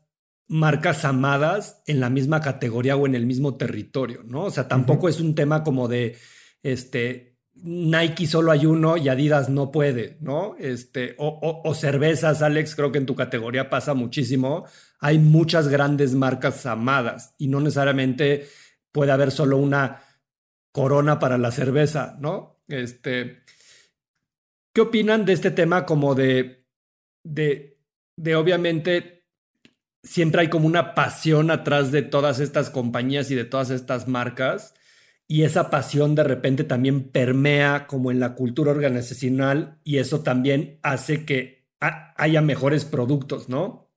marcas 0.48 1.04
amadas 1.04 1.82
en 1.88 2.00
la 2.00 2.10
misma 2.10 2.41
categoría 2.41 2.96
o 2.96 3.06
en 3.06 3.15
el 3.15 3.26
mismo 3.26 3.58
territorio, 3.58 4.24
¿no? 4.24 4.46
O 4.46 4.52
sea, 4.52 4.67
tampoco 4.67 5.10
es 5.10 5.20
un 5.20 5.36
tema 5.36 5.63
como 5.63 5.88
de, 5.88 6.15
este, 6.63 7.38
Nike 7.56 8.28
solo 8.28 8.52
hay 8.52 8.65
uno 8.65 8.98
y 8.98 9.10
Adidas 9.10 9.50
no 9.50 9.72
puede, 9.72 10.17
¿no? 10.22 10.56
Este, 10.60 11.15
o, 11.17 11.62
o, 11.63 11.74
cervezas, 11.74 12.41
Alex, 12.41 12.76
creo 12.76 12.91
que 12.91 13.00
en 13.00 13.06
tu 13.06 13.15
categoría 13.15 13.70
pasa 13.70 13.93
muchísimo. 13.93 14.65
Hay 15.00 15.20
muchas 15.20 15.67
grandes 15.67 16.13
marcas 16.13 16.65
amadas 16.65 17.34
y 17.38 17.48
no 17.48 17.60
necesariamente 17.60 18.48
puede 18.92 19.12
haber 19.12 19.31
solo 19.31 19.58
una 19.58 20.02
corona 20.78 21.17
para 21.17 21.40
la 21.40 21.50
cerveza, 21.50 22.17
¿no? 22.19 22.62
Este, 22.67 23.42
¿Qué 24.75 24.82
opinan 24.82 25.25
de 25.25 25.34
este 25.34 25.50
tema 25.50 25.88
como 25.88 26.13
de, 26.13 26.67
de, 27.23 27.80
de 28.15 28.36
obviamente 28.36 29.25
siempre 30.04 30.42
hay 30.42 30.50
como 30.50 30.67
una 30.67 30.94
pasión 30.94 31.50
atrás 31.50 31.92
de 31.92 32.04
todas 32.04 32.40
estas 32.40 32.69
compañías 32.69 33.32
y 33.32 33.36
de 33.36 33.44
todas 33.44 33.71
estas 33.71 34.08
marcas 34.08 34.75
y 35.28 35.46
esa 35.46 35.71
pasión 35.71 36.13
de 36.13 36.23
repente 36.23 36.63
también 36.63 37.10
permea 37.10 37.88
como 37.88 38.12
en 38.12 38.19
la 38.19 38.36
cultura 38.36 38.69
organizacional 38.69 39.80
y 39.84 39.98
eso 39.98 40.21
también 40.21 40.78
hace 40.84 41.25
que 41.25 41.65
haya 41.80 42.42
mejores 42.44 42.86
productos, 42.86 43.50
¿no? 43.50 43.90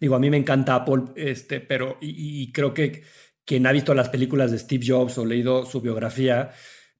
Digo, 0.00 0.14
a 0.14 0.20
mí 0.20 0.30
me 0.30 0.38
encanta 0.38 0.74
Apple, 0.74 1.12
este, 1.16 1.60
pero 1.60 1.98
y, 2.00 2.50
creo 2.50 2.72
que 2.72 3.02
quien 3.44 3.66
ha 3.66 3.72
visto 3.72 3.94
las 3.94 4.08
películas 4.08 4.50
de 4.50 4.58
Steve 4.58 4.84
Jobs 4.86 5.18
o 5.18 5.24
leído 5.24 5.64
su 5.64 5.80
biografía, 5.80 6.52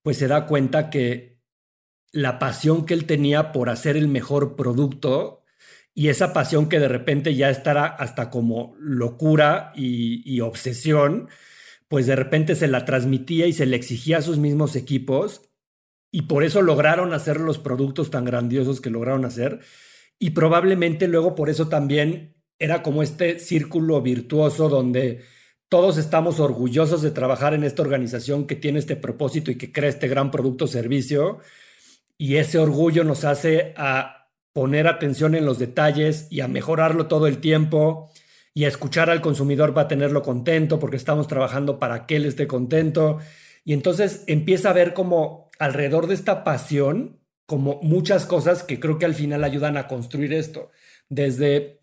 pues 0.03 0.18
se 0.18 0.28
da 0.28 0.47
cuenta 0.47 0.90
que 0.90 1.40
la 2.12 2.38
pasión 2.38 2.84
que 2.84 2.95
él 2.95 3.07
tenía 3.07 3.53
por 3.53 3.70
hacer 3.70 3.97
el 3.97 4.09
mejor 4.09 4.55
producto 4.55 5.43
y 5.95 6.09
esa 6.09 6.32
pasión 6.32 6.68
que 6.68 6.78
de 6.78 6.88
repente 6.88 7.34
ya 7.34 7.51
estará 7.51 7.86
hasta 7.86 8.30
como 8.30 8.74
locura 8.78 9.72
y, 9.74 10.40
obsesión, 10.40 11.28
pues 11.88 12.07
de 12.07 12.16
repente 12.16 12.55
se 12.55 12.68
la 12.68 12.84
transmitía 12.84 13.47
y 13.47 13.53
se 13.53 13.66
le 13.66 13.76
exigía 13.76 14.18
a 14.18 14.22
sus 14.22 14.38
mismos 14.38 14.76
equipos 14.76 15.51
y 16.11 16.22
por 16.22 16.45
eso 16.45 16.62
lograron 16.62 17.12
hacer 17.12 17.40
los 17.40 17.59
productos 17.59 18.11
tan 18.11 18.24
grandiosos 18.24 18.80
que 18.80 18.90
lograron 18.90 19.24
hacer. 19.24 19.61
Y 20.18 20.30
probablemente 20.30 21.09
luego 21.09 21.34
por 21.34 21.51
eso 21.51 21.68
también 21.68 22.36
era 22.59 22.82
como 22.82 23.03
este 23.03 23.38
círculo 23.38 24.01
virtuoso 24.03 24.68
donde 24.68 25.24
todos 25.72 25.96
estamos 25.96 26.38
orgullosos 26.38 27.00
de 27.00 27.12
trabajar 27.12 27.54
en 27.54 27.64
esta 27.64 27.80
organización 27.80 28.46
que 28.46 28.56
tiene 28.56 28.78
este 28.78 28.94
propósito 28.94 29.50
y 29.50 29.56
que 29.56 29.72
crea 29.72 29.88
este 29.88 30.06
gran 30.06 30.30
producto 30.30 30.66
o 30.66 30.68
servicio 30.68 31.38
y 32.18 32.36
ese 32.36 32.58
orgullo 32.58 33.04
nos 33.04 33.24
hace 33.24 33.72
a 33.78 34.28
poner 34.52 34.86
atención 34.86 35.34
en 35.34 35.46
los 35.46 35.58
detalles 35.58 36.26
y 36.28 36.42
a 36.42 36.46
mejorarlo 36.46 37.06
todo 37.06 37.26
el 37.26 37.38
tiempo 37.38 38.12
y 38.52 38.66
a 38.66 38.68
escuchar 38.68 39.08
al 39.08 39.22
consumidor 39.22 39.72
para 39.72 39.88
tenerlo 39.88 40.20
contento 40.20 40.78
porque 40.78 40.98
estamos 40.98 41.26
trabajando 41.26 41.78
para 41.78 42.04
que 42.04 42.16
él 42.16 42.26
esté 42.26 42.46
contento. 42.46 43.20
Y 43.64 43.72
entonces 43.72 44.24
empieza 44.26 44.68
a 44.68 44.74
ver 44.74 44.92
como 44.92 45.50
alrededor 45.58 46.06
de 46.06 46.12
esta 46.12 46.44
pasión, 46.44 47.18
como 47.46 47.80
muchas 47.80 48.26
cosas 48.26 48.62
que 48.62 48.78
creo 48.78 48.98
que 48.98 49.06
al 49.06 49.14
final 49.14 49.42
ayudan 49.42 49.78
a 49.78 49.88
construir 49.88 50.34
esto. 50.34 50.70
Desde, 51.08 51.80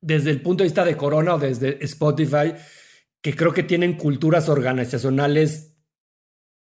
desde 0.00 0.30
el 0.30 0.40
punto 0.40 0.62
de 0.62 0.68
vista 0.68 0.84
de 0.84 0.96
Corona 0.96 1.34
o 1.34 1.38
desde 1.38 1.82
Spotify, 1.84 2.54
que 3.20 3.34
creo 3.34 3.52
que 3.52 3.62
tienen 3.62 3.96
culturas 3.96 4.48
organizacionales 4.48 5.76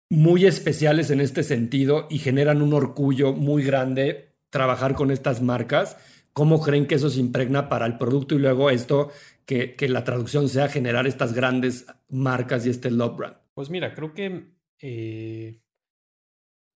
muy 0.09 0.45
especiales 0.45 1.09
en 1.09 1.21
este 1.21 1.43
sentido 1.43 2.07
y 2.09 2.19
generan 2.19 2.61
un 2.61 2.73
orgullo 2.73 3.33
muy 3.33 3.63
grande 3.63 4.35
trabajar 4.49 4.95
con 4.95 5.11
estas 5.11 5.41
marcas 5.41 5.95
¿Cómo 6.33 6.61
creen 6.61 6.87
que 6.87 6.95
eso 6.95 7.09
se 7.09 7.19
impregna 7.19 7.67
para 7.67 7.85
el 7.85 7.97
producto 7.97 8.35
y 8.35 8.39
luego 8.39 8.69
esto, 8.69 9.11
que, 9.45 9.75
la 9.89 10.05
traducción 10.05 10.47
sea 10.47 10.69
generar 10.69 11.05
estas 11.05 11.33
grandes 11.33 11.85
marcas 12.07 12.65
y 12.65 12.69
este 12.69 12.89
love 12.89 13.17
brand? 13.17 13.35
Pues 13.53 13.69
mira, 13.69 13.93
creo 13.93 14.13
que 14.13 14.53
eh, 14.79 15.61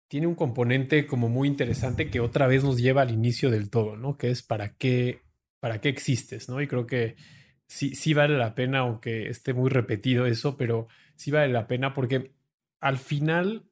tiene 0.07 0.27
un 0.27 0.35
componente 0.35 1.05
como 1.05 1.27
muy 1.27 1.49
interesante 1.49 2.09
que 2.09 2.21
otra 2.21 2.47
vez 2.47 2.63
nos 2.63 2.77
lleva 2.77 3.01
al 3.01 3.11
inicio 3.11 3.51
del 3.51 3.69
todo, 3.69 3.97
¿no? 3.97 4.17
Que 4.17 4.31
es 4.31 4.41
para 4.41 4.77
qué, 4.77 5.21
para 5.61 5.79
qué 5.79 5.87
existes, 5.87 6.49
¿no? 6.49 6.59
Y 6.61 6.67
creo 6.67 6.85
que 6.85 7.15
sí, 7.67 8.13
vale 8.13 8.37
la 8.37 8.53
pena, 8.53 8.79
aunque 8.79 9.29
esté 9.29 9.53
muy 9.53 9.69
repetido 9.69 10.25
eso, 10.25 10.57
pero 10.57 10.89
sí 11.15 11.31
vale 11.31 11.53
la 11.53 11.67
pena 11.67 11.93
porque 11.93 12.33
al 12.81 12.97
final 12.97 13.69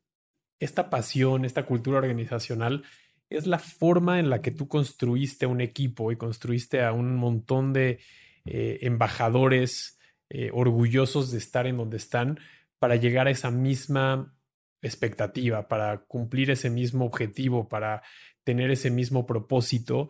esta 0.60 0.90
pasión, 0.90 1.44
esta 1.44 1.66
cultura 1.66 1.98
organizacional 1.98 2.84
es 3.30 3.48
la 3.48 3.60
forma 3.60 4.20
en 4.20 4.30
la 4.30 4.42
que 4.42 4.52
tú 4.52 4.68
construiste 4.68 5.48
un 5.48 5.62
equipo 5.62 6.12
y 6.12 6.16
construiste 6.16 6.84
a 6.84 6.94
un 6.94 7.16
montón 7.16 7.74
de 7.74 8.00
eh, 8.46 8.80
embajadores 8.82 10.00
eh, 10.30 10.52
orgullosos 10.54 11.32
de 11.32 11.40
estar 11.40 11.68
en 11.68 11.78
donde 11.78 11.98
están 11.98 12.40
para 12.78 12.96
llegar 12.96 13.28
a 13.28 13.32
esa 13.32 13.52
misma 13.52 14.34
expectativa, 14.82 15.68
para 15.68 16.06
cumplir 16.06 16.52
ese 16.52 16.70
mismo 16.70 17.06
objetivo, 17.06 17.68
para 17.68 18.04
tener 18.44 18.72
ese 18.72 18.92
mismo 18.92 19.26
propósito, 19.26 20.10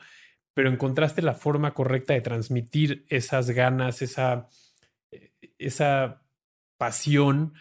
pero 0.60 0.72
encontraste 0.72 1.22
la 1.22 1.36
forma 1.36 1.74
correcta 1.74 2.14
de 2.14 2.20
transmitir 2.20 3.06
esas 3.08 3.50
ganas, 3.50 4.02
esa, 4.02 4.50
esa 5.58 6.22
pasión. 6.78 7.54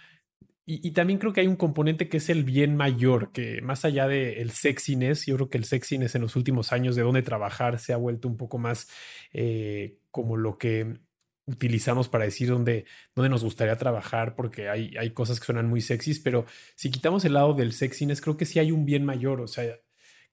Y, 0.67 0.91
también 0.91 1.21
creo 1.21 1.33
que 1.33 1.43
hay 1.43 1.47
un 1.47 1.55
componente 1.55 2.09
que 2.09 2.17
es 2.17 2.29
el 2.29 2.43
bien 2.43 2.75
mayor, 2.75 3.31
que 3.31 3.63
más 3.63 3.85
allá 3.85 4.09
del 4.09 4.51
sexiness, 4.51 5.27
yo 5.27 5.37
creo 5.37 5.49
que 5.49 5.59
el 5.59 5.65
sexiness 5.65 6.17
en 6.17 6.23
los 6.23 6.35
últimos 6.35 6.73
años 6.73 6.97
de 6.97 7.03
dónde 7.03 7.23
trabajar 7.23 7.79
se 7.79 7.93
ha 7.93 7.97
vuelto 7.97 8.27
un 8.27 8.37
poco 8.37 8.59
más 8.59 8.89
eh, 9.33 10.01
como 10.11 10.37
lo 10.37 10.59
que 10.59 10.99
utilizamos 11.47 12.09
para 12.09 12.25
decir 12.25 12.49
dónde, 12.49 12.85
dónde 13.15 13.29
nos 13.29 13.45
gustaría 13.45 13.77
trabajar, 13.77 14.35
porque 14.35 14.71
hay, 14.71 14.97
hay 14.99 15.11
cosas 15.11 15.39
que 15.39 15.47
suenan 15.47 15.69
muy 15.69 15.83
sexys, 15.83 16.19
pero 16.19 16.47
si 16.75 16.91
quitamos 16.91 17.25
el 17.25 17.35
lado 17.35 17.55
del 17.55 17.75
sexiness, 17.75 18.21
creo 18.21 18.37
que 18.37 18.45
sí 18.45 18.59
hay 18.59 18.73
un 18.73 18.85
bien 18.85 19.05
mayor, 19.05 19.41
o 19.41 19.47
sea, 19.47 19.79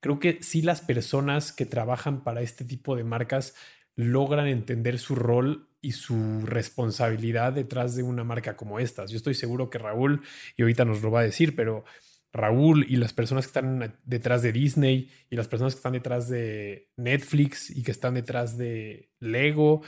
creo 0.06 0.20
que 0.20 0.40
sí 0.40 0.62
las 0.62 0.82
personas 0.82 1.52
que 1.52 1.66
trabajan 1.66 2.22
para 2.22 2.40
este 2.40 2.64
tipo 2.64 2.94
de 2.94 3.02
marcas 3.02 3.56
logran 3.96 4.46
entender 4.46 5.00
su 5.00 5.16
rol 5.16 5.68
y 5.80 5.92
su 5.92 6.42
responsabilidad 6.44 7.54
detrás 7.54 7.96
de 7.96 8.04
una 8.04 8.22
marca 8.22 8.56
como 8.56 8.78
estas. 8.78 9.10
Yo 9.10 9.16
estoy 9.16 9.34
seguro 9.34 9.68
que 9.68 9.78
Raúl, 9.78 10.22
y 10.56 10.62
ahorita 10.62 10.84
nos 10.84 11.02
lo 11.02 11.10
va 11.10 11.20
a 11.20 11.24
decir, 11.24 11.56
pero 11.56 11.84
Raúl 12.32 12.86
y 12.88 12.96
las 12.96 13.14
personas 13.14 13.46
que 13.46 13.48
están 13.48 13.98
detrás 14.04 14.42
de 14.42 14.52
Disney 14.52 15.10
y 15.28 15.34
las 15.34 15.48
personas 15.48 15.74
que 15.74 15.78
están 15.78 15.94
detrás 15.94 16.28
de 16.28 16.88
Netflix 16.96 17.70
y 17.70 17.82
que 17.82 17.90
están 17.90 18.14
detrás 18.14 18.56
de 18.56 19.10
Lego, 19.18 19.82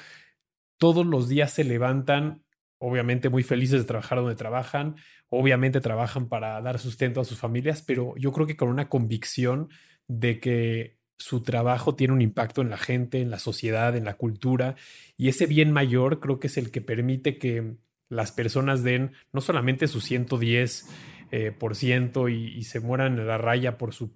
todos 0.78 1.06
los 1.06 1.28
días 1.28 1.52
se 1.52 1.62
levantan, 1.62 2.42
obviamente 2.78 3.28
muy 3.28 3.44
felices 3.44 3.82
de 3.82 3.86
trabajar 3.86 4.18
donde 4.18 4.34
trabajan, 4.34 4.96
obviamente 5.28 5.80
trabajan 5.80 6.28
para 6.28 6.60
dar 6.60 6.80
sustento 6.80 7.20
a 7.20 7.24
sus 7.24 7.38
familias, 7.38 7.82
pero 7.82 8.16
yo 8.16 8.32
creo 8.32 8.48
que 8.48 8.56
con 8.56 8.68
una 8.68 8.88
convicción 8.88 9.68
de 10.08 10.40
que 10.40 10.98
su 11.16 11.42
trabajo 11.42 11.94
tiene 11.94 12.14
un 12.14 12.22
impacto 12.22 12.62
en 12.62 12.70
la 12.70 12.78
gente, 12.78 13.20
en 13.20 13.30
la 13.30 13.38
sociedad, 13.38 13.96
en 13.96 14.04
la 14.04 14.14
cultura, 14.14 14.76
y 15.16 15.28
ese 15.28 15.46
bien 15.46 15.72
mayor 15.72 16.20
creo 16.20 16.38
que 16.38 16.46
es 16.46 16.56
el 16.56 16.70
que 16.70 16.80
permite 16.80 17.38
que 17.38 17.74
las 18.08 18.32
personas 18.32 18.82
den 18.82 19.12
no 19.32 19.40
solamente 19.40 19.86
su 19.86 20.00
110 20.00 20.86
eh, 21.30 21.52
por 21.52 21.76
ciento 21.76 22.28
y, 22.28 22.62
se 22.64 22.80
mueran 22.80 23.18
en 23.18 23.26
la 23.26 23.36
raya 23.36 23.76
por 23.76 23.92
su 23.92 24.10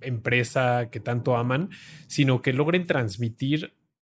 empresa 0.00 0.90
que 0.90 1.00
tanto 1.00 1.36
aman, 1.36 1.70
sino 2.08 2.42
que 2.42 2.52
logren 2.52 2.86
transmitir 2.86 3.74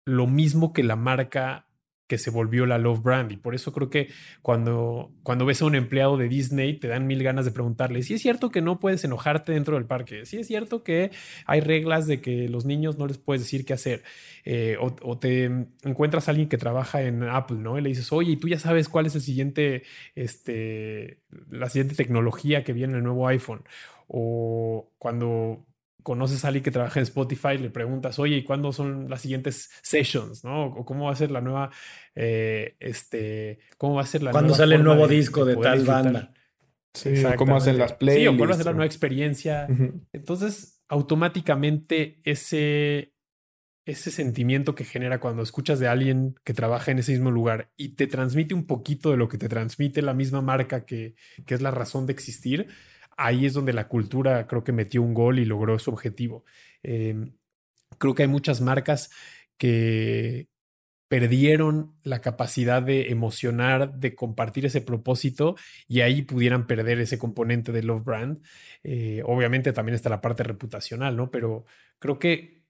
lo 0.06 0.26
mismo 0.26 0.72
que 0.72 0.84
la 0.84 0.96
marca 0.96 1.68
que 2.10 2.18
se 2.18 2.32
volvió 2.32 2.66
la 2.66 2.80
Love 2.80 3.04
Brand. 3.04 3.32
Y 3.32 3.38
por 3.38 3.54
eso 3.54 3.72
creo 3.72 3.90
que 3.90 4.10
cuando, 4.42 5.12
cuando 5.22 5.46
ves 5.46 5.62
a 5.62 5.66
un 5.66 5.76
empleado 5.76 6.18
de 6.18 6.28
Disney, 6.28 6.74
te 6.74 6.88
dan 6.88 7.06
mil 7.06 7.22
ganas 7.22 7.46
de 7.46 7.52
preguntarle, 7.52 8.02
si 8.02 8.16
es 8.16 8.22
cierto 8.22 8.50
que 8.50 8.62
no 8.62 8.80
puedes 8.80 9.04
enojarte 9.04 9.54
dentro 9.54 9.76
del 9.76 9.86
parque, 9.86 10.26
si 10.26 10.38
es 10.38 10.48
cierto 10.48 10.84
que 10.84 11.12
hay 11.46 11.62
reglas 11.62 12.08
de 12.08 12.20
que 12.20 12.50
los 12.50 12.66
niños 12.66 12.98
no 12.98 13.06
les 13.06 13.20
puedes 13.20 13.44
decir 13.44 13.64
qué 13.64 13.74
hacer, 13.74 14.04
eh, 14.44 14.78
o, 14.80 15.20
te 15.20 15.46
encuentras 15.84 16.28
a 16.28 16.32
alguien 16.32 16.50
que 16.50 16.58
trabaja 16.58 17.04
en 17.04 17.22
Apple, 17.24 17.58
¿no? 17.58 17.78
Y 17.78 17.82
le 17.82 17.90
dices, 17.90 18.12
oye, 18.12 18.36
tú 18.38 18.48
ya 18.48 18.58
sabes 18.58 18.90
cuál 18.90 19.06
es 19.06 19.14
el 19.14 19.22
siguiente, 19.22 19.84
este, 20.16 21.20
la 21.52 21.70
siguiente 21.70 21.94
tecnología 21.94 22.64
que 22.64 22.74
viene 22.74 22.94
en 22.94 22.98
el 22.98 23.04
nuevo 23.04 23.28
iPhone. 23.28 23.64
O 24.08 24.90
cuando 24.98 25.64
conoces 26.04 26.44
a 26.44 26.50
alguien 26.50 26.64
que 26.64 26.72
trabaja 26.72 27.00
en 27.00 27.04
Spotify, 27.04 27.58
le 27.58 27.70
preguntas, 27.70 28.20
oye, 28.20 28.38
¿y 28.38 28.44
cuándo 28.44 28.72
son 28.72 29.10
las 29.10 29.22
siguientes 29.22 29.70
sessions? 29.82 30.44
¿no? 30.44 30.68
O 30.68 30.86
cómo 30.86 31.06
va 31.06 31.12
a 31.12 31.16
ser 31.16 31.32
la 31.32 31.42
nueva, 31.42 31.72
eh, 32.16 32.76
este, 32.80 33.60
cómo 33.78 33.96
va 33.96 34.02
a 34.02 34.06
ser 34.06 34.24
la 34.24 34.32
¿Cuándo 34.32 34.56
sale 34.56 34.76
el 34.76 34.84
nuevo 34.84 35.08
disco 35.08 35.46
de, 35.46 35.56
tal 35.58 35.84
banda? 35.84 36.34
Sí, 36.94 37.14
cómo 37.38 37.56
hacen 37.56 37.78
las 37.78 37.94
playlists. 37.94 38.22
Sí, 38.22 38.28
o 38.28 38.38
cuál 38.38 38.50
va 38.50 38.54
a 38.54 38.58
ser 38.58 38.66
la 38.66 38.74
nueva 38.74 38.86
experiencia. 38.86 39.68
Entonces, 40.12 40.82
automáticamente 40.88 42.20
ese, 42.24 43.14
ese 43.86 44.12
sentimiento 44.12 44.76
que 44.76 44.86
genera 44.86 45.20
cuando 45.20 45.44
escuchas 45.44 45.80
de 45.80 45.88
alguien 45.88 46.36
que 46.44 46.54
trabaja 46.54 46.92
en 46.92 47.00
ese 47.00 47.12
mismo 47.12 47.32
lugar 47.32 47.72
y 47.78 47.90
te 47.90 48.08
transmite 48.08 48.54
un 48.56 48.66
poquito 48.66 49.12
de 49.12 49.18
lo 49.18 49.30
que 49.30 49.38
te 49.38 49.50
transmite 49.50 50.02
la 50.02 50.14
misma 50.14 50.42
marca 50.42 50.86
que, 50.86 51.16
que 51.46 51.54
es 51.54 51.62
la 51.62 51.72
razón 51.72 52.08
de 52.08 52.14
existir, 52.14 52.68
ahí 53.20 53.46
es 53.46 53.54
donde 53.54 53.74
la 53.74 53.88
cultura 53.88 54.48
creo 54.48 54.64
que 54.64 54.72
metió 54.72 55.02
un 55.02 55.14
gol 55.14 55.40
y 55.40 55.46
logró 55.46 55.78
su 55.80 55.92
objetivo. 55.92 56.46
Em, 56.84 57.34
creo 57.98 58.16
que 58.16 58.24
hay 58.24 58.30
muchas 58.30 58.62
marcas 58.62 59.12
que 59.58 60.48
perdieron 61.10 61.96
la 62.04 62.22
capacidad 62.22 62.82
de 62.84 63.10
emocionar, 63.10 63.96
de 63.96 64.16
compartir 64.16 64.66
ese 64.66 64.82
propósito 64.82 65.56
y 65.88 66.02
ahí 66.02 66.22
pudieran 66.22 66.68
perder 66.68 67.00
ese 67.00 67.18
componente 67.18 67.72
de 67.72 67.84
Love 67.84 68.04
Brand. 68.06 68.44
Eh, 68.84 69.22
obviamente 69.26 69.74
también 69.74 69.96
está 69.96 70.10
la 70.10 70.22
parte 70.22 70.44
reputacional, 70.44 71.18
¿no? 71.18 71.32
Pero 71.32 71.66
creo 72.00 72.20
que 72.20 72.64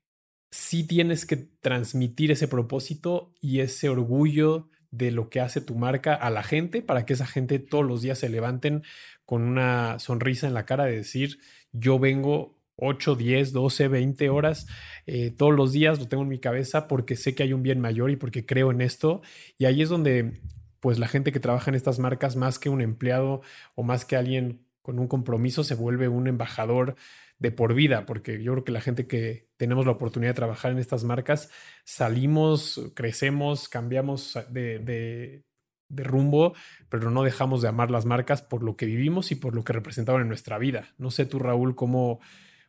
sí 0.51 0.87
tienes 0.87 1.25
que 1.25 1.37
transmitir 1.37 2.31
ese 2.31 2.47
propósito 2.47 3.33
y 3.41 3.59
ese 3.59 3.89
orgullo 3.89 4.69
de 4.91 5.11
lo 5.11 5.29
que 5.29 5.39
hace 5.39 5.61
tu 5.61 5.75
marca 5.75 6.13
a 6.13 6.29
la 6.29 6.43
gente 6.43 6.81
para 6.81 7.05
que 7.05 7.13
esa 7.13 7.27
gente 7.27 7.59
todos 7.59 7.85
los 7.85 8.01
días 8.01 8.19
se 8.19 8.29
levanten 8.29 8.83
con 9.25 9.43
una 9.43 9.99
sonrisa 9.99 10.47
en 10.47 10.53
la 10.53 10.65
cara 10.65 10.85
de 10.85 10.95
decir, 10.95 11.39
yo 11.71 11.99
vengo 11.99 12.57
8, 12.77 13.15
10, 13.15 13.51
12, 13.51 13.87
20 13.87 14.29
horas 14.29 14.67
eh, 15.05 15.31
todos 15.31 15.53
los 15.53 15.73
días, 15.73 15.99
lo 15.99 16.07
tengo 16.07 16.23
en 16.23 16.29
mi 16.29 16.39
cabeza 16.39 16.87
porque 16.87 17.15
sé 17.15 17.35
que 17.35 17.43
hay 17.43 17.53
un 17.53 17.63
bien 17.63 17.79
mayor 17.79 18.09
y 18.09 18.15
porque 18.15 18.45
creo 18.45 18.71
en 18.71 18.81
esto. 18.81 19.21
Y 19.57 19.65
ahí 19.65 19.81
es 19.81 19.89
donde 19.89 20.41
pues 20.79 20.97
la 20.97 21.07
gente 21.07 21.31
que 21.31 21.39
trabaja 21.39 21.69
en 21.69 21.75
estas 21.75 21.99
marcas, 21.99 22.35
más 22.35 22.57
que 22.57 22.69
un 22.69 22.81
empleado 22.81 23.41
o 23.75 23.83
más 23.83 24.05
que 24.05 24.15
alguien 24.15 24.65
con 24.81 24.97
un 24.97 25.07
compromiso, 25.07 25.63
se 25.63 25.75
vuelve 25.75 26.07
un 26.07 26.27
embajador 26.27 26.95
de 27.37 27.51
por 27.51 27.73
vida, 27.73 28.05
porque 28.05 28.41
yo 28.41 28.53
creo 28.53 28.63
que 28.63 28.71
la 28.71 28.81
gente 28.81 29.07
que 29.07 29.48
tenemos 29.59 29.85
la 29.85 29.91
oportunidad 29.91 30.29
de 30.29 30.35
trabajar 30.35 30.71
en 30.71 30.77
estas 30.77 31.03
marcas, 31.03 31.51
salimos, 31.83 32.91
crecemos, 32.95 33.67
cambiamos 33.67 34.39
de, 34.49 35.43
rumbo, 35.89 36.53
pero 36.87 37.11
no 37.11 37.23
dejamos 37.23 37.61
de 37.61 37.67
amar 37.67 37.91
las 37.91 38.05
marcas 38.05 38.41
por 38.41 38.63
lo 38.63 38.77
que 38.77 38.85
vivimos 38.85 39.33
y 39.33 39.35
por 39.35 39.53
lo 39.53 39.65
que 39.65 39.73
representaban 39.73 40.21
en 40.21 40.29
nuestra 40.29 40.57
vida. 40.59 40.95
No 40.97 41.11
sé 41.11 41.25
tú, 41.25 41.39
Raúl, 41.39 41.75
cómo, 41.75 42.21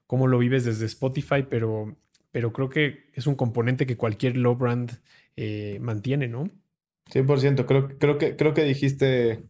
cómo 0.09 0.26
lo 0.26 0.38
vives 0.38 0.64
desde 0.64 0.86
Spotify, 0.86 1.45
pero, 1.49 1.97
pero 2.32 2.53
creo 2.53 2.68
que 2.68 3.09
es 3.12 3.28
un 3.28 3.36
componente 3.36 3.86
que 3.86 3.97
cualquier 3.97 4.36
low 4.36 4.57
brand 4.57 4.91
eh, 5.36 5.78
mantiene, 5.80 6.26
¿no? 6.26 6.51
100%, 7.12 7.66
creo, 7.66 7.99
creo, 7.99 8.18
que, 8.18 8.34
creo 8.34 8.53
que 8.53 8.64
dijiste 8.64 9.45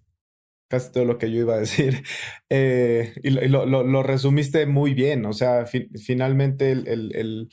casi 0.71 0.93
todo 0.93 1.05
lo 1.05 1.19
que 1.19 1.31
yo 1.33 1.41
iba 1.41 1.55
a 1.55 1.61
decir. 1.61 2.05
Eh, 2.53 3.15
y, 3.23 3.31
lo, 3.31 4.03
resumiste 4.03 4.67
muy 4.67 4.95
bien. 4.95 5.25
O 5.27 5.33
sea, 5.33 5.67
finalmente 5.67 6.73
el, 6.73 6.87
el, 7.15 7.49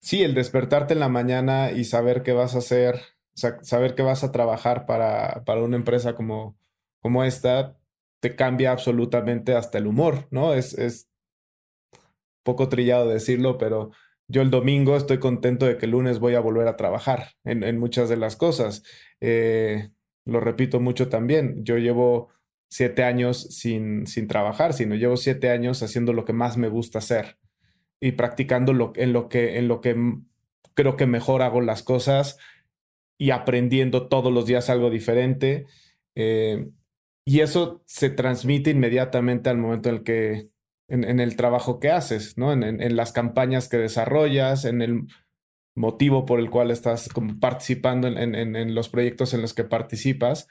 sí, 0.00 0.22
el 0.22 0.34
despertarte 0.34 0.94
en 0.94 1.00
la 1.00 1.08
mañana 1.08 1.72
y 1.72 1.84
saber 1.84 2.22
qué 2.22 2.32
vas 2.32 2.54
a 2.54 2.58
hacer, 2.58 3.00
saber 3.34 3.96
que 3.96 4.02
vas 4.02 4.22
a 4.22 4.30
trabajar 4.30 4.86
para, 4.86 5.42
para 5.44 5.62
una 5.62 5.76
empresa 5.76 6.14
como, 6.14 6.56
como 7.00 7.24
esta, 7.24 7.76
te 8.20 8.36
cambia 8.36 8.70
absolutamente 8.70 9.54
hasta 9.54 9.78
el 9.78 9.88
humor, 9.88 10.28
¿no? 10.30 10.54
Es, 10.54 10.74
es 10.78 11.08
poco 12.44 12.68
trillado 12.68 13.08
decirlo, 13.08 13.58
pero 13.58 13.90
yo 14.28 14.42
el 14.42 14.50
domingo 14.50 14.96
estoy 14.96 15.18
contento 15.18 15.66
de 15.66 15.76
que 15.76 15.86
el 15.86 15.92
lunes 15.92 16.20
voy 16.20 16.34
a 16.34 16.40
volver 16.40 16.68
a 16.68 16.76
trabajar 16.76 17.30
en, 17.42 17.64
en 17.64 17.78
muchas 17.78 18.08
de 18.08 18.16
las 18.16 18.36
cosas. 18.36 18.84
Eh, 19.20 19.90
lo 20.24 20.40
repito 20.40 20.80
mucho 20.80 21.08
también, 21.08 21.64
yo 21.64 21.76
llevo 21.78 22.28
siete 22.68 23.04
años 23.04 23.40
sin, 23.50 24.06
sin 24.06 24.26
trabajar, 24.26 24.72
sino 24.72 24.94
llevo 24.94 25.16
siete 25.16 25.50
años 25.50 25.82
haciendo 25.82 26.12
lo 26.12 26.24
que 26.24 26.32
más 26.32 26.56
me 26.56 26.68
gusta 26.68 26.98
hacer 26.98 27.38
y 28.00 28.12
practicando 28.12 28.72
lo, 28.72 28.92
en, 28.96 29.12
lo 29.12 29.28
que, 29.28 29.58
en 29.58 29.68
lo 29.68 29.80
que 29.80 29.96
creo 30.74 30.96
que 30.96 31.06
mejor 31.06 31.42
hago 31.42 31.60
las 31.60 31.82
cosas 31.82 32.38
y 33.16 33.30
aprendiendo 33.30 34.08
todos 34.08 34.32
los 34.32 34.46
días 34.46 34.70
algo 34.70 34.90
diferente. 34.90 35.66
Eh, 36.14 36.68
y 37.24 37.40
eso 37.40 37.82
se 37.86 38.10
transmite 38.10 38.70
inmediatamente 38.70 39.50
al 39.50 39.58
momento 39.58 39.88
en 39.88 39.94
el 39.94 40.02
que, 40.02 40.48
en, 40.88 41.20
el 41.20 41.36
trabajo 41.36 41.80
que 41.80 41.90
haces, 41.90 42.36
¿no? 42.36 42.52
En, 42.52 42.62
en, 42.64 42.96
las 42.96 43.12
campañas 43.12 43.68
que 43.68 43.78
desarrollas, 43.78 44.64
en 44.64 44.82
el 44.82 45.06
motivo 45.74 46.24
por 46.26 46.40
el 46.40 46.50
cual 46.50 46.70
estás 46.70 47.08
como 47.08 47.38
participando 47.40 48.08
en, 48.08 48.34
en 48.34 48.74
los 48.74 48.88
proyectos 48.88 49.34
en 49.34 49.42
los 49.42 49.54
que 49.54 49.64
participas. 49.64 50.48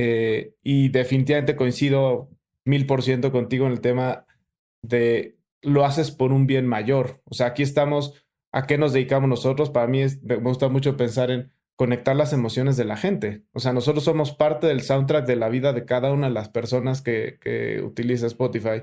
Eh, 0.00 0.54
y 0.62 0.90
definitivamente 0.90 1.56
coincido 1.56 2.30
mil 2.64 2.86
por 2.86 3.02
ciento 3.02 3.32
contigo 3.32 3.66
en 3.66 3.72
el 3.72 3.80
tema 3.80 4.26
de 4.80 5.36
lo 5.60 5.84
haces 5.84 6.12
por 6.12 6.32
un 6.32 6.46
bien 6.46 6.68
mayor. 6.68 7.20
O 7.24 7.34
sea, 7.34 7.48
aquí 7.48 7.64
estamos, 7.64 8.14
¿a 8.52 8.66
qué 8.66 8.78
nos 8.78 8.92
dedicamos 8.92 9.28
nosotros? 9.28 9.70
Para 9.70 9.88
mí 9.88 10.04
me 10.22 10.36
gusta 10.36 10.68
mucho 10.68 10.96
pensar 10.96 11.32
en 11.32 11.52
conectar 11.74 12.14
las 12.14 12.32
emociones 12.32 12.76
de 12.76 12.84
la 12.84 12.96
gente. 12.96 13.42
O 13.52 13.58
sea, 13.58 13.72
nosotros 13.72 14.04
somos 14.04 14.32
parte 14.32 14.68
del 14.68 14.82
soundtrack 14.82 15.26
de 15.26 15.34
la 15.34 15.48
vida 15.48 15.72
de 15.72 15.84
cada 15.84 16.12
una 16.12 16.28
de 16.28 16.34
las 16.34 16.48
personas 16.48 17.02
que, 17.02 17.38
que 17.40 17.82
utiliza 17.82 18.28
Spotify. 18.28 18.82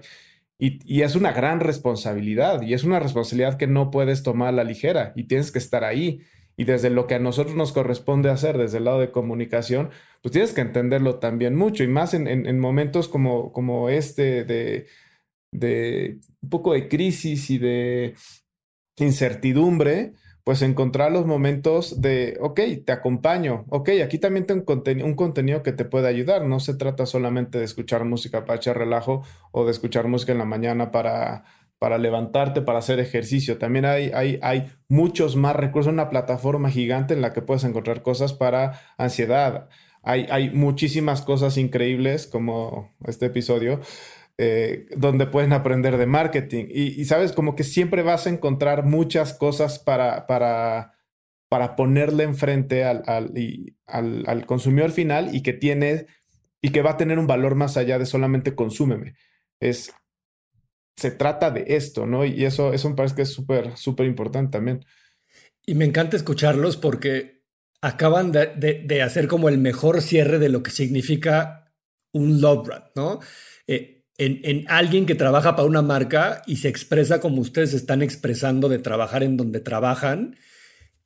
Y, 0.57 1.01
es 1.01 1.15
una 1.15 1.33
gran 1.33 1.59
responsabilidad 1.59 2.61
y 2.61 2.73
es 2.73 2.85
una 2.85 2.99
responsabilidad 2.99 3.57
que 3.57 3.67
no 3.67 3.91
puedes 3.91 4.23
tomar 4.23 4.49
a 4.49 4.51
la 4.53 4.63
ligera 4.63 5.11
y 5.15 5.25
tienes 5.25 5.51
que 5.51 5.59
estar 5.59 5.83
ahí. 5.83 6.21
Y 6.57 6.63
desde 6.63 6.89
lo 6.89 7.05
que 7.07 7.15
a 7.15 7.19
nosotros 7.19 7.55
nos 7.55 7.73
corresponde 7.73 8.29
hacer, 8.29 8.57
desde 8.57 8.77
el 8.77 8.85
lado 8.85 8.99
de 9.01 9.11
comunicación, 9.11 9.89
pues 10.21 10.31
tienes 10.31 10.53
que 10.53 10.61
entenderlo 10.61 11.19
también 11.19 11.55
mucho 11.55 11.83
y 11.83 11.87
más 11.87 12.13
en, 12.13 12.59
momentos 12.59 13.09
como, 13.09 13.89
este 13.89 14.45
de, 14.45 14.87
de 15.51 16.19
un 16.41 16.49
poco 16.49 16.71
de 16.73 16.87
crisis 16.87 17.49
y 17.49 17.57
de 17.57 18.15
incertidumbre, 18.97 20.13
pues 20.45 20.61
encontrar 20.61 21.11
los 21.11 21.25
momentos 21.25 22.01
de, 22.01 22.37
ok, 22.39 22.59
te 22.85 22.91
acompaño, 22.91 23.65
ok, 23.69 23.89
aquí 24.03 24.19
también 24.19 24.45
tengo 24.45 24.63
un, 25.03 25.15
contenido 25.15 25.63
que 25.63 25.71
te 25.71 25.85
puede 25.85 26.07
ayudar, 26.07 26.45
no 26.45 26.59
se 26.59 26.75
trata 26.75 27.07
solamente 27.07 27.57
de 27.57 27.65
escuchar 27.65 28.05
música 28.05 28.45
para 28.45 28.57
echar 28.57 28.77
relajo 28.77 29.23
o 29.51 29.65
de 29.65 29.71
escuchar 29.71 30.07
música 30.07 30.33
en 30.33 30.37
la 30.37 30.45
mañana 30.45 30.91
para, 30.91 31.45
para 31.79 31.97
levantarte, 31.97 32.61
para 32.61 32.77
hacer 32.77 32.99
ejercicio, 32.99 33.57
también 33.57 33.85
hay, 33.85 34.11
hay, 34.13 34.37
hay 34.43 34.71
muchos 34.87 35.35
más 35.35 35.55
recursos, 35.55 35.91
una 35.91 36.11
plataforma 36.11 36.69
gigante 36.69 37.15
en 37.15 37.21
la 37.21 37.33
que 37.33 37.41
puedes 37.41 37.63
encontrar 37.63 38.03
cosas 38.03 38.33
para 38.33 38.79
ansiedad, 38.99 39.67
hay, 40.03 40.27
hay 40.29 40.51
muchísimas 40.51 41.23
cosas 41.23 41.57
increíbles 41.57 42.27
como 42.27 42.93
este 43.07 43.25
episodio 43.25 43.81
eh, 44.37 44.87
donde 44.97 45.27
pueden 45.27 45.53
aprender 45.53 45.97
de 45.97 46.05
marketing. 46.05 46.65
Y, 46.69 47.05
sabes, 47.05 47.31
como 47.31 47.55
que 47.55 47.63
siempre 47.63 48.03
vas 48.03 48.27
a 48.27 48.29
encontrar 48.29 48.83
muchas 48.83 49.33
cosas 49.33 49.79
para, 49.79 50.27
para, 50.27 50.93
para 51.49 51.75
ponerle 51.75 52.23
enfrente 52.23 52.83
al, 52.83 53.03
al, 53.05 54.23
al, 54.27 54.45
consumidor 54.45 54.91
final 54.91 55.33
y 55.33 55.41
que 55.41 55.53
tiene 55.53 56.07
y 56.61 56.71
que 56.71 56.81
va 56.81 56.91
a 56.91 56.97
tener 56.97 57.19
un 57.19 57.27
valor 57.27 57.55
más 57.55 57.77
allá 57.77 57.97
de 57.97 58.05
solamente 58.05 58.55
consúmeme. 58.55 59.15
Es, 59.61 59.93
se 60.97 61.11
trata 61.11 61.51
de 61.51 61.63
esto, 61.67 62.05
¿no? 62.05 62.25
Y 62.25 62.43
eso, 62.43 62.73
eso 62.73 62.89
me 62.89 62.95
parece 62.95 63.15
que 63.15 63.21
es 63.21 63.31
súper, 63.31 63.77
súper 63.77 64.05
importante 64.05 64.57
también. 64.57 64.85
Y 65.65 65.75
me 65.75 65.85
encanta 65.85 66.17
escucharlos 66.17 66.75
porque 66.75 67.43
acaban 67.81 68.31
de, 68.31 68.47
de, 68.83 69.01
hacer 69.01 69.27
como 69.27 69.47
el 69.47 69.59
mejor 69.59 70.01
cierre 70.01 70.39
de 70.39 70.49
lo 70.49 70.63
que 70.63 70.71
significa 70.71 71.71
un 72.11 72.41
love 72.41 72.65
brand, 72.65 72.85
¿no? 72.95 73.19
Eh, 73.67 73.94
en, 74.17 74.65
alguien 74.69 75.05
que 75.05 75.15
trabaja 75.15 75.55
para 75.55 75.67
una 75.67 75.81
marca 75.81 76.41
y 76.45 76.57
se 76.57 76.69
expresa 76.69 77.19
como 77.19 77.41
ustedes 77.41 77.73
están 77.73 78.01
expresando 78.01 78.69
de 78.69 78.79
trabajar 78.79 79.23
en 79.23 79.37
donde 79.37 79.59
trabajan, 79.59 80.37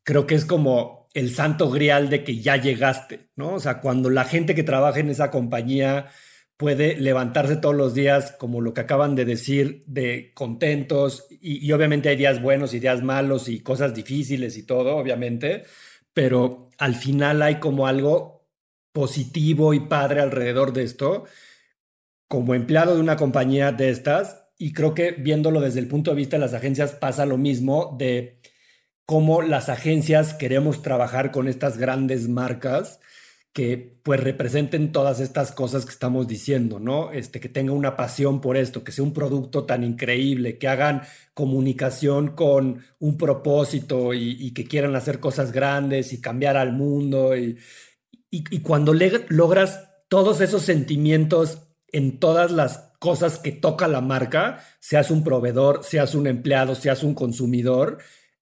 creo 0.04 0.28
que 0.28 0.36
es 0.36 0.46
como 0.46 1.10
el 1.14 1.32
santo 1.32 1.72
grial 1.72 2.10
de 2.10 2.24
que 2.24 2.40
ya 2.40 2.58
llegaste, 2.58 3.30
¿no? 3.36 3.56
O 3.56 3.60
sea, 3.60 3.82
cuando 3.82 4.10
la 4.10 4.26
gente 4.26 4.54
que 4.54 4.64
trabaja 4.64 5.00
en 5.00 5.10
esa 5.10 5.32
compañía 5.32 6.08
puede 6.56 6.98
levantarse 6.98 7.56
todos 7.56 7.76
los 7.76 7.94
días, 7.94 8.34
como 8.38 8.62
lo 8.62 8.74
que 8.74 8.82
acaban 8.82 9.16
de 9.16 9.26
decir, 9.26 9.84
de 9.88 10.32
contentos, 10.36 11.26
y, 11.30 11.66
y 11.66 11.72
obviamente 11.72 12.10
hay 12.10 12.18
días 12.18 12.42
buenos 12.42 12.74
y 12.74 12.80
días 12.80 13.02
malos 13.02 13.48
y 13.50 13.62
cosas 13.62 13.94
difíciles 13.96 14.58
y 14.58 14.64
todo, 14.64 14.98
obviamente, 14.98 15.64
pero 16.14 16.70
al 16.78 16.96
final 16.96 17.42
hay 17.42 17.56
como 17.56 17.88
algo 17.88 18.48
positivo 18.92 19.74
y 19.74 19.80
padre 19.82 20.22
alrededor 20.22 20.74
de 20.74 20.84
esto 20.84 21.26
como 22.30 22.56
empleado 22.56 22.96
de 22.96 23.02
una 23.02 23.18
compañía 23.18 23.74
de 23.74 23.90
estas, 23.90 24.46
y 24.58 24.72
creo 24.72 24.94
que 24.94 25.12
viéndolo 25.12 25.60
desde 25.60 25.80
el 25.80 25.88
punto 25.88 26.12
de 26.12 26.18
vista 26.18 26.38
de 26.38 26.42
las 26.42 26.54
agencias 26.54 26.92
pasa 26.94 27.26
lo 27.26 27.38
mismo 27.38 27.96
de 27.98 28.40
cómo 29.06 29.42
las 29.42 29.68
agencias 29.68 30.36
queremos 30.36 30.84
trabajar 30.84 31.32
con 31.32 31.48
estas 31.48 31.78
grandes 31.78 32.30
marcas 32.30 33.00
que 33.52 34.00
pues 34.04 34.20
representen 34.20 34.92
todas 34.92 35.20
estas 35.20 35.52
cosas 35.52 35.86
que 35.86 35.92
estamos 35.92 36.28
diciendo, 36.28 36.80
¿no? 36.80 37.12
Este, 37.12 37.40
que 37.40 37.50
tenga 37.50 37.74
una 37.74 37.98
pasión 37.98 38.42
por 38.42 38.58
esto, 38.58 38.84
que 38.84 38.92
sea 38.92 39.04
un 39.04 39.14
producto 39.14 39.66
tan 39.66 39.84
increíble, 39.84 40.60
que 40.60 40.68
hagan 40.68 41.02
comunicación 41.34 42.36
con 42.36 42.84
un 43.00 43.18
propósito 43.18 44.14
y, 44.14 44.52
que 44.52 44.66
quieran 44.66 44.96
hacer 44.96 45.20
cosas 45.20 45.52
grandes 45.52 46.14
y 46.14 46.22
cambiar 46.22 46.58
al 46.58 46.74
mundo. 46.74 47.36
Y, 47.36 47.58
y 48.30 48.60
cuando 48.60 48.94
logras 48.94 49.90
todos 50.10 50.42
esos 50.42 50.62
sentimientos 50.62 51.69
en 51.92 52.20
todas 52.20 52.52
las 52.52 52.90
cosas 53.00 53.40
que 53.40 53.52
toca 53.52 53.88
la 53.88 54.02
marca, 54.02 54.64
seas 54.80 55.10
un 55.12 55.24
proveedor, 55.24 55.84
seas 55.84 56.16
un 56.16 56.28
empleado, 56.28 56.76
seas 56.76 57.04
un 57.04 57.14
consumidor, 57.14 58.00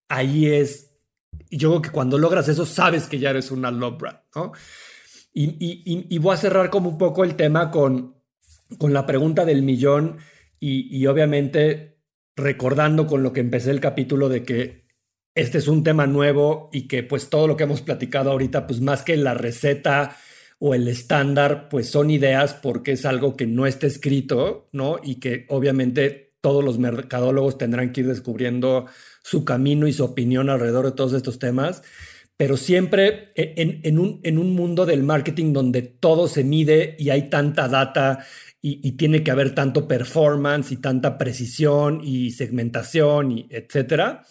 ahí 0.09 0.47
es, 0.47 0.91
yo 1.51 1.69
creo 1.69 1.81
que 1.81 1.91
cuando 1.91 2.17
logras 2.17 2.47
eso, 2.47 2.65
sabes 2.65 3.07
que 3.07 3.19
ya 3.19 3.29
eres 3.29 3.51
una 3.51 3.71
love 3.71 3.97
brand, 3.97 4.19
¿no? 4.35 4.51
Y, 5.39 6.17
voy 6.17 6.33
a 6.33 6.37
cerrar 6.37 6.71
como 6.71 6.89
un 6.89 6.97
poco 6.97 7.23
el 7.23 7.35
tema 7.35 7.69
con, 7.69 8.15
con 8.79 8.91
la 8.91 9.05
pregunta 9.05 9.45
del 9.45 9.61
millón 9.61 10.17
y, 10.59 11.05
obviamente 11.05 11.99
recordando 12.35 13.07
con 13.07 13.23
lo 13.23 13.33
que 13.33 13.41
empecé 13.41 13.71
el 13.71 13.79
capítulo 13.79 14.29
de 14.29 14.43
que 14.43 14.87
este 15.35 15.59
es 15.59 15.67
un 15.67 15.83
tema 15.83 16.07
nuevo 16.07 16.69
y 16.71 16.87
que 16.87 17.03
pues 17.03 17.29
todo 17.29 17.47
lo 17.47 17.55
que 17.55 17.63
hemos 17.63 17.81
platicado 17.81 18.31
ahorita, 18.31 18.65
pues 18.65 18.81
más 18.81 19.03
que 19.03 19.15
la 19.17 19.35
receta, 19.35 20.17
o 20.59 20.73
el 20.73 20.87
estándar, 20.87 21.69
pues 21.69 21.89
son 21.89 22.09
ideas 22.09 22.53
porque 22.53 22.93
es 22.93 23.05
algo 23.05 23.35
que 23.35 23.45
no 23.45 23.65
está 23.65 23.87
escrito, 23.87 24.69
¿no? 24.71 24.99
Y 25.03 25.15
que 25.15 25.45
obviamente 25.49 26.33
todos 26.41 26.63
los 26.63 26.79
mercadólogos 26.79 27.57
tendrán 27.57 27.91
que 27.91 28.01
ir 28.01 28.07
descubriendo 28.07 28.85
su 29.23 29.43
camino 29.45 29.87
y 29.87 29.93
su 29.93 30.03
opinión 30.03 30.49
alrededor 30.49 30.85
de 30.85 30.91
todos 30.93 31.13
estos 31.13 31.39
temas, 31.39 31.83
pero 32.37 32.55
siempre 32.55 33.31
e, 33.35 33.81
en, 33.83 33.99
un, 33.99 34.21
en 34.23 34.37
un, 34.37 34.53
mundo 34.53 34.85
del 34.85 35.03
marketing 35.03 35.53
donde 35.53 35.81
todo 35.81 36.27
se 36.27 36.43
mide 36.43 36.95
y 36.99 37.09
hay 37.09 37.29
tanta 37.29 37.67
data 37.67 38.25
y, 38.61 38.93
tiene 38.93 39.23
que 39.23 39.31
haber 39.31 39.53
tanto 39.55 39.87
performance 39.87 40.71
y 40.71 40.77
tanta 40.77 41.17
precisión 41.17 42.01
y 42.03 42.31
segmentación 42.31 43.31
y 43.31 43.47
etcétera 43.49 44.23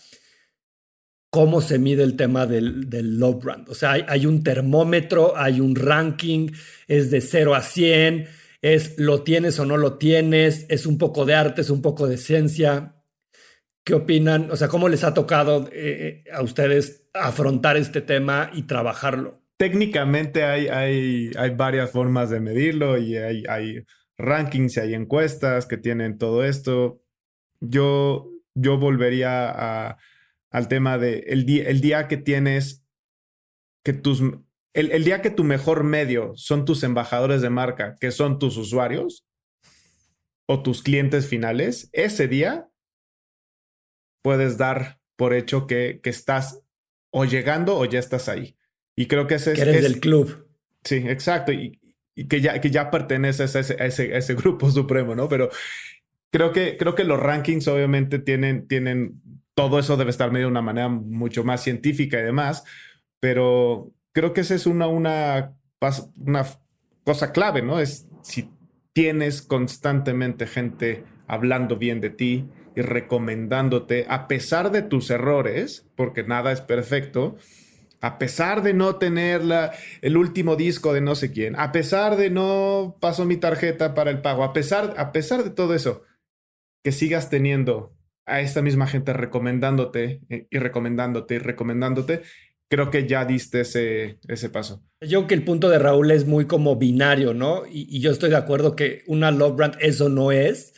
cómo 1.31 1.61
se 1.61 1.79
mide 1.79 2.03
el 2.03 2.17
tema 2.17 2.47
del, 2.47 2.89
del 2.89 3.19
love 3.19 3.45
brand. 3.45 3.69
O 3.69 3.75
sea, 3.75 3.93
hay, 3.93 4.05
hay, 4.09 4.27
un 4.27 4.43
termómetro, 4.43 5.37
hay 5.37 5.61
un 5.61 5.75
ranking, 5.75 6.51
es 6.89 7.11
de 7.11 7.21
0 7.21 7.55
a 7.55 7.63
100, 7.63 8.27
es 8.63 8.99
lo 8.99 9.23
tienes 9.23 9.59
o 9.59 9.67
no 9.67 9.77
lo 9.77 9.99
tienes, 9.99 10.67
es 10.69 10.87
un 10.87 10.99
poco 10.99 11.25
de 11.25 11.35
arte, 11.35 11.61
es 11.61 11.71
un 11.71 11.83
poco 11.83 12.07
de 12.07 12.17
ciencia. 12.17 12.95
¿Qué 13.85 13.95
opinan? 13.95 14.51
O 14.51 14.57
sea, 14.57 14.69
¿cómo 14.69 14.89
les 14.89 15.05
ha 15.05 15.15
tocado 15.15 15.69
eh, 15.73 16.25
a 16.33 16.43
ustedes 16.43 17.09
afrontar 17.15 17.77
este 17.77 18.01
tema 18.01 18.51
y 18.53 18.63
trabajarlo? 18.63 19.41
Técnicamente 19.59 20.45
hay, 20.45 20.67
hay, 20.69 21.31
hay 21.37 21.51
varias 21.51 21.91
formas 21.91 22.29
de 22.31 22.41
medirlo 22.41 22.99
y 22.99 23.17
hay, 23.17 23.45
hay 23.49 23.85
rankings 24.19 24.77
y 24.77 24.81
hay 24.81 24.95
encuestas 24.95 25.67
que 25.67 25.77
tienen 25.77 26.19
todo 26.19 26.45
esto. 26.45 27.01
Yo, 27.61 28.31
yo 28.55 28.79
volvería 28.79 29.51
a, 29.51 29.99
al 30.57 30.69
tema 30.69 30.97
de 30.97 31.19
el, 31.27 31.45
día, 31.45 31.69
el 31.69 31.83
día 31.83 32.09
que 32.09 32.17
tienes 32.17 32.83
que 33.85 33.93
tus... 33.93 34.23
El, 34.73 34.91
el 34.91 35.05
día 35.05 35.21
que 35.21 35.29
tu 35.29 35.45
mejor 35.45 35.85
medio 35.85 36.33
son 36.35 36.65
tus 36.65 36.83
embajadores 36.83 37.43
de 37.43 37.51
marca, 37.51 37.95
que 38.01 38.11
son 38.11 38.39
tus 38.39 38.57
usuarios 38.57 39.27
o 40.49 40.63
tus 40.63 40.83
clientes 40.83 41.27
finales, 41.29 41.91
ese 41.93 42.27
día 42.27 42.71
puedes 44.23 44.57
dar 44.57 44.99
por 45.17 45.35
hecho 45.35 45.67
que, 45.67 46.01
que 46.03 46.09
estás 46.09 46.63
o 47.13 47.27
llegando 47.27 47.77
o 47.77 47.85
ya 47.85 47.99
estás 47.99 48.31
ahí. 48.31 48.57
Y 48.97 49.09
creo 49.09 49.27
que 49.27 49.35
ese 49.35 49.53
que 49.53 49.61
eres 49.61 49.83
del 49.83 50.01
club. 50.01 50.49
Sí, 50.85 50.97
exacto. 51.07 51.53
Y, 51.53 51.79
y, 52.15 52.29
que, 52.29 52.41
ya, 52.41 52.63
que 52.63 52.71
ya 52.71 52.91
perteneces 52.91 53.55
a 53.57 53.61
ese, 53.61 53.77
a 53.79 53.85
ese, 53.85 54.15
a 54.15 54.17
ese 54.17 54.35
grupo 54.35 54.71
supremo, 54.71 55.15
¿no? 55.15 55.29
Pero 55.29 55.51
creo 56.37 56.53
que, 56.53 56.77
creo 56.77 56.95
que 56.95 57.05
los 57.05 57.19
rankings 57.19 57.67
obviamente 57.67 58.19
tienen, 58.19 58.69
tienen, 58.69 59.23
todo 59.55 59.79
eso 59.79 59.97
debe 59.97 60.11
estar 60.11 60.31
medio 60.31 60.49
de 60.49 60.51
una 60.51 60.61
manera 60.61 60.91
mucho 60.91 61.45
más 61.45 61.63
científica 61.63 62.21
y 62.21 62.25
demás, 62.25 62.63
pero 63.21 63.91
creo 64.13 64.35
que 64.35 64.43
esa 64.43 64.55
es 64.55 64.67
una, 64.67 64.87
una, 64.87 65.55
una 66.19 66.47
cosa 67.05 67.33
clave, 67.33 67.63
¿no? 67.63 67.81
Es 67.81 68.07
si 68.21 68.51
tienes 68.93 69.41
constantemente 69.41 70.47
gente 70.47 71.05
hablando 71.27 71.79
bien 71.79 72.03
de 72.03 72.11
ti, 72.11 72.51
y 72.75 72.83
recomendándote, 72.83 74.05
a 74.11 74.29
pesar 74.29 74.71
de 74.71 74.83
tus 74.83 75.09
errores, 75.09 75.87
porque 75.97 76.23
nada 76.23 76.53
es 76.53 76.61
perfecto, 76.61 77.39
a 78.03 78.19
pesar 78.19 78.63
de 78.63 78.75
no 78.75 78.97
tener 78.97 79.43
la, 79.43 79.73
el 80.03 80.19
último 80.19 80.57
disco 80.57 80.93
de 80.93 81.01
no 81.01 81.15
sé 81.15 81.33
quién, 81.33 81.59
a 81.59 81.73
pesar 81.73 82.17
de 82.17 82.29
no 82.29 82.99
pasó 83.01 83.25
mi 83.25 83.39
tarjeta 83.39 83.95
para 83.95 84.11
el 84.11 84.21
pago, 84.21 84.45
a 84.45 84.53
pesar, 84.53 84.93
a 84.99 85.13
pesar 85.13 85.43
de 85.43 85.49
todo 85.49 85.75
eso, 85.75 86.03
que 86.87 86.93
sigas 86.93 87.31
teniendo 87.31 87.97
a 88.27 88.41
esta 88.41 88.63
misma 88.63 88.87
gente 88.87 89.13
recomendándote 89.13 90.21
eh, 90.29 90.47
y 90.49 90.59
recomendándote 90.59 91.35
y 91.35 91.39
recomendándote, 91.39 92.23
creo 92.69 92.93
que 92.93 93.09
ya 93.09 93.25
diste 93.25 93.63
ese, 93.63 94.21
ese 94.29 94.51
paso. 94.51 94.85
Yo 95.01 95.19
creo 95.19 95.27
que 95.27 95.35
el 95.35 95.43
punto 95.43 95.69
de 95.69 95.81
Raúl 95.81 96.13
es 96.13 96.29
muy 96.29 96.45
como 96.45 96.77
binario, 96.77 97.35
¿no? 97.35 97.65
Y, 97.69 97.99
yo 97.99 98.13
estoy 98.13 98.31
de 98.31 98.37
acuerdo 98.37 98.77
que 98.77 99.03
una 99.09 99.33
love 99.33 99.57
brand 99.57 99.77
eso 99.81 100.09
no 100.09 100.31
es 100.31 100.75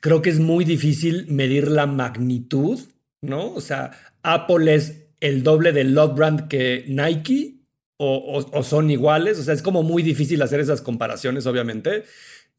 creo 0.00 0.22
que 0.22 0.30
es 0.30 0.38
muy 0.38 0.64
difícil 0.64 1.26
medir 1.26 1.66
la 1.66 1.86
magnitud, 1.86 2.78
¿no? 3.20 3.52
O 3.52 3.60
sea, 3.60 3.90
Apple 4.22 4.72
es 4.72 5.08
el 5.18 5.42
doble 5.42 5.72
del 5.72 5.92
Love 5.92 6.14
Brand 6.14 6.46
que 6.46 6.84
Nike 6.86 7.64
o, 7.96 8.62
son 8.62 8.92
iguales, 8.92 9.40
o 9.40 9.42
sea, 9.42 9.54
es 9.54 9.62
como 9.62 9.82
muy 9.82 10.04
difícil 10.04 10.40
hacer 10.40 10.60
esas 10.60 10.82
comparaciones, 10.82 11.46
obviamente, 11.46 12.04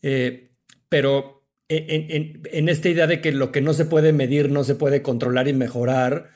eh, 0.01 0.51
pero 0.89 1.34
en, 1.70 2.70
esta 2.70 2.89
idea 2.89 3.07
de 3.07 3.22
que 3.22 3.32
lo 3.32 3.51
que 3.51 3.61
no 3.61 3.74
se 3.74 3.86
puede 3.86 4.13
medir 4.13 4.51
no 4.51 4.63
se 4.63 4.76
puede 4.76 5.01
controlar 5.01 5.47
y 5.47 5.53
mejorar. 5.53 6.32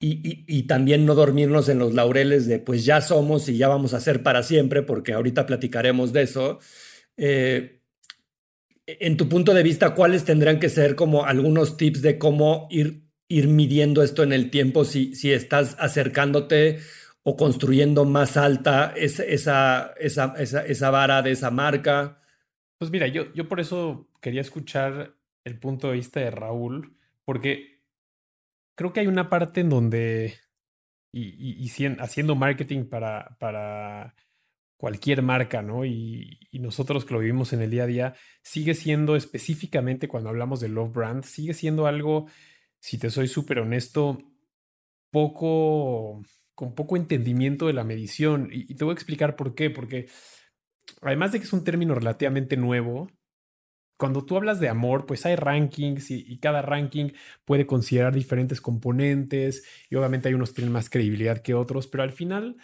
Y, 0.00 0.64
también 0.64 1.06
no 1.06 1.14
dormirnos 1.14 1.70
en 1.70 1.78
los 1.78 1.94
laureles 1.94 2.46
de 2.46 2.58
pues 2.58 2.84
ya 2.84 3.00
somos 3.00 3.48
y 3.48 3.56
ya 3.56 3.68
vamos 3.68 3.94
a 3.94 4.00
ser 4.00 4.22
para 4.22 4.42
siempre, 4.42 4.82
porque 4.82 5.14
ahorita 5.14 5.46
platicaremos 5.46 6.12
de 6.12 6.22
eso. 6.22 6.58
Eh, 7.16 7.80
en 8.86 9.16
tu 9.16 9.28
punto 9.28 9.54
de 9.54 9.62
vista, 9.62 9.94
¿cuáles 9.94 10.24
tendrían 10.24 10.60
que 10.60 10.68
ser 10.68 10.94
como 10.94 11.24
algunos 11.24 11.78
tips 11.78 12.02
de 12.02 12.18
cómo 12.18 12.68
ir, 12.70 13.04
ir 13.28 13.48
midiendo 13.48 14.02
esto 14.02 14.22
en 14.22 14.34
el 14.34 14.50
tiempo 14.50 14.84
si, 14.84 15.14
si 15.14 15.32
estás 15.32 15.74
acercándote 15.78 16.80
o 17.22 17.36
construyendo 17.36 18.04
más 18.04 18.36
alta 18.36 18.92
esa, 18.96 19.22
esa, 19.24 19.94
esa, 19.98 20.34
esa, 20.36 20.90
vara 20.90 21.22
de 21.22 21.30
esa 21.30 21.50
marca? 21.50 22.20
Pues 22.84 22.92
mira, 22.92 23.06
yo, 23.06 23.32
yo 23.32 23.48
por 23.48 23.60
eso 23.60 24.10
quería 24.20 24.42
escuchar 24.42 25.16
el 25.42 25.58
punto 25.58 25.88
de 25.88 25.94
vista 25.94 26.20
de 26.20 26.30
Raúl, 26.30 26.98
porque 27.24 27.80
creo 28.74 28.92
que 28.92 29.00
hay 29.00 29.06
una 29.06 29.30
parte 29.30 29.62
en 29.62 29.70
donde, 29.70 30.34
y, 31.10 31.64
y, 31.64 31.86
haciendo 31.98 32.34
marketing 32.34 32.84
para, 32.84 33.38
para 33.40 34.14
cualquier 34.76 35.22
marca, 35.22 35.62
¿no? 35.62 35.86
Y, 35.86 36.38
nosotros 36.52 37.06
que 37.06 37.14
lo 37.14 37.20
vivimos 37.20 37.54
en 37.54 37.62
el 37.62 37.70
día 37.70 37.84
a 37.84 37.86
día, 37.86 38.14
sigue 38.42 38.74
siendo 38.74 39.16
específicamente 39.16 40.06
cuando 40.06 40.28
hablamos 40.28 40.60
de 40.60 40.68
Love 40.68 40.92
Brand, 40.92 41.24
sigue 41.24 41.54
siendo 41.54 41.86
algo, 41.86 42.26
si 42.80 42.98
te 42.98 43.08
soy 43.08 43.28
súper 43.28 43.60
honesto, 43.60 44.18
poco, 45.10 46.22
con 46.54 46.74
poco 46.74 46.98
entendimiento 46.98 47.66
de 47.66 47.72
la 47.72 47.84
medición. 47.84 48.50
Y, 48.52 48.74
te 48.74 48.84
voy 48.84 48.92
a 48.92 48.94
explicar 48.96 49.36
por 49.36 49.54
qué, 49.54 49.70
porque 49.70 50.08
además 51.02 51.32
de 51.32 51.38
que 51.38 51.44
es 51.44 51.52
un 51.52 51.64
término 51.64 51.94
relativamente 51.94 52.56
nuevo, 52.56 53.08
cuando 53.96 54.24
tú 54.24 54.36
hablas 54.36 54.60
de 54.60 54.68
amor, 54.68 55.06
pues 55.06 55.24
hay 55.24 55.36
rankings 55.36 56.10
y, 56.10 56.38
cada 56.38 56.62
ranking 56.62 57.10
puede 57.44 57.66
considerar 57.66 58.12
diferentes 58.12 58.60
componentes 58.60 59.64
y 59.88 59.94
obviamente 59.94 60.28
hay 60.28 60.34
unos 60.34 60.50
que 60.50 60.56
tienen 60.56 60.72
más 60.72 60.90
credibilidad 60.90 61.42
que 61.42 61.54
otros, 61.54 61.86
pero 61.86 62.02
al 62.02 62.12
final 62.12 62.56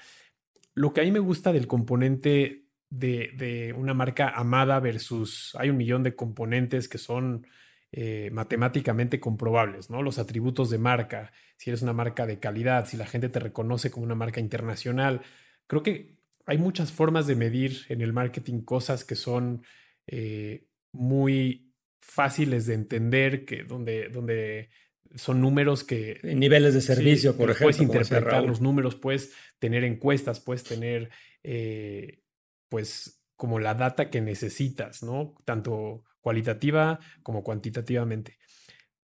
lo 0.74 0.92
que 0.92 1.00
a 1.00 1.04
mí 1.04 1.12
me 1.12 1.18
gusta 1.18 1.52
del 1.52 1.66
componente 1.66 2.66
de, 2.90 3.74
una 3.76 3.94
marca 3.94 4.30
amada 4.30 4.80
versus 4.80 5.54
hay 5.58 5.70
un 5.70 5.76
millón 5.76 6.02
de 6.02 6.16
componentes 6.16 6.88
que 6.88 6.98
son 6.98 7.46
eh, 7.92 8.30
matemáticamente 8.32 9.20
comprobables, 9.20 9.90
¿no? 9.90 10.02
Los 10.02 10.18
atributos 10.18 10.70
de 10.70 10.78
marca, 10.78 11.32
si 11.56 11.70
eres 11.70 11.82
una 11.82 11.92
marca 11.92 12.26
de 12.26 12.40
calidad, 12.40 12.86
si 12.86 12.96
la 12.96 13.06
gente 13.06 13.28
te 13.28 13.40
reconoce 13.40 13.90
como 13.90 14.04
una 14.04 14.14
marca 14.14 14.40
internacional. 14.40 15.22
Creo 15.66 15.82
que 15.82 16.19
hay 16.50 16.58
muchas 16.58 16.90
formas 16.90 17.28
de 17.28 17.36
medir 17.36 17.82
en 17.90 18.00
el 18.00 18.12
marketing 18.12 18.62
cosas 18.62 19.04
que 19.04 19.14
son 19.14 19.62
eh, 20.08 20.66
muy 20.90 21.72
fáciles 22.00 22.66
de 22.66 22.74
entender, 22.74 23.44
que 23.44 23.62
donde, 23.62 24.08
donde 24.08 24.68
son 25.14 25.40
números 25.40 25.84
que... 25.84 26.18
Niveles 26.24 26.74
de 26.74 26.80
servicio, 26.80 27.36
por 27.36 27.50
ejemplo. 27.50 27.66
Puedes 27.66 27.80
interpretar 27.80 28.42
los 28.42 28.60
números, 28.60 28.96
puedes 28.96 29.32
tener 29.60 29.84
encuestas, 29.84 30.40
puedes 30.40 30.64
tener, 30.64 31.10
eh, 31.44 32.24
pues, 32.68 33.22
como 33.36 33.60
la 33.60 33.74
data 33.74 34.10
que 34.10 34.20
necesitas, 34.20 35.04
¿no? 35.04 35.36
Tanto 35.44 36.02
cualitativa 36.20 36.98
como 37.22 37.44
cuantitativamente. 37.44 38.38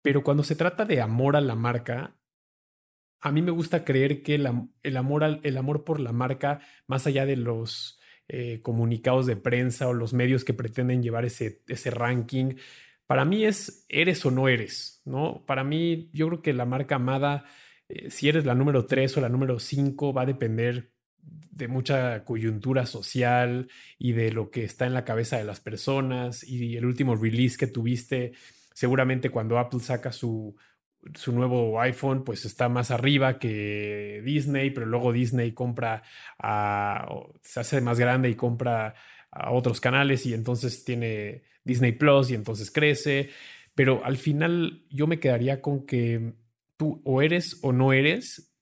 Pero 0.01 0.24
cuando 0.24 0.43
se 0.43 0.57
trata 0.57 0.87
de 0.87 1.03
amor 1.03 1.37
a 1.37 1.43
la 1.43 1.55
marca, 1.55 2.16
a 3.27 3.33
mí 3.33 3.43
me 3.43 3.51
gusta 3.51 3.85
creer 3.85 4.22
que 4.22 4.37
el, 4.37 4.47
amor, 4.97 5.41
el 5.43 5.57
amor 5.57 5.83
por 5.83 5.99
la 5.99 6.12
marca, 6.12 6.61
más 6.87 7.09
allá 7.09 7.27
de 7.27 7.35
los 7.35 7.99
eh, 8.29 8.61
comunicados 8.62 9.27
de 9.27 9.35
prensa 9.35 9.89
o 9.89 9.95
los 9.95 10.12
medios 10.12 10.45
que 10.45 10.55
pretenden 10.55 11.03
llevar 11.03 11.24
ese, 11.24 11.61
ese 11.66 11.91
ranking, 11.91 12.55
para 13.09 13.24
mí 13.24 13.45
es 13.45 13.85
eres 13.89 14.24
o 14.24 14.31
no 14.31 14.47
eres, 14.49 15.03
¿no? 15.05 15.45
Para 15.45 15.64
mí 15.64 16.09
yo 16.12 16.29
creo 16.29 16.43
que 16.43 16.53
la 16.53 16.66
marca 16.66 16.95
amada, 16.95 17.45
eh, 17.89 18.12
si 18.12 18.29
eres 18.29 18.45
la 18.45 18.55
número 18.55 18.87
3 18.87 19.16
o 19.16 19.20
la 19.20 19.29
número 19.29 19.59
5, 19.59 20.12
va 20.14 20.22
a 20.22 20.27
depender 20.27 20.93
de 21.51 21.66
mucha 21.66 22.24
coyuntura 22.24 22.87
social 22.87 23.68
y 23.99 24.12
de 24.12 24.31
lo 24.31 24.53
que 24.53 24.62
está 24.62 24.87
en 24.87 24.95
la 24.95 25.05
cabeza 25.05 25.37
de 25.37 25.45
las 25.45 25.59
personas 25.59 26.45
y 26.45 26.77
el 26.77 26.87
último 26.87 27.16
release 27.16 27.57
que 27.59 27.66
tuviste, 27.66 28.35
seguramente 28.72 29.31
cuando 29.31 29.59
Apple 29.59 29.81
saca 29.81 30.12
su, 30.12 30.55
su 31.14 31.32
nuevo 31.32 31.80
iPhone, 31.80 32.24
pues 32.24 32.44
está 32.44 32.68
más 32.68 32.90
arriba 32.90 33.38
que 33.38 34.22
Disney, 34.24 34.70
pero 34.70 34.86
luego 34.86 35.12
Disney 35.12 35.52
compra 35.52 36.02
a, 36.38 37.09
se 37.42 37.61
hace 37.61 37.80
más 37.80 37.98
grande 37.98 38.30
y 38.30 38.34
compra 38.34 38.94
a 39.30 39.52
otros 39.52 39.80
canales 39.80 40.26
y 40.26 40.34
entonces 40.34 40.84
tiene 40.84 41.42
Disney 41.64 41.92
Plus 41.92 42.30
y 42.30 42.34
entonces 42.34 42.70
crece. 42.70 43.30
Pero 43.74 44.04
al 44.04 44.16
final 44.16 44.84
yo 44.90 45.07
me 45.07 45.20
quedaría 45.20 45.61
con 45.61 45.86
que 45.86 46.34
tú 46.76 47.02
o 47.04 47.22
eres 47.22 47.59
o 47.62 47.72
no 47.72 47.92
eres. 47.92 48.54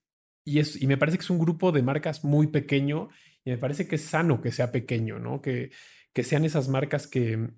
Y, 0.45 0.59
es, 0.59 0.81
y 0.81 0.87
me 0.87 0.99
parece 0.99 1.19
que 1.19 1.25
es 1.25 1.31
un 1.31 1.39
grupo 1.39 1.73
de 1.73 1.83
marcas 1.83 2.25
muy 2.25 2.49
pequeño 2.49 3.09
y 3.45 3.51
me 3.51 3.59
parece 3.59 3.87
que 3.89 3.97
es 3.97 4.05
sano 4.05 4.41
que 4.43 4.53
sea 4.53 4.73
pequeño, 4.73 5.19
¿no? 5.19 5.41
Que, 5.41 5.71
que 6.13 6.25
sean 6.25 6.45
esas 6.45 6.69
marcas 6.69 7.07
que, 7.07 7.51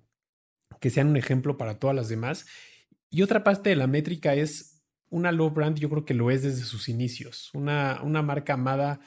que 0.79 0.89
sean 0.89 1.07
un 1.07 1.17
ejemplo 1.17 1.57
para 1.57 1.79
todas 1.79 1.95
las 1.95 2.09
demás. 2.09 2.45
Y 3.09 3.21
otra 3.21 3.43
parte 3.43 3.69
de 3.69 3.75
la 3.75 3.87
métrica 3.87 4.33
es 4.33 4.76
una 5.09 5.31
low 5.31 5.49
brand, 5.49 5.77
yo 5.79 5.89
creo 5.89 6.05
que 6.05 6.13
lo 6.13 6.31
es 6.31 6.43
desde 6.43 6.63
sus 6.63 6.89
inicios. 6.89 7.49
Una, 7.53 8.01
una 8.03 8.21
marca 8.21 8.53
amada 8.53 8.99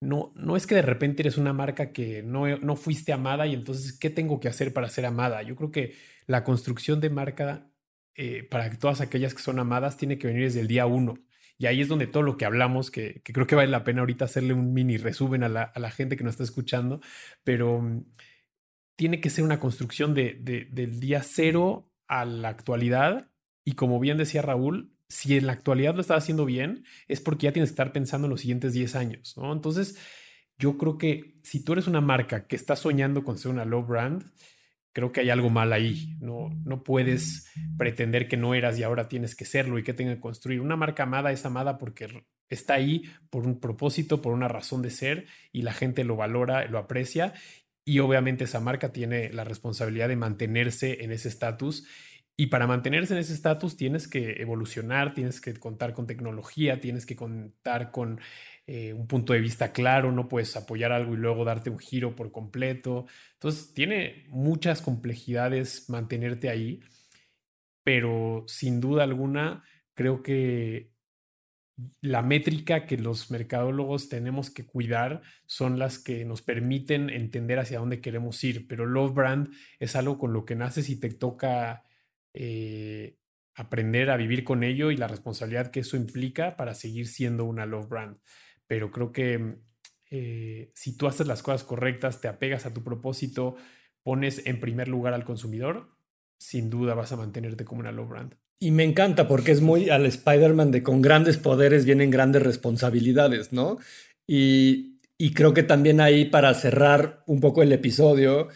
no, 0.00 0.32
no 0.36 0.56
es 0.56 0.66
que 0.66 0.74
de 0.74 0.82
repente 0.82 1.22
eres 1.22 1.38
una 1.38 1.52
marca 1.52 1.92
que 1.92 2.22
no, 2.22 2.46
no 2.58 2.76
fuiste 2.76 3.12
amada 3.12 3.46
y 3.46 3.54
entonces, 3.54 3.98
¿qué 3.98 4.10
tengo 4.10 4.40
que 4.40 4.48
hacer 4.48 4.72
para 4.72 4.88
ser 4.90 5.06
amada? 5.06 5.42
Yo 5.42 5.56
creo 5.56 5.70
que 5.70 5.94
la 6.26 6.44
construcción 6.44 7.00
de 7.00 7.10
marca 7.10 7.70
eh, 8.14 8.44
para 8.50 8.70
todas 8.78 9.00
aquellas 9.00 9.34
que 9.34 9.42
son 9.42 9.58
amadas 9.58 9.96
tiene 9.96 10.18
que 10.18 10.26
venir 10.26 10.44
desde 10.44 10.60
el 10.60 10.68
día 10.68 10.86
uno. 10.86 11.18
Y 11.58 11.66
ahí 11.66 11.80
es 11.80 11.88
donde 11.88 12.06
todo 12.06 12.22
lo 12.22 12.36
que 12.36 12.44
hablamos, 12.44 12.90
que, 12.90 13.22
creo 13.24 13.46
que 13.46 13.54
vale 13.54 13.70
la 13.70 13.84
pena 13.84 14.00
ahorita 14.00 14.26
hacerle 14.26 14.52
un 14.54 14.74
mini 14.74 14.98
resumen 14.98 15.42
a 15.42 15.48
la, 15.48 15.90
gente 15.90 16.16
que 16.16 16.24
nos 16.24 16.32
está 16.34 16.44
escuchando, 16.44 17.00
pero 17.44 17.80
mm, 17.80 18.04
tiene 18.96 19.20
que 19.20 19.30
ser 19.30 19.44
una 19.44 19.60
construcción 19.60 20.14
de, 20.14 20.34
del 20.70 21.00
día 21.00 21.22
cero 21.22 21.90
a 22.08 22.24
la 22.24 22.48
actualidad. 22.50 23.30
Y 23.64 23.72
como 23.72 24.00
bien 24.00 24.18
decía 24.18 24.42
Raúl, 24.42 24.95
si 25.08 25.36
en 25.36 25.46
la 25.46 25.52
actualidad 25.52 25.94
lo 25.94 26.00
estás 26.00 26.22
haciendo 26.22 26.44
bien, 26.44 26.84
es 27.08 27.20
porque 27.20 27.44
ya 27.44 27.52
tienes 27.52 27.70
que 27.70 27.74
estar 27.74 27.92
pensando 27.92 28.26
en 28.26 28.30
los 28.30 28.40
siguientes 28.40 28.72
10 28.72 28.94
años, 28.96 29.36
¿no? 29.36 29.52
Entonces, 29.52 29.96
yo 30.58 30.78
creo 30.78 30.98
que 30.98 31.38
si 31.42 31.62
tú 31.62 31.74
eres 31.74 31.86
una 31.86 32.00
marca 32.00 32.46
que 32.46 32.56
está 32.56 32.76
soñando 32.76 33.24
con 33.24 33.38
ser 33.38 33.50
una 33.50 33.64
low 33.64 33.84
brand, 33.84 34.24
creo 34.96 35.12
que 35.12 35.20
hay 35.20 35.28
algo 35.28 35.50
mal 35.50 35.74
ahí. 35.74 36.16
No, 36.20 36.48
no 36.64 36.82
puedes 36.82 37.52
pretender 37.76 38.28
que 38.28 38.38
no 38.38 38.54
eras 38.54 38.78
y 38.78 38.82
ahora 38.82 39.08
tienes 39.08 39.36
que 39.36 39.44
serlo 39.44 39.78
y 39.78 39.82
que 39.82 39.92
tenga 39.92 40.14
que 40.14 40.20
construir. 40.20 40.62
Una 40.62 40.76
marca 40.76 41.02
amada 41.02 41.32
es 41.32 41.44
amada 41.44 41.76
porque 41.76 42.24
está 42.48 42.74
ahí 42.74 43.04
por 43.28 43.46
un 43.46 43.60
propósito, 43.60 44.22
por 44.22 44.32
una 44.32 44.48
razón 44.48 44.80
de 44.80 44.90
ser 44.90 45.26
y 45.52 45.62
la 45.62 45.74
gente 45.74 46.02
lo 46.02 46.16
valora, 46.16 46.66
lo 46.66 46.78
aprecia. 46.78 47.34
Y 47.84 47.98
obviamente 47.98 48.44
esa 48.44 48.58
marca 48.58 48.90
tiene 48.90 49.30
la 49.34 49.44
responsabilidad 49.44 50.08
de 50.08 50.16
mantenerse 50.16 51.04
en 51.04 51.12
ese 51.12 51.28
estatus 51.28 51.86
y 52.38 52.48
para 52.48 52.66
mantenerse 52.66 53.14
en 53.14 53.20
ese 53.20 53.32
estatus 53.32 53.76
tienes 53.76 54.08
que 54.08 54.42
evolucionar, 54.42 55.14
tienes 55.14 55.40
que 55.40 55.54
contar 55.54 55.94
con 55.94 56.06
tecnología, 56.06 56.80
tienes 56.80 57.06
que 57.06 57.16
contar 57.16 57.90
con 57.90 58.20
eh, 58.66 58.92
un 58.92 59.06
punto 59.06 59.32
de 59.32 59.40
vista 59.40 59.72
claro, 59.72 60.12
no 60.12 60.28
puedes 60.28 60.54
apoyar 60.56 60.92
algo 60.92 61.14
y 61.14 61.16
luego 61.16 61.44
darte 61.44 61.70
un 61.70 61.78
giro 61.78 62.14
por 62.14 62.32
completo. 62.32 63.06
Entonces 63.34 63.72
tiene 63.72 64.26
muchas 64.28 64.82
complejidades 64.82 65.88
mantenerte 65.88 66.50
ahí, 66.50 66.80
pero 67.82 68.44
sin 68.48 68.80
duda 68.80 69.04
alguna 69.04 69.64
creo 69.94 70.22
que 70.22 70.90
la 72.02 72.22
métrica 72.22 72.86
que 72.86 72.98
los 72.98 73.30
mercadólogos 73.30 74.08
tenemos 74.08 74.50
que 74.50 74.66
cuidar 74.66 75.22
son 75.46 75.78
las 75.78 75.98
que 75.98 76.24
nos 76.24 76.42
permiten 76.42 77.10
entender 77.10 77.58
hacia 77.58 77.78
dónde 77.78 78.00
queremos 78.00 78.42
ir, 78.44 78.66
pero 78.66 78.86
Love 78.86 79.14
Brand 79.14 79.48
es 79.78 79.96
algo 79.96 80.18
con 80.18 80.32
lo 80.32 80.44
que 80.44 80.54
naces 80.56 80.90
y 80.90 81.00
te 81.00 81.10
toca 81.10 81.85
eh, 82.38 83.16
aprender 83.54 84.10
a 84.10 84.16
vivir 84.18 84.44
con 84.44 84.62
ello 84.62 84.90
y 84.90 84.96
la 84.96 85.08
responsabilidad 85.08 85.70
que 85.70 85.80
eso 85.80 85.96
implica 85.96 86.56
para 86.56 86.74
seguir 86.74 87.08
siendo 87.08 87.44
una 87.44 87.64
love 87.64 87.88
brand. 87.88 88.18
Pero 88.66 88.90
creo 88.90 89.10
que 89.10 89.56
eh, 90.10 90.70
si 90.74 90.96
tú 90.96 91.06
haces 91.06 91.26
las 91.26 91.42
cosas 91.42 91.64
correctas, 91.64 92.20
te 92.20 92.28
apegas 92.28 92.66
a 92.66 92.74
tu 92.74 92.84
propósito, 92.84 93.56
pones 94.02 94.46
en 94.46 94.60
primer 94.60 94.88
lugar 94.88 95.14
al 95.14 95.24
consumidor, 95.24 95.96
sin 96.38 96.68
duda 96.68 96.94
vas 96.94 97.12
a 97.12 97.16
mantenerte 97.16 97.64
como 97.64 97.80
una 97.80 97.92
love 97.92 98.10
brand. 98.10 98.34
Y 98.58 98.70
me 98.70 98.84
encanta 98.84 99.26
porque 99.28 99.52
es 99.52 99.62
muy 99.62 99.88
al 99.88 100.04
Spider-Man 100.04 100.70
de 100.70 100.82
con 100.82 101.00
grandes 101.00 101.38
poderes 101.38 101.84
vienen 101.84 102.10
grandes 102.10 102.42
responsabilidades, 102.42 103.52
¿no? 103.52 103.78
Y, 104.26 104.98
creo 105.34 105.54
que 105.54 105.62
también 105.62 106.00
ahí 106.00 106.26
para 106.26 106.52
cerrar 106.52 107.22
un 107.26 107.40
poco 107.40 107.62
el 107.62 107.72
episodio, 107.72 108.48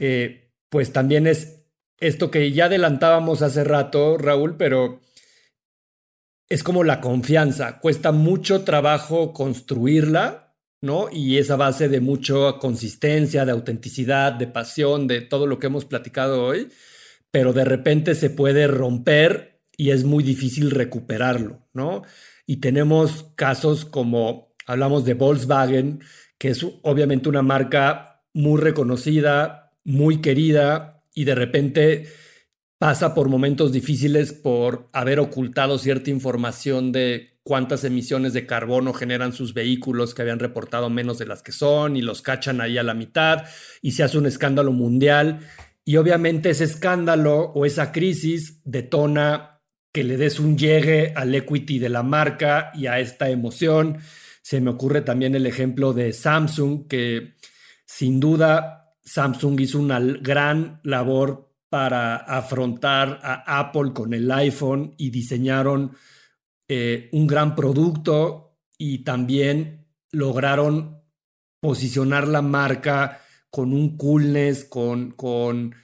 eh, 0.00 0.52
pues 0.70 0.92
también 0.92 1.26
es 1.26 1.57
esto 2.00 2.30
que 2.30 2.52
ya 2.52 2.66
adelantábamos 2.66 3.42
hace 3.42 3.64
rato, 3.64 4.18
Raúl, 4.18 4.56
pero 4.56 5.00
es 6.48 6.62
como 6.62 6.84
la 6.84 7.00
confianza. 7.00 7.78
Cuesta 7.80 8.12
mucho 8.12 8.62
trabajo 8.62 9.32
construirla, 9.32 10.54
¿no? 10.80 11.08
Y 11.12 11.38
esa 11.38 11.56
base 11.56 11.88
de 11.88 12.00
mucha 12.00 12.58
consistencia, 12.60 13.44
de 13.44 13.52
autenticidad, 13.52 14.32
de 14.32 14.46
pasión, 14.46 15.06
de 15.06 15.20
todo 15.20 15.46
lo 15.46 15.58
que 15.58 15.66
hemos 15.66 15.84
platicado 15.84 16.44
hoy, 16.44 16.68
pero 17.30 17.52
de 17.52 17.64
repente 17.64 18.14
se 18.14 18.30
puede 18.30 18.66
romper 18.66 19.60
y 19.76 19.90
es 19.90 20.04
muy 20.04 20.24
difícil 20.24 20.70
recuperarlo, 20.70 21.66
¿no? 21.72 22.02
Y 22.46 22.56
tenemos 22.58 23.26
casos 23.34 23.84
como 23.84 24.54
hablamos 24.66 25.04
de 25.04 25.14
Volkswagen, 25.14 26.00
que 26.38 26.48
es 26.50 26.64
obviamente 26.82 27.28
una 27.28 27.42
marca 27.42 28.22
muy 28.32 28.60
reconocida, 28.60 29.72
muy 29.84 30.20
querida, 30.20 30.97
y 31.18 31.24
de 31.24 31.34
repente 31.34 32.06
pasa 32.78 33.12
por 33.12 33.28
momentos 33.28 33.72
difíciles 33.72 34.32
por 34.32 34.88
haber 34.92 35.18
ocultado 35.18 35.76
cierta 35.76 36.10
información 36.10 36.92
de 36.92 37.40
cuántas 37.42 37.82
emisiones 37.82 38.34
de 38.34 38.46
carbono 38.46 38.92
generan 38.92 39.32
sus 39.32 39.52
vehículos 39.52 40.14
que 40.14 40.22
habían 40.22 40.38
reportado 40.38 40.90
menos 40.90 41.18
de 41.18 41.26
las 41.26 41.42
que 41.42 41.50
son 41.50 41.96
y 41.96 42.02
los 42.02 42.22
cachan 42.22 42.60
ahí 42.60 42.78
a 42.78 42.84
la 42.84 42.94
mitad 42.94 43.46
y 43.82 43.92
se 43.92 44.04
hace 44.04 44.16
un 44.16 44.26
escándalo 44.26 44.70
mundial 44.70 45.40
y 45.84 45.96
obviamente 45.96 46.50
ese 46.50 46.62
escándalo 46.62 47.50
o 47.52 47.66
esa 47.66 47.90
crisis 47.90 48.60
detona 48.64 49.60
que 49.92 50.04
le 50.04 50.18
des 50.18 50.38
un 50.38 50.56
llegue 50.56 51.12
al 51.16 51.34
equity 51.34 51.80
de 51.80 51.88
la 51.88 52.04
marca 52.04 52.70
y 52.74 52.86
a 52.86 53.00
esta 53.00 53.28
emoción. 53.28 53.98
Se 54.40 54.60
me 54.60 54.70
ocurre 54.70 55.00
también 55.00 55.34
el 55.34 55.46
ejemplo 55.46 55.94
de 55.94 56.12
Samsung 56.12 56.86
que 56.86 57.34
sin 57.86 58.20
duda 58.20 58.87
Samsung 59.08 59.60
hizo 59.60 59.78
una 59.78 59.98
gran 60.00 60.80
labor 60.84 61.50
para 61.70 62.16
afrontar 62.16 63.20
a 63.22 63.58
Apple 63.58 63.92
con 63.94 64.12
el 64.12 64.30
iPhone 64.30 64.94
y 64.98 65.10
diseñaron 65.10 65.92
eh, 66.68 67.08
un 67.12 67.26
gran 67.26 67.54
producto 67.54 68.58
y 68.76 68.98
también 69.04 69.86
lograron 70.12 71.00
posicionar 71.60 72.28
la 72.28 72.42
marca 72.42 73.20
con 73.50 73.72
un 73.72 73.96
coolness, 73.96 74.64
con, 74.64 75.12
con, 75.12 75.74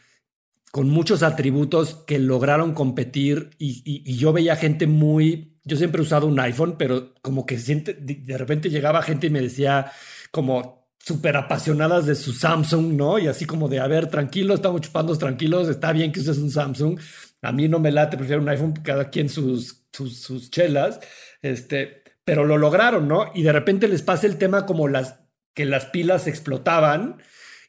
con 0.71 0.89
muchos 0.91 1.23
atributos 1.23 1.95
que 2.07 2.19
lograron 2.19 2.75
competir 2.75 3.51
y, 3.59 4.15
yo 4.17 4.33
veía 4.33 4.57
gente 4.57 4.87
muy, 4.87 5.59
yo 5.65 5.77
siempre 5.77 6.01
he 6.01 6.05
usado 6.05 6.27
un 6.27 6.39
iPhone, 6.41 6.77
pero 6.79 7.15
como 7.23 7.47
que 7.47 7.59
siente, 7.59 7.95
de 7.95 8.39
repente 8.39 8.69
llegaba 8.69 9.03
gente 9.03 9.29
y 9.29 9.31
me 9.31 9.41
decía 9.41 9.91
como, 10.31 10.84
súper 11.07 11.37
apasionadas 11.37 12.07
de 12.07 12.15
su 12.15 12.33
Samsung, 12.33 12.95
¿no? 12.95 13.19
Y 13.19 13.27
así 13.27 13.45
como 13.45 13.69
de, 13.69 13.79
a 13.79 13.87
ver, 13.87 14.07
tranquilo, 14.07 14.55
estamos 14.55 14.81
chupando 14.81 15.17
tranquilos, 15.19 15.69
está 15.69 15.93
bien 15.93 16.13
que 16.13 16.21
uses 16.21 16.39
un 16.39 16.51
Samsung. 16.51 16.99
A 17.43 17.53
mí 17.53 17.69
no 17.69 17.79
me 17.79 17.93
late, 17.93 18.17
prefiero 18.17 18.41
un 18.41 18.49
iPhone, 18.49 18.73
cada 18.73 19.11
quien 19.11 19.29
sus, 19.29 19.85
sus, 19.93 20.19
sus 20.19 20.51
chelas. 20.51 21.01
Este, 21.43 22.03
pero 22.25 22.47
lo 22.47 22.57
lograron, 22.57 23.07
¿no? 23.07 23.31
Y 23.35 23.43
de 23.43 23.53
repente 23.53 23.87
les 23.87 24.01
pasa 24.01 24.27
el 24.27 24.39
tema 24.39 24.65
como 24.65 24.89
las 24.89 25.21
que 25.53 25.67
las 25.67 25.87
pilas 25.87 26.27
explotaban 26.27 27.19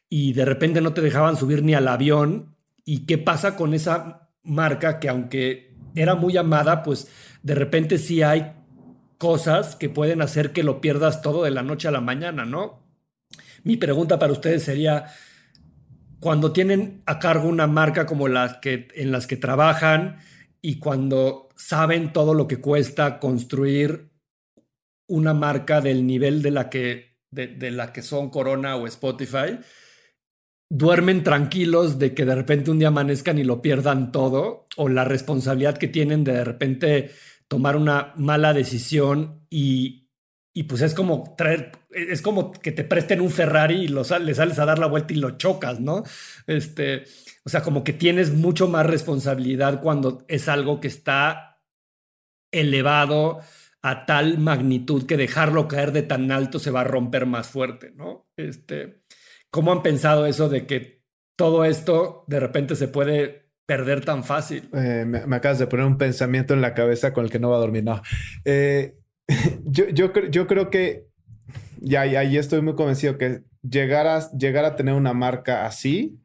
y 0.10 0.32
de 0.32 0.46
repente 0.46 0.80
no 0.80 0.94
te 0.94 1.02
dejaban 1.02 1.36
subir 1.36 1.62
ni 1.62 1.74
al 1.74 1.90
avión. 1.90 2.56
¿Y 2.86 3.06
qué 3.06 3.18
pasa 3.18 3.58
con 3.58 3.74
esa 3.74 4.30
marca 4.44 5.00
que 5.00 5.10
aunque 5.10 5.76
era 5.94 6.16
muy 6.16 6.38
amada, 6.38 6.84
pues 6.84 7.10
de 7.44 7.56
repente 7.56 7.98
sí 7.98 8.24
hay 8.24 8.54
cosas 9.18 9.76
que 9.76 9.90
pueden 9.90 10.22
hacer 10.22 10.54
que 10.54 10.64
lo 10.64 10.80
pierdas 10.80 11.22
todo 11.22 11.44
de 11.44 11.52
la 11.52 11.64
noche 11.64 11.90
a 11.90 11.92
la 11.92 12.02
mañana, 12.02 12.46
¿no? 12.46 12.85
Mi 13.66 13.78
pregunta 13.78 14.20
para 14.20 14.32
ustedes 14.32 14.62
sería, 14.62 15.08
cuando 16.20 16.54
tienen 16.54 17.02
a 17.08 17.18
cargo 17.18 17.50
una 17.50 17.66
marca 17.66 18.06
como 18.06 18.28
las 18.28 18.58
que 18.58 18.88
en 18.94 19.12
las 19.12 19.26
que 19.26 19.38
trabajan 19.38 20.20
y 20.62 20.78
cuando 20.78 21.50
saben 21.56 22.14
todo 22.14 22.36
lo 22.36 22.48
que 22.48 22.62
cuesta 22.62 23.20
construir 23.20 24.12
una 25.08 25.34
marca 25.34 25.82
del 25.82 26.06
nivel 26.06 26.44
de 26.44 26.52
la 26.52 26.70
que 26.70 27.18
de, 27.32 27.72
la 27.72 27.92
que 27.92 28.04
son 28.04 28.30
Corona 28.30 28.76
o 28.76 28.86
Spotify, 28.86 29.58
duermen 30.70 31.24
tranquilos 31.24 31.98
de 31.98 32.14
que 32.14 32.24
de 32.24 32.36
repente 32.36 32.70
un 32.70 32.78
día 32.78 32.90
amanezcan 32.90 33.40
y 33.40 33.44
lo 33.44 33.64
pierdan 33.64 34.12
todo 34.12 34.68
o 34.78 34.90
la 34.90 35.06
responsabilidad 35.06 35.78
que 35.78 35.88
tienen 35.88 36.24
de 36.24 36.34
de 36.34 36.44
repente 36.44 37.12
tomar 37.48 37.76
una 37.76 38.14
mala 38.16 38.54
decisión 38.54 39.46
y, 39.50 40.05
y 40.58 40.64
pues 40.64 40.82
es 40.82 40.94
como 40.94 41.36
traer, 41.38 41.74
es 41.92 42.22
como 42.22 42.54
que 42.54 42.72
te 42.72 42.86
presten 42.86 43.20
un 43.20 43.30
Ferrari 43.30 43.84
y 43.84 43.88
lo, 43.90 44.04
le 44.04 44.34
sales 44.34 44.58
a 44.58 44.66
dar 44.66 44.80
la 44.80 44.86
vuelta 44.88 45.14
y 45.14 45.18
lo 45.18 45.32
chocas, 45.32 45.82
¿no? 45.82 46.04
Este, 46.48 47.04
o 47.44 47.50
sea, 47.50 47.62
como 47.62 47.84
que 47.84 47.92
tienes 47.92 48.32
mucho 48.32 48.70
más 48.70 48.86
responsabilidad 48.86 49.82
cuando 49.82 50.24
es 50.30 50.48
algo 50.48 50.80
que 50.80 50.88
está 50.88 51.62
elevado 52.54 53.42
a 53.82 54.06
tal 54.06 54.38
magnitud 54.38 55.06
que 55.06 55.18
dejarlo 55.18 55.68
caer 55.68 55.92
de 55.92 56.04
tan 56.04 56.32
alto 56.32 56.58
se 56.58 56.72
va 56.72 56.82
a 56.82 56.86
romper 56.86 57.26
más 57.26 57.48
fuerte, 57.48 57.92
¿no? 57.94 58.30
Este, 58.38 59.04
¿cómo 59.50 59.74
han 59.74 59.84
pensado 59.84 60.26
eso 60.26 60.48
de 60.48 60.66
que 60.66 61.04
todo 61.36 61.66
esto 61.66 62.24
de 62.28 62.40
repente 62.40 62.78
se 62.78 62.88
puede 62.88 63.52
perder 63.66 64.06
tan 64.06 64.24
fácil? 64.24 64.70
Eh, 64.74 65.04
me, 65.06 65.36
acabas 65.36 65.60
de 65.60 65.68
poner 65.68 65.86
un 65.86 65.98
pensamiento 65.98 66.54
en 66.54 66.62
la 66.62 66.74
cabeza 66.74 67.12
con 67.12 67.26
el 67.26 67.30
que 67.30 67.40
no 67.40 67.50
va 67.50 67.58
a 67.58 67.60
dormir, 67.60 67.84
no. 67.84 68.02
Eh, 68.46 69.02
yo, 69.66 69.90
yo, 69.90 70.14
yo 70.30 70.48
creo 70.48 70.70
que 70.70 71.08
ya, 71.86 72.02
ahí 72.02 72.38
estoy 72.38 72.62
muy 72.62 72.76
convencido 72.76 73.18
que 73.18 73.44
llegar 73.62 74.08
a, 74.08 74.32
llegar 74.32 74.66
a 74.66 74.76
tener 74.76 74.94
una 74.94 75.14
marca 75.14 75.66
así 75.66 76.20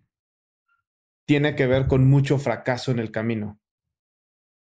tiene 1.27 1.55
que 1.55 1.67
ver 1.67 1.87
con 1.87 2.09
mucho 2.09 2.39
fracaso 2.39 2.91
en 2.91 2.99
el 2.99 3.11
camino. 3.11 3.61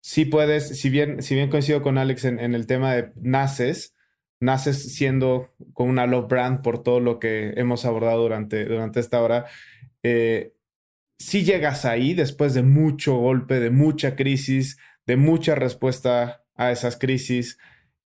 Sí 0.02 0.24
puedes, 0.24 0.78
si 0.78 0.88
bien, 0.88 1.22
si 1.22 1.34
bien 1.34 1.50
coincido 1.50 1.82
con 1.82 1.98
Alex 1.98 2.24
en, 2.24 2.54
el 2.54 2.66
tema 2.66 2.94
de 2.94 3.12
naces, 3.16 3.94
naces 4.40 4.94
siendo 4.94 5.52
con 5.74 5.88
una 5.88 6.06
love 6.06 6.28
brand 6.28 6.62
por 6.62 6.82
todo 6.82 7.00
lo 7.00 7.18
que 7.18 7.54
hemos 7.56 7.84
abordado 7.84 8.22
durante, 8.22 8.64
durante 8.64 9.00
esta 9.00 9.20
hora. 9.20 9.46
Eh, 10.02 10.54
si 11.18 11.44
llegas 11.44 11.84
ahí 11.84 12.14
después 12.14 12.54
de 12.54 12.62
mucho 12.62 13.16
golpe, 13.16 13.60
de 13.60 13.70
mucha 13.70 14.16
crisis, 14.16 14.78
de 15.06 15.16
mucha 15.16 15.54
respuesta 15.54 16.44
a 16.54 16.70
esas 16.70 16.96
crisis, 16.96 17.58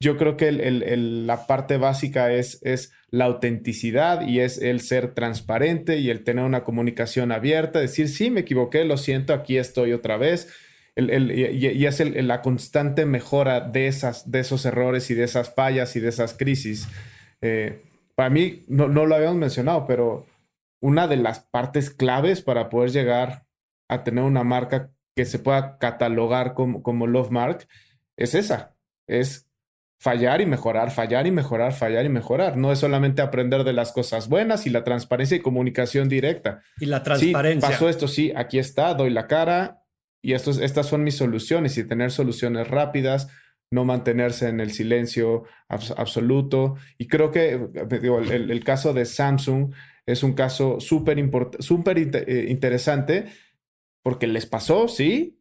yo 0.03 0.17
creo 0.17 0.35
que 0.35 0.51
la 0.51 1.47
parte 1.47 1.77
básica 1.77 2.33
es, 2.33 2.59
es 2.61 2.91
la 3.09 3.23
autenticidad 3.23 4.27
y 4.27 4.41
es 4.41 4.61
el 4.61 4.81
ser 4.81 5.13
transparente 5.13 5.99
y 5.99 6.09
el 6.09 6.25
tener 6.25 6.43
una 6.43 6.65
comunicación 6.65 7.31
abierta, 7.31 7.79
decir, 7.79 8.09
sí, 8.09 8.29
me 8.29 8.41
equivoqué, 8.41 8.83
lo 8.83 8.97
siento, 8.97 9.33
aquí 9.33 9.57
estoy 9.57 9.93
otra 9.93 10.17
vez. 10.17 10.49
y, 10.97 11.85
es 11.85 11.99
la 12.01 12.41
constante 12.41 13.05
mejora 13.05 13.61
de, 13.61 13.87
esas, 13.87 14.29
de 14.29 14.41
esos 14.41 14.65
errores 14.65 15.09
y 15.09 15.13
de 15.13 15.23
esas 15.23 15.53
fallas 15.53 15.95
y 15.95 16.01
de 16.01 16.09
esas 16.09 16.33
crisis. 16.33 16.89
Eh, 17.39 17.81
para 18.15 18.29
mí, 18.29 18.63
no, 18.67 18.89
no 18.89 19.05
lo 19.05 19.15
habíamos 19.15 19.37
mencionado, 19.37 19.87
pero 19.87 20.25
una 20.81 21.07
de 21.07 21.15
las 21.15 21.39
partes 21.39 21.89
claves 21.89 22.41
para 22.41 22.67
poder 22.67 22.91
llegar 22.91 23.45
a 23.87 24.03
tener 24.03 24.25
una 24.25 24.43
marca 24.43 24.91
que 25.15 25.23
se 25.23 25.39
pueda 25.39 25.77
catalogar 25.77 26.55
como, 26.55 26.83
como 26.83 27.07
Love 27.07 27.31
Mark 27.31 27.67
es 28.17 28.35
esa, 28.35 28.75
es 29.07 29.47
fallar 30.03 30.41
y 30.41 30.45
mejorar, 30.45 30.91
fallar 30.91 31.27
y 31.27 31.31
mejorar, 31.31 31.71
fallar 31.71 32.03
y 32.03 32.09
mejorar. 32.09 32.57
No 32.57 32.73
es 32.73 32.79
solamente 32.79 33.21
aprender 33.21 33.63
de 33.63 33.71
las 33.71 33.93
cosas 33.93 34.27
buenas 34.27 34.67
y 34.67 34.69
la 34.69 34.83
transparencia 34.83 35.37
y 35.37 35.39
comunicación 35.39 36.09
directa. 36.09 36.61
Y 36.77 36.87
la 36.87 37.03
transparencia. 37.03 37.69
pasó 37.69 37.87
esto, 37.87 38.09
sí, 38.09 38.33
aquí 38.35 38.59
está, 38.59 38.95
doy 38.95 39.11
la 39.11 39.27
cara 39.27 39.85
y 40.21 40.33
estos, 40.33 40.57
estas 40.59 40.87
son 40.87 41.05
mis 41.05 41.15
soluciones 41.15 41.77
y 41.77 41.85
tener 41.85 42.11
soluciones 42.11 42.67
rápidas, 42.67 43.29
no 43.71 43.85
mantenerse 43.85 44.49
en 44.49 44.59
el 44.59 44.73
silencio 44.73 45.45
absoluto. 45.69 46.75
Y 46.97 47.07
creo 47.07 47.31
que 47.31 47.57
digo, 48.01 48.19
el, 48.19 48.51
el, 48.51 48.63
caso 48.65 48.91
de 48.91 49.05
Samsung 49.05 49.73
es 50.05 50.21
un 50.21 50.33
caso 50.33 50.81
súper 50.81 51.17
súper 51.59 51.97
eh, 51.97 52.47
interesante 52.49 53.27
porque 54.03 54.27
les 54.27 54.47
pasó, 54.47 54.89
sí, 54.89 55.39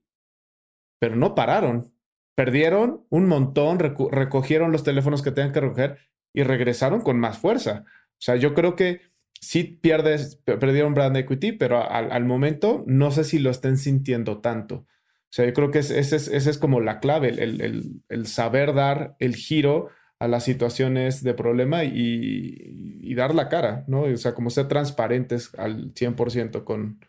pero 1.00 1.16
no 1.16 1.34
pararon 1.34 1.91
perdieron 2.34 3.04
un 3.10 3.26
montón, 3.26 3.78
recogieron 3.78 4.72
los 4.72 4.84
teléfonos 4.84 5.22
que 5.22 5.32
tenían 5.32 5.52
que 5.52 5.60
recoger 5.60 5.98
y 6.32 6.42
regresaron 6.42 7.00
con 7.00 7.18
más 7.18 7.38
fuerza. 7.38 7.84
O 7.86 8.24
sea, 8.24 8.36
yo 8.36 8.54
creo 8.54 8.76
que 8.76 9.00
sí 9.40 9.64
pierdes, 9.64 10.36
perdieron 10.44 10.94
brand 10.94 11.16
equity, 11.16 11.52
pero 11.52 11.88
al, 11.90 12.24
momento 12.24 12.84
no 12.86 13.10
sé 13.10 13.24
si 13.24 13.38
lo 13.38 13.50
estén 13.50 13.76
sintiendo 13.76 14.40
tanto. 14.40 14.76
O 14.76 15.34
sea, 15.34 15.46
yo 15.46 15.52
creo 15.52 15.70
que 15.70 15.80
esa 15.80 16.16
es, 16.16 16.58
como 16.58 16.80
la 16.80 17.00
clave, 17.00 17.28
el, 17.28 18.02
el, 18.08 18.26
saber 18.26 18.74
dar 18.74 19.16
el 19.18 19.34
giro 19.34 19.88
a 20.18 20.28
las 20.28 20.44
situaciones 20.44 21.24
de 21.24 21.34
problema 21.34 21.84
y, 21.84 23.00
y, 23.02 23.14
dar 23.14 23.34
la 23.34 23.48
cara, 23.48 23.84
¿no? 23.88 24.02
O 24.02 24.16
sea, 24.16 24.34
como 24.34 24.50
ser 24.50 24.68
transparentes 24.68 25.52
al 25.56 25.94
100% 25.94 26.64
con, 26.64 27.00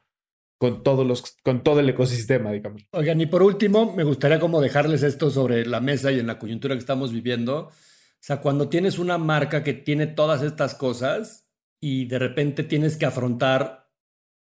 con, 0.58 0.84
todos 0.84 1.06
los, 1.06 1.36
con 1.43 1.64
todo 1.64 1.80
el 1.80 1.89
ecosistema, 1.89 2.51
digamos. 2.51 2.84
Oigan, 2.91 3.20
y 3.20 3.26
por 3.26 3.43
último, 3.43 3.93
me 3.95 4.04
gustaría 4.04 4.39
como 4.39 4.62
dejarles 4.62 5.04
esto 5.04 5.30
sobre 5.30 5.66
la 5.66 5.80
mesa 5.80 6.12
y 6.12 6.20
en 6.20 6.28
la 6.28 6.39
coyuntura 6.39 6.76
que 6.76 6.80
estamos 6.80 7.12
viviendo. 7.12 7.68
O 7.68 7.72
sea, 8.20 8.39
cuando 8.39 8.70
tienes 8.70 8.99
una 8.99 9.18
marca 9.18 9.64
que 9.64 9.74
tiene 9.74 10.08
todas 10.08 10.41
estas 10.41 10.76
cosas 10.76 11.49
y 11.82 12.06
de 12.06 12.20
repente 12.20 12.64
tienes 12.64 12.95
que 12.95 13.06
afrontar 13.06 13.89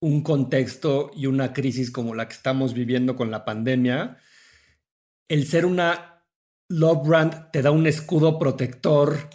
un 0.00 0.22
contexto 0.22 1.10
y 1.14 1.26
una 1.26 1.52
crisis 1.52 1.90
como 1.90 2.14
la 2.14 2.28
que 2.28 2.34
estamos 2.34 2.74
viviendo 2.74 3.16
con 3.16 3.30
la 3.30 3.44
pandemia, 3.44 4.18
el 5.28 5.46
ser 5.46 5.64
una 5.64 6.26
love 6.68 7.06
brand 7.06 7.50
te 7.52 7.62
da 7.62 7.70
un 7.70 7.86
escudo 7.86 8.38
protector, 8.38 9.30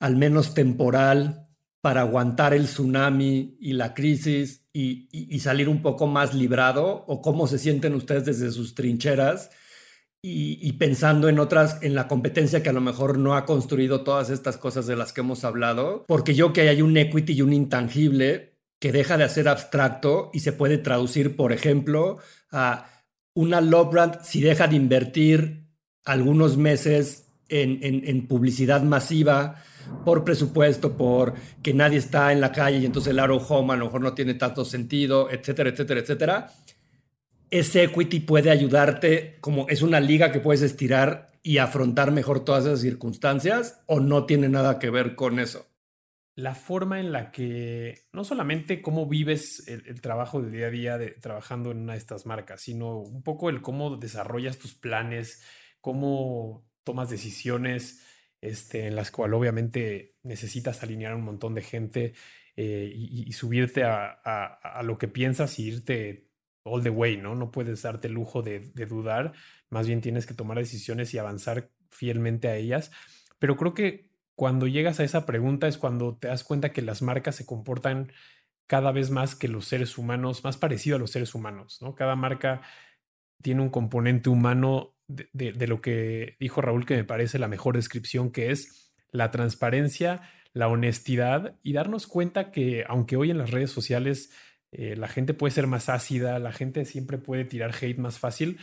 al 0.00 0.16
menos 0.16 0.54
temporal, 0.54 1.48
para 1.80 2.02
aguantar 2.02 2.52
el 2.52 2.64
tsunami 2.64 3.56
y 3.60 3.72
la 3.72 3.94
crisis 3.94 4.67
y, 4.78 5.40
salir 5.40 5.68
un 5.68 5.82
poco 5.82 6.06
más 6.06 6.34
librado? 6.34 7.04
¿O 7.06 7.20
cómo 7.20 7.46
se 7.46 7.58
sienten 7.58 7.94
ustedes 7.94 8.24
desde 8.24 8.50
sus 8.50 8.74
trincheras? 8.74 9.50
Y, 10.22 10.72
pensando 10.72 11.28
en 11.28 11.38
otras, 11.38 11.78
en 11.82 11.94
la 11.94 12.08
competencia 12.08 12.62
que 12.62 12.68
a 12.68 12.72
lo 12.72 12.80
mejor 12.80 13.18
no 13.18 13.34
ha 13.34 13.46
construido 13.46 14.02
todas 14.02 14.30
estas 14.30 14.56
cosas 14.56 14.86
de 14.86 14.96
las 14.96 15.12
que 15.12 15.20
hemos 15.20 15.44
hablado, 15.44 16.04
porque 16.06 16.34
yo 16.34 16.52
que 16.52 16.68
hay 16.68 16.82
un 16.82 16.96
equity 16.96 17.34
y 17.34 17.42
un 17.42 17.52
intangible 17.52 18.58
que 18.80 18.92
deja 18.92 19.16
de 19.16 19.28
ser 19.28 19.48
abstracto 19.48 20.30
y 20.32 20.40
se 20.40 20.52
puede 20.52 20.78
traducir, 20.78 21.36
por 21.36 21.52
ejemplo, 21.52 22.18
a 22.50 22.90
una 23.34 23.60
love 23.60 23.90
brand 23.90 24.20
si 24.22 24.40
deja 24.40 24.66
de 24.66 24.76
invertir 24.76 25.68
algunos 26.04 26.56
meses 26.56 27.28
en 27.48 28.26
publicidad 28.26 28.82
masiva 28.82 29.62
por 30.04 30.24
presupuesto, 30.24 30.96
por 30.96 31.34
que 31.62 31.74
nadie 31.74 31.98
está 31.98 32.32
en 32.32 32.40
la 32.40 32.52
calle 32.52 32.78
y 32.78 32.86
entonces 32.86 33.10
el 33.10 33.18
Arrow 33.18 33.42
Home 33.48 33.74
a 33.74 33.76
lo 33.76 33.86
mejor 33.86 34.00
no 34.00 34.14
tiene 34.14 34.34
tanto 34.34 34.64
sentido, 34.64 35.30
etcétera, 35.30 35.70
etcétera, 35.70 36.00
etcétera. 36.00 36.50
Ese 37.50 37.84
equity 37.84 38.20
puede 38.20 38.50
ayudarte, 38.50 39.38
como 39.40 39.68
es 39.68 39.82
una 39.82 40.00
liga 40.00 40.32
que 40.32 40.40
puedes 40.40 40.62
estirar 40.62 41.30
y 41.42 41.58
afrontar 41.58 42.10
mejor 42.12 42.44
todas 42.44 42.66
esas 42.66 42.80
circunstancias, 42.80 43.80
o 43.86 44.00
no 44.00 44.26
tiene 44.26 44.48
nada 44.48 44.78
que 44.78 44.90
ver 44.90 45.14
con 45.14 45.38
eso. 45.38 45.66
La 46.34 46.54
forma 46.54 47.00
en 47.00 47.10
la 47.10 47.32
que, 47.32 48.06
no 48.12 48.22
solamente 48.22 48.80
cómo 48.80 49.06
vives 49.06 49.66
el, 49.66 50.00
trabajo 50.00 50.40
de 50.40 50.50
día 50.50 50.66
a 50.66 50.70
día 50.70 50.98
de, 50.98 51.10
trabajando 51.10 51.72
en 51.72 51.78
una 51.78 51.94
de 51.94 51.98
estas 51.98 52.26
marcas, 52.26 52.60
sino 52.60 52.98
un 52.98 53.22
poco 53.22 53.50
el 53.50 53.60
cómo 53.60 53.96
desarrollas 53.96 54.58
tus 54.58 54.74
planes, 54.74 55.42
cómo 55.80 56.64
tomas 56.84 57.10
decisiones, 57.10 58.04
este, 58.40 58.86
en 58.86 58.96
las 58.96 59.10
cuales 59.10 59.36
obviamente 59.36 60.14
necesitas 60.22 60.82
alinear 60.82 61.12
a 61.12 61.16
un 61.16 61.24
montón 61.24 61.54
de 61.54 61.62
gente 61.62 62.14
eh, 62.56 62.92
y, 62.92 63.32
subirte 63.32 63.84
a, 63.84 64.80
lo 64.82 64.98
que 64.98 65.06
piensas 65.06 65.58
y 65.58 65.68
irte 65.68 66.28
all 66.64 66.82
the 66.82 66.90
way, 66.90 67.16
¿no? 67.16 67.34
No 67.34 67.52
puedes 67.52 67.82
darte 67.82 68.08
el 68.08 68.14
lujo 68.14 68.42
de, 68.42 68.60
dudar, 68.88 69.32
más 69.70 69.86
bien 69.86 70.00
tienes 70.00 70.26
que 70.26 70.34
tomar 70.34 70.58
decisiones 70.58 71.14
y 71.14 71.18
avanzar 71.18 71.70
fielmente 71.90 72.48
a 72.48 72.56
ellas. 72.56 72.90
Pero 73.38 73.56
creo 73.56 73.74
que 73.74 74.10
cuando 74.34 74.66
llegas 74.66 74.98
a 75.00 75.04
esa 75.04 75.24
pregunta 75.24 75.68
es 75.68 75.78
cuando 75.78 76.16
te 76.16 76.28
das 76.28 76.44
cuenta 76.44 76.72
que 76.72 76.82
las 76.82 77.00
marcas 77.00 77.36
se 77.36 77.46
comportan 77.46 78.12
cada 78.66 78.92
vez 78.92 79.10
más 79.10 79.34
que 79.34 79.48
los 79.48 79.66
seres 79.66 79.96
humanos, 79.96 80.44
más 80.44 80.56
parecido 80.56 80.96
a 80.96 80.98
los 80.98 81.12
seres 81.12 81.34
humanos, 81.34 81.80
¿no? 81.80 81.94
Cada 81.94 82.16
marca 82.16 82.62
tiene 83.42 83.62
un 83.62 83.70
componente 83.70 84.28
humano 84.28 84.94
de, 85.06 85.66
lo 85.66 85.80
que 85.80 86.36
dijo 86.38 86.60
Raúl, 86.60 86.84
que 86.84 86.96
me 86.96 87.04
parece 87.04 87.38
la 87.38 87.48
mejor 87.48 87.76
descripción, 87.76 88.30
que 88.30 88.50
es 88.50 88.92
la 89.10 89.30
transparencia, 89.30 90.22
la 90.52 90.68
honestidad 90.68 91.56
y 91.62 91.72
darnos 91.72 92.06
cuenta 92.06 92.50
que 92.50 92.84
aunque 92.86 93.16
hoy 93.16 93.30
en 93.30 93.38
las 93.38 93.50
redes 93.50 93.70
sociales 93.70 94.30
eh, 94.70 94.96
la 94.96 95.08
gente 95.08 95.32
puede 95.34 95.52
ser 95.52 95.66
más 95.66 95.88
ácida, 95.88 96.38
la 96.38 96.52
gente 96.52 96.84
siempre 96.84 97.16
puede 97.16 97.44
tirar 97.44 97.74
hate 97.80 97.98
más 97.98 98.18
fácil, 98.18 98.58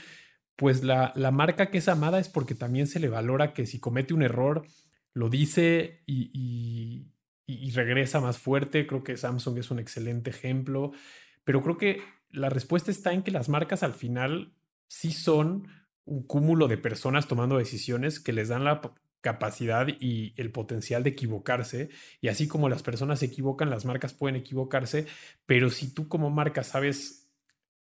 pues 0.55 0.83
la, 0.83 1.11
la, 1.15 1.31
marca 1.31 1.71
que 1.71 1.79
es 1.79 1.87
amada 1.87 2.19
es 2.19 2.29
porque 2.29 2.53
también 2.53 2.87
se 2.87 2.99
le 2.99 3.09
valora 3.09 3.53
que 3.53 3.65
si 3.65 3.79
comete 3.79 4.13
un 4.13 4.21
error, 4.21 4.67
lo 5.13 5.29
dice 5.29 6.03
y, 6.05 7.09
y 7.47 7.71
regresa 7.71 8.21
más 8.21 8.37
fuerte. 8.37 8.87
Creo 8.87 9.03
que 9.03 9.17
Samsung 9.17 9.57
es 9.57 9.71
un 9.71 9.79
excelente 9.79 10.29
ejemplo, 10.29 10.91
pero 11.43 11.61
creo 11.61 11.77
que 11.77 12.01
la 12.29 12.49
respuesta 12.49 12.91
está 12.91 13.13
en 13.13 13.23
que 13.23 13.31
las 13.31 13.49
marcas 13.49 13.83
al 13.83 13.93
final 13.93 14.53
sí 14.87 15.11
son 15.11 15.67
un 16.05 16.23
cúmulo 16.23 16.67
de 16.67 16.77
personas 16.77 17.27
tomando 17.27 17.57
decisiones 17.57 18.19
que 18.19 18.33
les 18.33 18.49
dan 18.49 18.63
la 18.63 18.81
capacidad 19.21 19.87
y 19.99 20.33
el 20.37 20.51
potencial 20.51 21.01
de 21.01 21.09
equivocarse. 21.09 21.89
Y 22.21 22.27
así 22.27 22.47
como 22.47 22.69
las 22.69 22.83
personas 22.83 23.19
se 23.19 23.25
equivocan, 23.25 23.71
las 23.71 23.83
marcas 23.85 24.13
pueden 24.13 24.35
equivocarse, 24.35 25.07
pero 25.47 25.71
si 25.71 25.93
tú 25.93 26.07
como 26.07 26.29
marca 26.29 26.63
sabes 26.63 27.27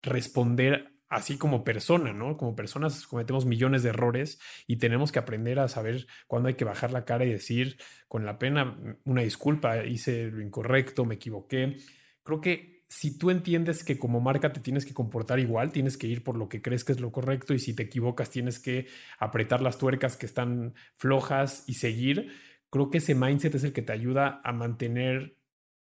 responder 0.02 0.98
así 1.10 1.38
como 1.38 1.64
persona, 1.64 2.12
¿no? 2.12 2.38
Como 2.38 2.56
personas 2.56 3.06
cometemos 3.08 3.46
millones 3.46 3.84
de 3.84 3.90
errores 3.90 4.40
y 4.66 4.78
tenemos 4.78 5.12
que 5.12 5.20
aprender 5.20 5.60
a 5.60 5.70
saber 5.70 6.08
cuándo 6.28 6.50
hay 6.50 6.56
que 6.56 6.66
bajar 6.66 6.92
la 6.92 7.06
cara 7.06 7.26
y 7.26 7.32
decir 7.32 7.78
con 8.08 8.26
la 8.26 8.40
pena 8.40 8.78
una 9.06 9.22
disculpa, 9.22 9.86
hice 9.86 10.32
lo 10.32 10.42
incorrecto, 10.42 11.06
me 11.06 11.16
equivoqué. 11.16 11.78
Creo 12.24 12.42
que 12.42 12.77
si 12.88 13.18
tú 13.18 13.30
entiendes 13.32 13.84
que 13.84 13.98
como 13.98 14.22
marca 14.22 14.54
te 14.54 14.62
tienes 14.62 14.86
que 14.86 14.94
comportar 14.94 15.40
igual, 15.40 15.72
tienes 15.72 15.98
que 15.98 16.08
ir 16.08 16.24
por 16.24 16.38
lo 16.38 16.48
que 16.48 16.62
crees 16.62 16.84
que 16.84 16.94
es 16.94 17.00
lo 17.00 17.12
correcto 17.12 17.54
y 17.54 17.60
si 17.60 17.74
te 17.74 17.84
equivocas 17.84 18.30
tienes 18.30 18.60
que 18.60 18.88
apretar 19.20 19.62
las 19.62 19.78
tuercas 19.78 20.16
que 20.16 20.26
están 20.26 20.74
flojas 20.96 21.64
y 21.68 21.76
seguir, 21.76 22.32
creo 22.70 22.90
que 22.90 23.00
ese 23.00 23.16
mindset 23.16 23.56
es 23.56 23.64
el 23.64 23.74
que 23.74 23.82
te 23.82 23.94
ayuda 23.94 24.42
a 24.44 24.54
mantener 24.54 25.38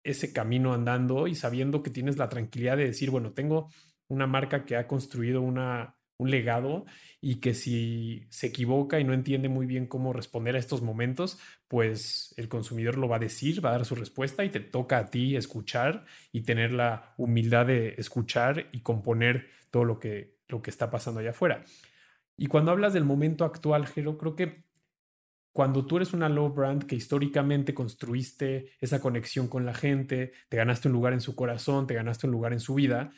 ese 0.04 0.34
camino 0.34 0.74
andando 0.74 1.28
y 1.28 1.36
sabiendo 1.36 1.84
que 1.84 1.90
tienes 1.90 2.18
la 2.18 2.30
tranquilidad 2.30 2.78
de 2.78 2.86
decir, 2.86 3.10
bueno, 3.10 3.34
tengo 3.34 3.70
una 4.08 4.28
marca 4.28 4.66
que 4.66 4.76
ha 4.76 4.88
construido 4.88 5.42
una 5.42 5.98
un 6.24 6.32
legado 6.32 6.86
y 7.22 7.36
que 7.36 7.54
si 7.54 8.26
se 8.30 8.48
equivoca 8.48 9.00
y 9.00 9.04
no 9.04 9.14
entiende 9.14 9.48
muy 9.48 9.66
bien 9.66 9.86
cómo 9.86 10.12
responder 10.12 10.56
a 10.56 10.60
estos 10.60 10.82
momentos, 10.82 11.40
pues 11.68 12.34
el 12.38 12.50
consumidor 12.50 12.98
lo 12.98 13.08
va 13.08 13.16
a 13.18 13.20
decir, 13.20 13.64
va 13.64 13.70
a 13.70 13.74
dar 13.74 13.86
su 13.86 13.96
respuesta 13.96 14.44
y 14.44 14.50
te 14.50 14.60
toca 14.60 14.98
a 14.98 15.06
ti 15.10 15.36
escuchar 15.36 16.06
y 16.32 16.42
tener 16.42 16.72
la 16.72 17.14
humildad 17.18 17.68
de 17.68 17.96
escuchar 17.98 18.68
y 18.72 18.82
componer 18.82 19.48
todo 19.72 19.86
lo 19.86 20.00
que, 20.00 20.38
lo 20.48 20.62
que 20.62 20.70
está 20.70 20.90
pasando 20.90 21.20
allá 21.20 21.30
afuera. 21.30 21.64
Y 22.36 22.48
cuando 22.48 22.72
hablas 22.72 22.94
del 22.94 23.06
momento 23.06 23.46
actual, 23.46 23.88
Jero, 23.88 24.18
creo 24.18 24.36
que 24.36 24.64
cuando 25.54 25.86
tú 25.86 25.98
eres 25.98 26.14
una 26.14 26.30
low 26.30 26.50
brand 26.50 26.86
que 26.86 26.96
históricamente 26.96 27.76
construiste 27.76 28.72
esa 28.82 29.00
conexión 29.00 29.48
con 29.48 29.66
la 29.66 29.76
gente, 29.76 30.34
te 30.50 30.58
ganaste 30.58 30.88
un 30.88 30.94
lugar 30.94 31.14
en 31.14 31.22
su 31.22 31.36
corazón, 31.36 31.86
te 31.86 31.94
ganaste 31.94 32.26
un 32.26 32.34
lugar 32.34 32.54
en 32.54 32.60
su 32.60 32.74
vida, 32.74 33.12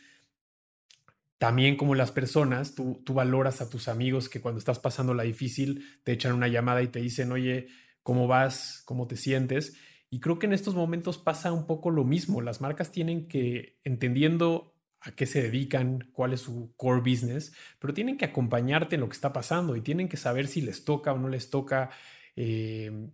también 1.38 1.76
como 1.76 1.96
las 1.96 2.12
personas, 2.12 2.76
tú, 2.76 3.02
tú 3.06 3.14
valoras 3.14 3.62
a 3.62 3.70
tus 3.70 3.88
amigos 3.88 4.30
que 4.30 4.42
cuando 4.42 4.60
estás 4.60 4.80
pasando 4.80 5.14
la 5.14 5.24
difícil 5.24 5.84
te 6.04 6.14
echan 6.14 6.34
una 6.34 6.48
llamada 6.48 6.82
y 6.82 6.88
te 6.88 7.02
dicen, 7.02 7.32
oye, 7.32 7.68
¿cómo 8.04 8.28
vas? 8.28 8.84
¿Cómo 8.86 9.08
te 9.08 9.18
sientes? 9.18 9.78
Y 10.10 10.20
creo 10.20 10.40
que 10.40 10.46
en 10.46 10.54
estos 10.54 10.76
momentos 10.76 11.18
pasa 11.18 11.52
un 11.52 11.68
poco 11.68 11.92
lo 11.92 12.06
mismo. 12.06 12.42
Las 12.42 12.62
marcas 12.62 12.92
tienen 12.92 13.28
que, 13.28 13.80
entendiendo 13.84 14.76
a 15.02 15.12
qué 15.12 15.26
se 15.26 15.42
dedican, 15.42 16.10
cuál 16.14 16.34
es 16.34 16.42
su 16.42 16.74
core 16.78 17.02
business, 17.02 17.54
pero 17.80 17.94
tienen 17.94 18.18
que 18.18 18.26
acompañarte 18.26 18.96
en 18.96 19.02
lo 19.02 19.10
que 19.10 19.16
está 19.16 19.34
pasando 19.34 19.76
y 19.76 19.82
tienen 19.82 20.08
que 20.08 20.18
saber 20.18 20.48
si 20.48 20.62
les 20.62 20.84
toca 20.84 21.14
o 21.14 21.20
no 21.20 21.28
les 21.28 21.50
toca 21.50 21.92
eh, 22.36 23.10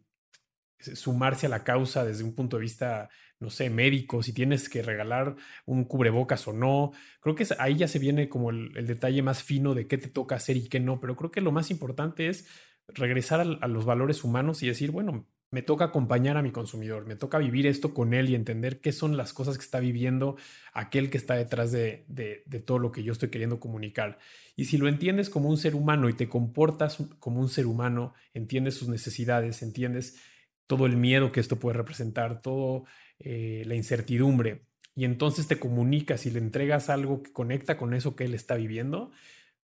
sumarse 0.78 1.47
a 1.47 1.49
la 1.49 1.63
causa 1.63 2.05
desde 2.05 2.24
un 2.24 2.34
punto 2.34 2.57
de 2.57 2.61
vista, 2.61 3.09
no 3.41 3.49
sé, 3.49 3.69
médico, 3.69 4.21
si 4.23 4.33
tienes 4.33 4.69
que 4.69 4.83
regalar 4.83 5.35
un 5.65 5.83
cubrebocas 5.83 6.47
o 6.47 6.53
no. 6.53 6.91
Creo 7.19 7.35
que 7.35 7.45
ahí 7.59 7.75
ya 7.75 7.87
se 7.87 7.99
viene 7.99 8.29
como 8.29 8.51
el, 8.51 8.85
detalle 8.85 9.21
más 9.23 9.43
fino 9.43 9.73
de 9.73 9.87
qué 9.87 9.97
te 9.97 10.07
toca 10.07 10.35
hacer 10.35 10.57
y 10.57 10.69
qué 10.69 10.79
no, 10.79 10.99
pero 10.99 11.15
creo 11.15 11.31
que 11.31 11.41
lo 11.41 11.51
más 11.51 11.71
importante 11.71 12.27
es 12.27 12.47
regresar 12.87 13.41
a, 13.41 13.67
los 13.67 13.85
valores 13.85 14.23
humanos 14.23 14.61
y 14.61 14.67
decir, 14.67 14.91
bueno, 14.91 15.27
me 15.49 15.63
toca 15.63 15.85
acompañar 15.85 16.37
a 16.37 16.43
mi 16.43 16.51
consumidor, 16.51 17.05
me 17.07 17.15
toca 17.15 17.39
vivir 17.39 17.65
esto 17.65 17.93
con 17.93 18.13
él 18.13 18.29
y 18.29 18.35
entender 18.35 18.79
qué 18.79 18.91
son 18.91 19.17
las 19.17 19.33
cosas 19.33 19.57
que 19.57 19.63
está 19.63 19.79
viviendo 19.79 20.37
aquel 20.71 21.09
que 21.09 21.17
está 21.17 21.33
detrás 21.33 21.71
de, 21.71 22.05
de, 22.07 22.59
todo 22.59 22.79
lo 22.79 22.91
que 22.91 23.03
yo 23.03 23.11
estoy 23.11 23.29
queriendo 23.29 23.59
comunicar. 23.59 24.19
Y 24.55 24.65
si 24.65 24.77
lo 24.77 24.87
entiendes 24.87 25.29
como 25.29 25.49
un 25.49 25.57
ser 25.57 25.75
humano 25.75 26.09
y 26.09 26.13
te 26.13 26.29
comportas 26.29 26.97
como 27.19 27.41
un 27.41 27.49
ser 27.49 27.65
humano, 27.65 28.13
entiendes 28.33 28.75
sus 28.75 28.87
necesidades, 28.87 29.61
entiendes 29.61 30.21
todo 30.67 30.85
el 30.85 30.95
miedo 30.95 31.33
que 31.33 31.41
esto 31.41 31.59
puede 31.59 31.75
representar, 31.75 32.41
toda 32.41 32.83
eh, 33.24 33.63
la 33.65 33.76
incertidumbre, 33.76 34.65
y 34.95 35.05
entonces 35.05 35.47
te 35.47 35.59
comunicas 35.59 36.26
y 36.26 36.32
le 36.32 36.39
entregas 36.39 36.89
algo 36.89 37.24
que 37.24 37.32
conecta 37.32 37.78
con 37.78 37.93
eso 37.93 38.15
que 38.15 38.26
él 38.26 38.34
está 38.34 38.55
viviendo, 38.55 39.11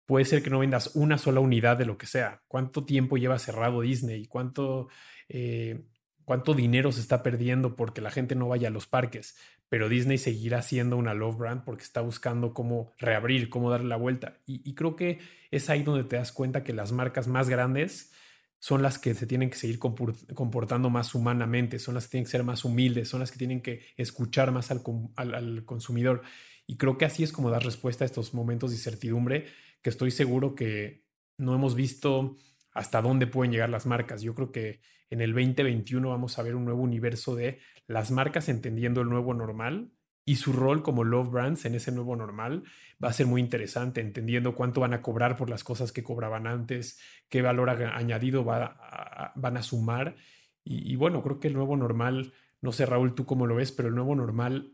puede 0.05 0.25
ser 0.25 0.43
que 0.43 0.49
no 0.49 0.59
vendas 0.59 0.95
una 0.95 1.17
sola 1.17 1.39
unidad 1.39 1.77
de 1.77 1.85
lo 1.85 1.97
que 1.97 2.05
sea. 2.05 2.41
¿Cuánto 2.47 2.85
tiempo 2.85 3.17
lleva 3.17 3.39
cerrado 3.39 3.81
Disney? 3.81 4.27
¿Cuánto, 4.27 4.89
eh, 5.27 5.85
cuánto 6.23 6.53
dinero 6.53 6.91
se 6.91 7.01
está 7.01 7.23
perdiendo 7.23 7.75
porque 7.75 8.01
la 8.01 8.11
gente 8.11 8.35
no 8.35 8.47
vaya 8.47 8.67
a 8.67 8.71
los 8.71 8.87
parques? 8.87 9.35
Pero 9.69 9.89
Disney 9.89 10.17
seguirá 10.17 10.61
siendo 10.61 10.95
una 10.97 11.13
love 11.13 11.37
brand 11.37 11.63
porque 11.65 11.83
está 11.83 12.01
buscando 12.01 12.53
cómo 12.53 12.93
reabrir, 12.99 13.49
cómo 13.49 13.69
darle 13.69 13.89
la 13.89 13.97
vuelta. 13.97 14.37
Y, 14.45 14.61
y 14.63 14.75
creo 14.75 14.95
que 14.95 15.19
es 15.51 15.69
ahí 15.69 15.83
donde 15.83 16.05
te 16.05 16.15
das 16.15 16.31
cuenta 16.31 16.63
que 16.63 16.73
las 16.73 16.91
marcas 16.91 17.27
más 17.27 17.49
grandes 17.49 18.13
son 18.59 18.81
las 18.81 18.97
que 18.97 19.13
se 19.13 19.27
tienen 19.27 19.49
que 19.49 19.57
seguir 19.57 19.79
comportando 19.79 20.89
más 20.89 21.13
humanamente, 21.15 21.79
son 21.79 21.95
las 21.95 22.05
que 22.05 22.11
tienen 22.11 22.25
que 22.25 22.31
ser 22.31 22.43
más 22.43 22.65
humildes, 22.65 23.09
son 23.09 23.19
las 23.19 23.31
que 23.31 23.37
tienen 23.37 23.61
que 23.61 23.85
escuchar 23.97 24.51
más 24.51 24.71
al, 24.71 25.63
consumidor. 25.65 26.23
Y 26.65 26.77
creo 26.77 26.97
que 26.97 27.05
así 27.05 27.23
es 27.23 27.31
como 27.31 27.49
dar 27.49 27.63
respuesta 27.63 28.03
a 28.03 28.07
estos 28.07 28.33
momentos 28.33 28.71
de 28.71 28.77
incertidumbre 28.77 29.45
que 29.81 29.89
estoy 29.89 30.11
seguro 30.11 30.55
que 30.55 31.05
no 31.37 31.53
hemos 31.53 31.75
visto 31.75 32.35
hasta 32.71 33.01
dónde 33.01 33.27
pueden 33.27 33.51
llegar 33.51 33.69
las 33.69 33.85
marcas. 33.85 34.21
Yo 34.21 34.33
creo 34.33 34.51
que 34.51 34.81
en 35.09 35.21
el 35.21 35.33
2021 35.33 36.09
vamos 36.09 36.37
a 36.37 36.43
ver 36.43 36.55
un 36.55 36.65
nuevo 36.65 36.81
universo 36.81 37.35
de 37.35 37.59
las 37.85 38.11
marcas 38.11 38.49
entendiendo 38.49 39.01
el 39.01 39.09
nuevo 39.09 39.33
normal 39.33 39.91
y 40.27 40.35
su 40.35 40.51
rol 40.51 40.83
como 40.83 41.05
love 41.05 41.31
brands 41.31 41.63
en 41.63 41.73
ese 41.73 41.89
nuevo 41.93 42.17
normal 42.17 42.63
va 43.01 43.07
a 43.07 43.13
ser 43.13 43.27
muy 43.27 43.39
interesante, 43.39 44.01
entendiendo 44.01 44.55
cuánto 44.55 44.81
van 44.81 44.93
a 44.93 45.01
cobrar 45.01 45.37
por 45.37 45.49
las 45.49 45.63
cosas 45.63 45.93
que 45.93 46.03
cobraban 46.03 46.47
antes, 46.47 46.99
qué 47.29 47.41
valor 47.41 47.69
añadido 47.69 48.43
va 48.43 49.31
van 49.35 49.55
a 49.55 49.63
sumar. 49.63 50.17
Y, 50.65 50.97
bueno, 50.97 51.23
creo 51.23 51.39
que 51.39 51.47
el 51.47 51.53
nuevo 51.53 51.77
normal, 51.77 52.33
no 52.59 52.73
sé 52.73 52.85
Raúl, 52.85 53.15
tú 53.15 53.25
cómo 53.25 53.47
lo 53.47 53.55
ves, 53.55 53.71
pero 53.71 53.87
el 53.87 53.95
nuevo 53.95 54.15
normal, 54.15 54.73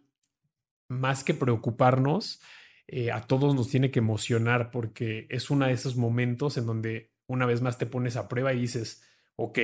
más 0.88 1.24
que 1.24 1.36
preocuparnos, 1.36 2.42
eh, 2.88 3.12
a 3.12 3.22
todos 3.22 3.54
nos 3.54 3.70
tiene 3.70 3.92
que 3.92 4.00
emocionar 4.00 4.72
porque 4.72 5.28
es 5.30 5.52
uno 5.52 5.68
de 5.68 5.74
esos 5.74 5.96
momentos 5.96 6.58
en 6.58 6.66
donde 6.66 7.12
una 7.28 7.46
vez 7.46 7.62
más 7.62 7.78
te 7.78 7.86
pones 7.86 8.16
a 8.16 8.28
prueba 8.28 8.56
y 8.56 8.62
dices, 8.62 9.04
ok, 9.36 9.60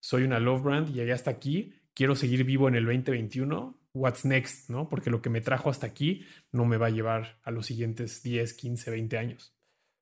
soy 0.00 0.24
una 0.24 0.40
love 0.40 0.64
brand 0.64 0.96
y 0.96 1.08
hasta 1.12 1.30
aquí, 1.30 1.74
quiero 1.94 2.16
seguir 2.16 2.42
vivo 2.42 2.66
en 2.66 2.74
el 2.74 2.86
2021 2.86 3.77
what's 3.94 4.24
next, 4.24 4.68
¿no? 4.68 4.88
Porque 4.88 5.10
lo 5.10 5.22
que 5.22 5.30
me 5.30 5.40
trajo 5.40 5.70
hasta 5.70 5.86
aquí 5.86 6.24
no 6.52 6.64
me 6.64 6.76
va 6.76 6.86
a 6.86 6.90
llevar 6.90 7.38
a 7.42 7.50
los 7.50 7.66
siguientes 7.66 8.22
10, 8.22 8.54
15, 8.54 8.90
20 8.90 9.18
años. 9.18 9.54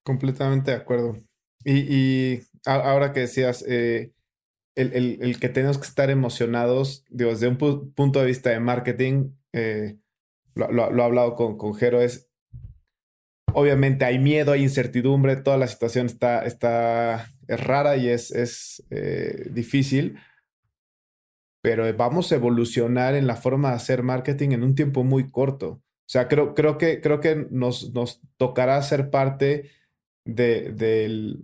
Completamente 0.05 0.70
de 0.70 0.76
acuerdo. 0.76 1.16
Y, 1.64 2.41
ahora 2.64 3.12
que 3.12 3.20
decías, 3.20 3.64
eh, 3.66 4.12
el, 4.76 5.39
que 5.41 5.49
tenemos 5.49 5.78
que 5.78 5.87
estar 5.87 6.11
emocionados, 6.11 7.05
desde 7.09 7.49
un 7.49 7.57
punto 7.57 8.20
de 8.20 8.26
vista 8.26 8.51
de 8.51 8.61
marketing, 8.61 9.30
eh, 9.53 9.99
lo, 10.55 10.70
lo, 10.70 11.03
he 11.03 11.05
hablado 11.05 11.34
con, 11.34 11.57
con 11.57 11.74
Jero, 11.74 12.01
es 12.01 12.28
obviamente 13.53 14.05
hay 14.05 14.18
miedo, 14.18 14.53
hay 14.53 14.62
incertidumbre, 14.62 15.37
toda 15.37 15.57
la 15.57 15.66
situación 15.66 16.07
está, 16.07 16.45
está 16.45 17.26
es 17.49 17.61
rara 17.61 17.97
y 17.97 18.09
es, 18.09 18.30
es 18.30 18.84
eh, 18.91 19.49
difícil, 19.51 20.18
pero 21.66 21.92
vamos 21.96 22.30
a 22.30 22.36
evolucionar 22.36 23.16
en 23.16 23.26
la 23.26 23.34
forma 23.34 23.70
de 23.70 23.74
hacer 23.74 24.04
marketing 24.04 24.50
en 24.50 24.62
un 24.62 24.76
tiempo 24.76 25.02
muy 25.02 25.28
corto. 25.28 25.68
O 25.68 26.08
sea, 26.08 26.28
creo, 26.28 26.54
creo 26.54 26.78
que, 26.78 27.00
creo 27.00 27.18
que 27.18 27.48
nos, 27.50 27.92
nos 27.92 28.20
tocará 28.36 28.80
ser 28.82 29.10
parte 29.10 29.72
de, 30.24 31.42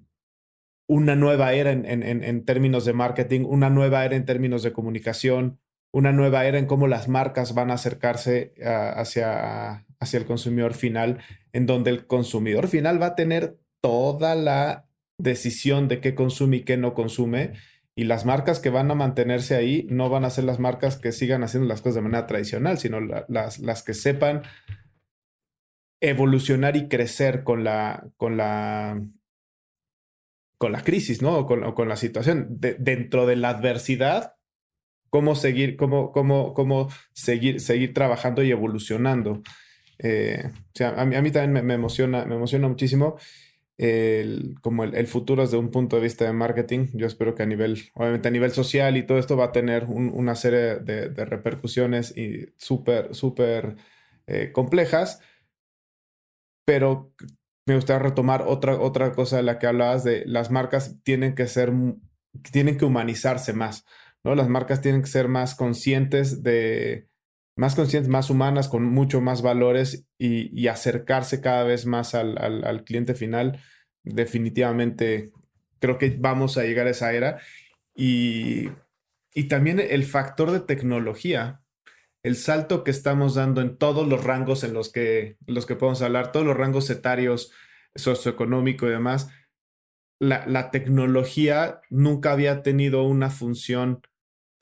una 0.87 1.17
nueva 1.17 1.55
era 1.55 1.73
en, 1.73 1.85
en, 1.87 2.23
en, 2.23 2.45
términos 2.45 2.85
de 2.85 2.93
marketing, 2.93 3.41
una 3.49 3.69
nueva 3.69 4.05
era 4.05 4.15
en 4.15 4.25
términos 4.25 4.63
de 4.63 4.73
comunicación, 4.73 5.59
una 5.93 6.13
nueva 6.13 6.47
era 6.47 6.61
en 6.61 6.67
cómo 6.67 6.87
las 6.87 7.09
marcas 7.09 7.53
van 7.53 7.73
a 7.73 7.75
acercarse 7.75 8.55
hacia, 8.65 9.85
hacia 9.99 10.19
el 10.21 10.25
consumidor 10.25 10.75
final, 10.75 11.19
en 11.53 11.67
donde 11.67 11.91
el 11.91 12.07
consumidor 12.07 12.69
final 12.69 13.03
va 13.03 13.07
a 13.07 13.15
tener 13.17 13.59
toda 13.81 14.37
la 14.37 14.87
decisión 15.19 15.89
de 15.89 16.01
qué 16.01 16.15
consume 16.15 16.59
y 16.59 16.63
qué 16.63 16.77
no 16.77 16.95
consume 16.95 17.55
y 17.95 18.05
las 18.05 18.25
marcas 18.25 18.59
que 18.59 18.71
van 18.71 18.91
a 18.91 18.95
mantenerse 18.95 19.55
ahí 19.55 19.87
no 19.91 20.09
van 20.09 20.25
a 20.25 20.31
ser 20.31 20.45
las 20.45 20.59
marcas 20.59 20.97
que 20.97 21.13
sigan 21.13 21.43
haciendo 21.43 21.69
las 21.69 21.83
cosas 21.83 21.97
de 21.97 22.03
manera 22.03 22.27
tradicional, 22.27 22.79
sino 22.79 23.01
las, 23.01 23.59
las 23.59 23.83
que 23.83 23.95
sepan 23.95 24.43
evolucionar 26.01 26.77
y 26.77 26.89
crecer 26.89 27.45
con 27.45 27.65
la, 27.65 28.09
con 28.17 28.37
la, 28.37 29.01
con 30.59 30.73
la 30.73 30.83
crisis, 30.83 31.23
¿no? 31.23 31.39
O 31.39 31.47
con, 31.47 31.89
la 31.89 31.97
situación. 31.97 32.47
dentro 32.51 33.27
de 33.27 33.37
la 33.37 33.51
adversidad, 33.51 34.35
cómo 35.11 35.35
seguir, 35.35 35.77
cómo, 35.77 36.11
cómo, 36.13 36.55
cómo 36.55 36.89
seguir, 37.13 37.61
seguir 37.61 37.95
trabajando 37.95 38.43
y 38.43 38.51
evolucionando. 38.51 39.43
Eh, 39.99 40.43
o 40.47 40.71
sea, 40.75 40.91
a 41.01 41.05
mí, 41.05 41.15
a 41.15 41.23
mí 41.23 41.31
también 41.31 41.65
me, 41.65 41.75
emociona, 41.75 42.25
me 42.25 42.35
emociona 42.35 42.67
muchísimo 42.67 43.17
el, 43.83 44.55
como 44.61 44.85
el, 44.85 45.07
futuro 45.09 45.43
desde 45.43 45.57
un 45.57 45.73
punto 45.73 45.97
de 45.97 46.03
vista 46.03 46.25
de 46.25 46.33
marketing. 46.33 46.87
Yo 46.95 47.07
espero 47.09 47.35
que 47.35 47.43
a 47.43 47.47
nivel, 47.47 47.91
obviamente 47.95 48.29
a 48.29 48.31
nivel 48.31 48.53
social 48.53 48.97
y 48.97 49.03
todo 49.05 49.19
esto 49.19 49.37
va 49.37 49.47
a 49.47 49.53
tener 49.53 49.87
una 49.87 50.37
serie 50.37 50.77
de, 50.77 51.25
repercusiones 51.25 52.17
y 52.17 52.47
súper, 52.57 53.13
súper 53.13 53.75
eh, 54.29 54.53
complejas. 54.53 55.21
Pero 56.65 57.13
me 57.67 57.75
gustaría 57.75 58.05
retomar 58.05 58.45
otra, 58.47 58.79
otra 58.79 59.13
cosa 59.13 59.39
de 59.39 59.43
la 59.43 59.59
que 59.59 59.67
hablabas 59.67 60.05
de 60.05 60.25
las 60.27 60.53
marcas 60.53 61.03
tienen 61.03 61.35
que 61.35 61.49
ser, 61.49 61.73
tienen 62.53 62.79
que 62.79 62.85
humanizarse 62.85 63.53
más, 63.53 63.85
¿no? 64.23 64.37
Las 64.37 64.49
marcas 64.49 64.81
tienen 64.81 65.03
que 65.03 65.09
ser 65.09 65.27
más 65.27 65.57
conscientes 65.57 66.45
de, 66.45 67.09
más 67.57 67.75
conscientes, 67.75 68.09
más 68.09 68.31
humanas, 68.31 68.69
con 68.69 68.85
mucho 68.85 69.21
más 69.21 69.43
valores 69.43 70.07
y, 70.19 70.67
acercarse 70.69 71.41
cada 71.41 71.65
vez 71.65 71.87
más 71.87 72.15
al, 72.15 72.85
cliente 72.85 73.15
final, 73.15 73.61
definitivamente 74.03 75.33
creo 75.79 75.99
que 75.99 76.17
vamos 76.19 76.57
a 76.57 76.63
llegar 76.63 76.87
a 76.87 76.91
esa 76.91 77.13
era. 77.13 77.41
Y, 77.95 78.71
también 79.49 79.81
el 79.81 80.05
factor 80.05 80.51
de 80.51 80.61
tecnología, 80.61 81.63
el 82.23 82.37
salto 82.37 82.85
que 82.85 82.91
estamos 82.91 83.35
dando 83.35 83.61
en 83.61 83.77
todos 83.77 84.07
los 84.07 84.23
rangos 84.25 84.65
en 84.65 84.75
los 84.75 84.93
que, 84.93 85.37
los 85.47 85.67
que 85.67 85.77
podemos 85.77 86.03
hablar, 86.03 86.33
todos 86.33 86.47
los 86.47 86.57
rangos 86.57 86.89
etarios, 86.91 87.53
socioeconómico 87.95 88.87
y 88.87 88.91
demás, 88.91 89.31
la, 90.19 90.47
la 90.47 90.71
tecnología 90.71 91.81
nunca 91.91 92.33
había 92.33 92.63
tenido 92.63 93.03
una 93.03 93.29
función 93.29 94.03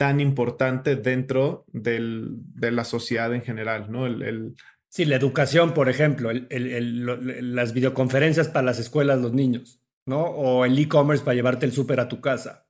tan 0.00 0.18
importante 0.18 0.96
dentro 0.96 1.66
del, 1.74 2.30
de 2.54 2.70
la 2.70 2.84
sociedad 2.84 3.34
en 3.34 3.42
general, 3.42 3.92
¿no? 3.92 4.06
El, 4.06 4.56
Sí, 4.88 5.04
la 5.04 5.16
educación, 5.16 5.74
por 5.74 5.90
ejemplo, 5.90 6.30
las 6.32 7.74
videoconferencias 7.74 8.48
para 8.48 8.64
las 8.64 8.78
escuelas, 8.78 9.20
los 9.20 9.34
niños, 9.34 9.82
¿no? 10.06 10.22
O 10.22 10.64
el 10.64 10.78
e-commerce 10.78 11.22
para 11.22 11.34
llevarte 11.34 11.66
el 11.66 11.72
súper 11.72 12.00
a 12.00 12.08
tu 12.08 12.22
casa. 12.22 12.66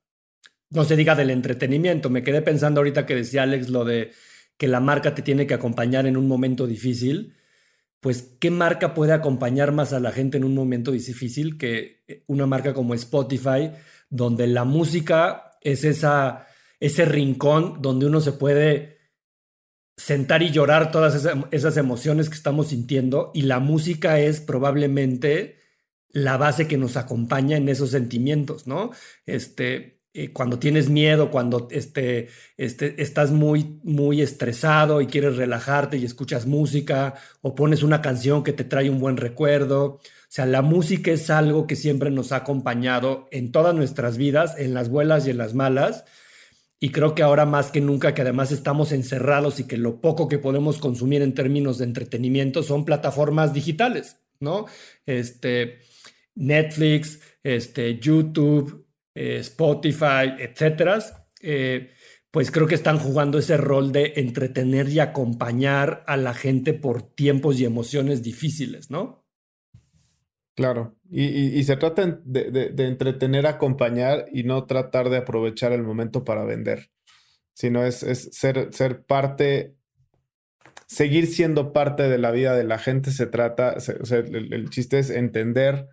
No 0.71 0.83
se 0.83 0.97
diga 0.97 1.15
del 1.15 1.29
entretenimiento. 1.29 2.09
Me 2.09 2.21
quedé 2.21 2.41
pensando 2.41 2.81
ahorita 2.81 3.05
que 3.05 3.15
decía 3.15 3.43
Alex 3.43 3.69
lo 3.69 3.85
de 3.85 4.11
que 4.57 4.67
la 4.67 4.81
marca 4.81 5.15
te 5.15 5.21
tiene 5.21 5.47
que 5.47 5.53
acompañar 5.53 6.07
en 6.07 6.17
un 6.17 6.27
momento 6.27 6.67
difícil. 6.67 7.33
Pues, 8.01 8.35
¿qué 8.41 8.51
marca 8.51 8.93
puede 8.93 9.13
acompañar 9.13 9.71
más 9.71 9.93
a 9.93 10.01
la 10.01 10.11
gente 10.11 10.35
en 10.37 10.43
un 10.43 10.53
momento 10.53 10.91
difícil 10.91 11.57
que 11.57 12.03
una 12.27 12.45
marca 12.45 12.73
como 12.73 12.93
Spotify, 12.93 13.71
donde 14.09 14.47
la 14.47 14.65
música 14.65 15.53
es 15.61 15.85
esa 15.85 16.45
ese 16.81 17.05
rincón 17.05 17.81
donde 17.81 18.07
uno 18.07 18.19
se 18.19 18.33
puede 18.33 18.97
sentar 19.95 20.41
y 20.41 20.49
llorar 20.49 20.91
todas 20.91 21.13
esas, 21.51 21.77
emociones 21.77 22.27
que 22.27 22.35
estamos 22.35 22.69
sintiendo 22.69 23.29
y 23.35 23.43
la 23.43 23.59
música 23.59 24.19
es 24.19 24.41
probablemente 24.41 25.57
la 26.09 26.37
base 26.37 26.67
que 26.67 26.77
nos 26.77 26.97
acompaña 26.97 27.55
en 27.55 27.69
esos 27.69 27.91
sentimientos, 27.91 28.65
¿no? 28.65 28.91
Este, 29.27 30.01
eh, 30.13 30.33
cuando 30.33 30.57
tienes 30.57 30.89
miedo, 30.89 31.29
cuando 31.29 31.67
este, 31.69 32.29
este, 32.57 33.01
estás 33.01 33.31
muy, 33.31 33.79
muy 33.83 34.21
estresado 34.21 35.01
y 35.01 35.07
quieres 35.07 35.37
relajarte 35.37 35.97
y 35.97 36.05
escuchas 36.05 36.47
música 36.47 37.13
o 37.41 37.53
pones 37.53 37.83
una 37.83 38.01
canción 38.01 38.43
que 38.43 38.53
te 38.53 38.63
trae 38.63 38.89
un 38.89 38.99
buen 38.99 39.17
recuerdo. 39.17 39.83
O 39.85 40.01
sea, 40.29 40.47
la 40.47 40.63
música 40.63 41.11
es 41.11 41.29
algo 41.29 41.67
que 41.67 41.75
siempre 41.75 42.09
nos 42.09 42.31
ha 42.31 42.37
acompañado 42.37 43.27
en 43.31 43.51
todas 43.51 43.75
nuestras 43.75 44.17
vidas, 44.17 44.55
en 44.57 44.73
las 44.73 44.89
buenas 44.89 45.27
y 45.27 45.29
en 45.29 45.37
las 45.37 45.53
malas 45.53 46.05
y 46.83 46.89
creo 46.89 47.13
que 47.13 47.21
ahora 47.21 47.45
más 47.45 47.69
que 47.69 47.79
nunca, 47.79 48.15
que 48.15 48.23
además 48.23 48.51
estamos 48.51 48.91
encerrados 48.91 49.59
y 49.59 49.65
que 49.65 49.77
lo 49.77 50.01
poco 50.01 50.27
que 50.27 50.39
podemos 50.39 50.79
consumir 50.79 51.21
en 51.21 51.35
términos 51.35 51.77
de 51.77 51.85
entretenimiento 51.85 52.63
son 52.63 52.85
plataformas 52.85 53.53
digitales, 53.53 54.17
¿no? 54.39 54.65
Este, 55.05 55.77
Netflix, 56.33 57.19
este, 57.43 57.99
YouTube, 57.99 58.87
eh, 59.13 59.37
Spotify, 59.41 60.33
etcétera. 60.39 60.97
Eh, 61.43 61.91
pues 62.31 62.49
creo 62.49 62.65
que 62.65 62.75
están 62.75 62.97
jugando 62.97 63.37
ese 63.37 63.57
rol 63.57 63.91
de 63.91 64.13
entretener 64.15 64.89
y 64.89 65.01
acompañar 65.01 66.03
a 66.07 66.17
la 66.17 66.33
gente 66.33 66.73
por 66.73 67.03
tiempos 67.03 67.59
y 67.59 67.65
emociones 67.65 68.23
difíciles, 68.23 68.89
¿no? 68.89 69.20
Claro, 70.61 70.95
y, 71.09 71.63
se 71.63 71.75
trata 71.75 72.19
de, 72.23 72.71
entretener, 72.77 73.47
acompañar 73.47 74.27
y 74.31 74.43
no 74.43 74.65
tratar 74.67 75.09
de 75.09 75.17
aprovechar 75.17 75.71
el 75.71 75.81
momento 75.81 76.23
para 76.23 76.43
vender, 76.45 76.91
sino 77.53 77.83
es, 77.83 77.97
ser, 78.31 78.69
ser 78.71 79.03
parte, 79.03 79.75
seguir 80.85 81.25
siendo 81.25 81.73
parte 81.73 82.03
de 82.03 82.19
la 82.19 82.29
vida 82.29 82.55
de 82.55 82.63
la 82.63 82.77
gente. 82.77 83.09
Se 83.09 83.25
trata, 83.25 83.75
el, 84.11 84.69
chiste 84.69 84.99
es 84.99 85.09
entender 85.09 85.87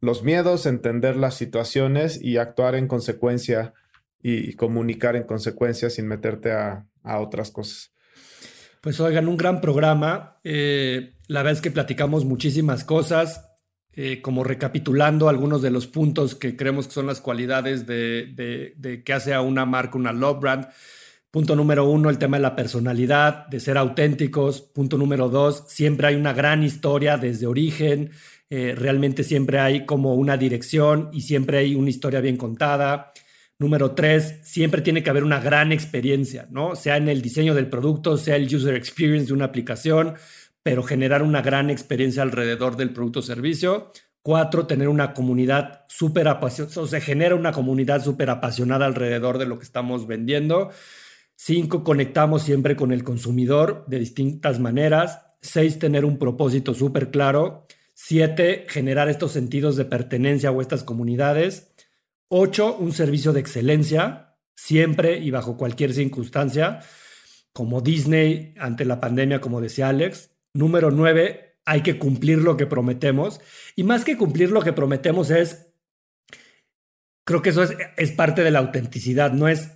los 0.00 0.24
miedos, 0.24 0.66
entender 0.66 1.16
las 1.16 1.34
situaciones 1.36 2.20
y 2.20 2.38
actuar 2.38 2.74
en 2.74 2.88
consecuencia 2.88 3.72
y, 4.20 4.54
comunicar 4.54 5.14
en 5.14 5.22
consecuencia 5.22 5.90
sin 5.90 6.08
meterte 6.08 6.50
a, 6.50 6.88
otras 7.04 7.52
cosas. 7.52 7.92
Pues 8.80 8.98
oigan, 8.98 9.28
un 9.28 9.36
gran 9.36 9.60
programa. 9.60 10.40
Eh, 10.42 11.14
la 11.28 11.42
verdad 11.42 11.52
es 11.52 11.60
que 11.60 11.70
platicamos 11.70 12.24
muchísimas 12.24 12.82
cosas 12.82 13.46
eh, 13.98 14.20
como 14.20 14.44
recapitulando 14.44 15.30
algunos 15.30 15.62
de 15.62 15.70
los 15.70 15.86
puntos 15.86 16.34
que 16.34 16.54
creemos 16.54 16.86
que 16.86 16.92
son 16.92 17.06
las 17.06 17.22
cualidades 17.22 17.86
de, 17.86 19.02
que 19.02 19.12
hace 19.14 19.32
a 19.32 19.40
una 19.40 19.64
marca 19.64 19.96
una 19.96 20.12
love 20.12 20.38
brand. 20.38 20.68
Punto 21.30 21.56
número 21.56 21.88
uno, 21.88 22.10
el 22.10 22.18
tema 22.18 22.36
de 22.36 22.42
la 22.42 22.54
personalidad, 22.54 23.46
de 23.46 23.58
ser 23.58 23.78
auténticos. 23.78 24.60
Punto 24.60 24.98
número 24.98 25.30
dos, 25.30 25.64
siempre 25.68 26.08
hay 26.08 26.14
una 26.14 26.34
gran 26.34 26.62
historia 26.62 27.16
desde 27.16 27.46
origen. 27.46 28.10
Eh, 28.50 28.74
realmente 28.76 29.24
siempre 29.24 29.60
hay 29.60 29.86
como 29.86 30.14
una 30.14 30.36
dirección 30.36 31.08
y 31.12 31.22
siempre 31.22 31.58
hay 31.58 31.74
una 31.74 31.88
historia 31.88 32.20
bien 32.20 32.36
contada. 32.36 33.12
Número 33.58 33.92
tres, 33.92 34.40
siempre 34.42 34.82
tiene 34.82 35.02
que 35.02 35.08
haber 35.08 35.24
una 35.24 35.40
gran 35.40 35.72
experiencia, 35.72 36.46
¿no? 36.50 36.76
Sea 36.76 36.98
en 36.98 37.08
el 37.08 37.22
diseño 37.22 37.54
del 37.54 37.70
producto, 37.70 38.18
sea 38.18 38.36
el 38.36 38.54
user 38.54 38.74
experience 38.74 39.28
de 39.28 39.32
una 39.32 39.46
aplicación, 39.46 40.16
pero 40.66 40.82
generar 40.82 41.22
una 41.22 41.42
gran 41.42 41.70
experiencia 41.70 42.24
alrededor 42.24 42.76
del 42.76 42.92
producto 42.92 43.20
o 43.20 43.22
servicio. 43.22 43.92
Cuatro, 44.20 44.66
tener 44.66 44.88
una 44.88 45.14
comunidad 45.14 45.84
súper 45.86 46.26
apasionada, 46.26 46.80
o 46.80 46.88
sea, 46.88 47.00
genera 47.00 47.36
una 47.36 47.52
comunidad 47.52 48.02
súper 48.02 48.30
apasionada 48.30 48.84
alrededor 48.84 49.38
de 49.38 49.46
lo 49.46 49.60
que 49.60 49.64
estamos 49.64 50.08
vendiendo. 50.08 50.72
Cinco, 51.36 51.84
conectamos 51.84 52.42
siempre 52.42 52.74
con 52.74 52.90
el 52.90 53.04
consumidor 53.04 53.84
de 53.86 54.00
distintas 54.00 54.58
maneras. 54.58 55.36
Seis, 55.40 55.78
tener 55.78 56.04
un 56.04 56.18
propósito 56.18 56.74
súper 56.74 57.12
claro. 57.12 57.68
Siete, 57.94 58.66
generar 58.68 59.08
estos 59.08 59.30
sentidos 59.30 59.76
de 59.76 59.84
pertenencia 59.84 60.50
o 60.50 60.60
estas 60.60 60.82
comunidades. 60.82 61.72
Ocho, 62.26 62.76
un 62.76 62.90
servicio 62.90 63.32
de 63.32 63.38
excelencia, 63.38 64.34
siempre 64.56 65.18
y 65.18 65.30
bajo 65.30 65.56
cualquier 65.56 65.94
circunstancia, 65.94 66.80
como 67.52 67.82
Disney 67.82 68.52
ante 68.58 68.84
la 68.84 68.98
pandemia, 68.98 69.40
como 69.40 69.60
decía 69.60 69.90
Alex. 69.90 70.32
Número 70.56 70.90
nueve, 70.90 71.58
hay 71.66 71.82
que 71.82 71.98
cumplir 71.98 72.38
lo 72.38 72.56
que 72.56 72.66
prometemos. 72.66 73.40
Y 73.74 73.84
más 73.84 74.04
que 74.04 74.16
cumplir 74.16 74.50
lo 74.50 74.62
que 74.62 74.72
prometemos 74.72 75.30
es, 75.30 75.66
creo 77.24 77.42
que 77.42 77.50
eso 77.50 77.64
es, 77.96 78.12
parte 78.12 78.42
de 78.42 78.50
la 78.50 78.60
autenticidad, 78.60 79.32
no 79.32 79.48
es 79.48 79.72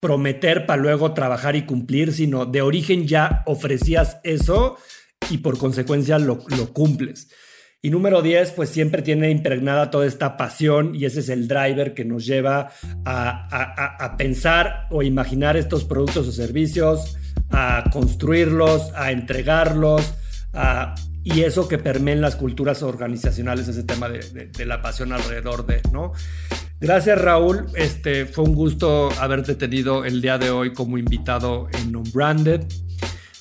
prometer 0.00 0.66
para 0.66 0.82
luego 0.82 1.14
trabajar 1.14 1.54
y 1.54 1.66
cumplir, 1.66 2.12
sino 2.12 2.46
de 2.46 2.62
origen 2.62 3.06
ya 3.06 3.44
ofrecías 3.46 4.18
eso 4.24 4.76
y 5.30 5.38
por 5.38 5.56
consecuencia 5.58 6.18
lo, 6.18 6.44
lo 6.48 6.72
cumples. 6.72 7.28
Y 7.80 7.90
número 7.90 8.22
10, 8.22 8.52
pues 8.52 8.70
siempre 8.70 9.02
tiene 9.02 9.30
impregnada 9.30 9.90
toda 9.90 10.06
esta 10.06 10.36
pasión 10.36 10.94
y 10.94 11.04
ese 11.04 11.20
es 11.20 11.28
el 11.28 11.46
driver 11.46 11.94
que 11.94 12.04
nos 12.04 12.26
lleva 12.26 12.70
a, 13.04 13.48
a, 13.50 14.04
a, 14.04 14.16
pensar 14.16 14.86
o 14.90 15.02
imaginar 15.02 15.56
estos 15.56 15.84
productos 15.84 16.28
o 16.28 16.32
servicios, 16.32 17.16
a 17.52 17.84
construirlos, 17.92 18.90
a 18.94 19.12
entregarlos, 19.12 20.14
y 21.24 21.42
eso 21.42 21.68
que 21.68 21.78
permea 21.78 22.14
en 22.14 22.20
las 22.20 22.36
culturas 22.36 22.82
organizacionales, 22.82 23.68
ese 23.68 23.84
tema 23.84 24.08
de, 24.08 24.50
la 24.66 24.82
pasión 24.82 25.12
alrededor 25.12 25.66
de, 25.66 25.80
¿no? 25.92 26.12
Gracias 26.80 27.20
Raúl, 27.20 27.66
este, 27.76 28.26
fue 28.26 28.42
un 28.42 28.56
gusto 28.56 29.08
haberte 29.20 29.54
tenido 29.54 30.04
el 30.04 30.20
día 30.20 30.36
de 30.36 30.50
hoy 30.50 30.72
como 30.72 30.98
invitado 30.98 31.68
en 31.72 31.94
Unbranded. 31.94 32.62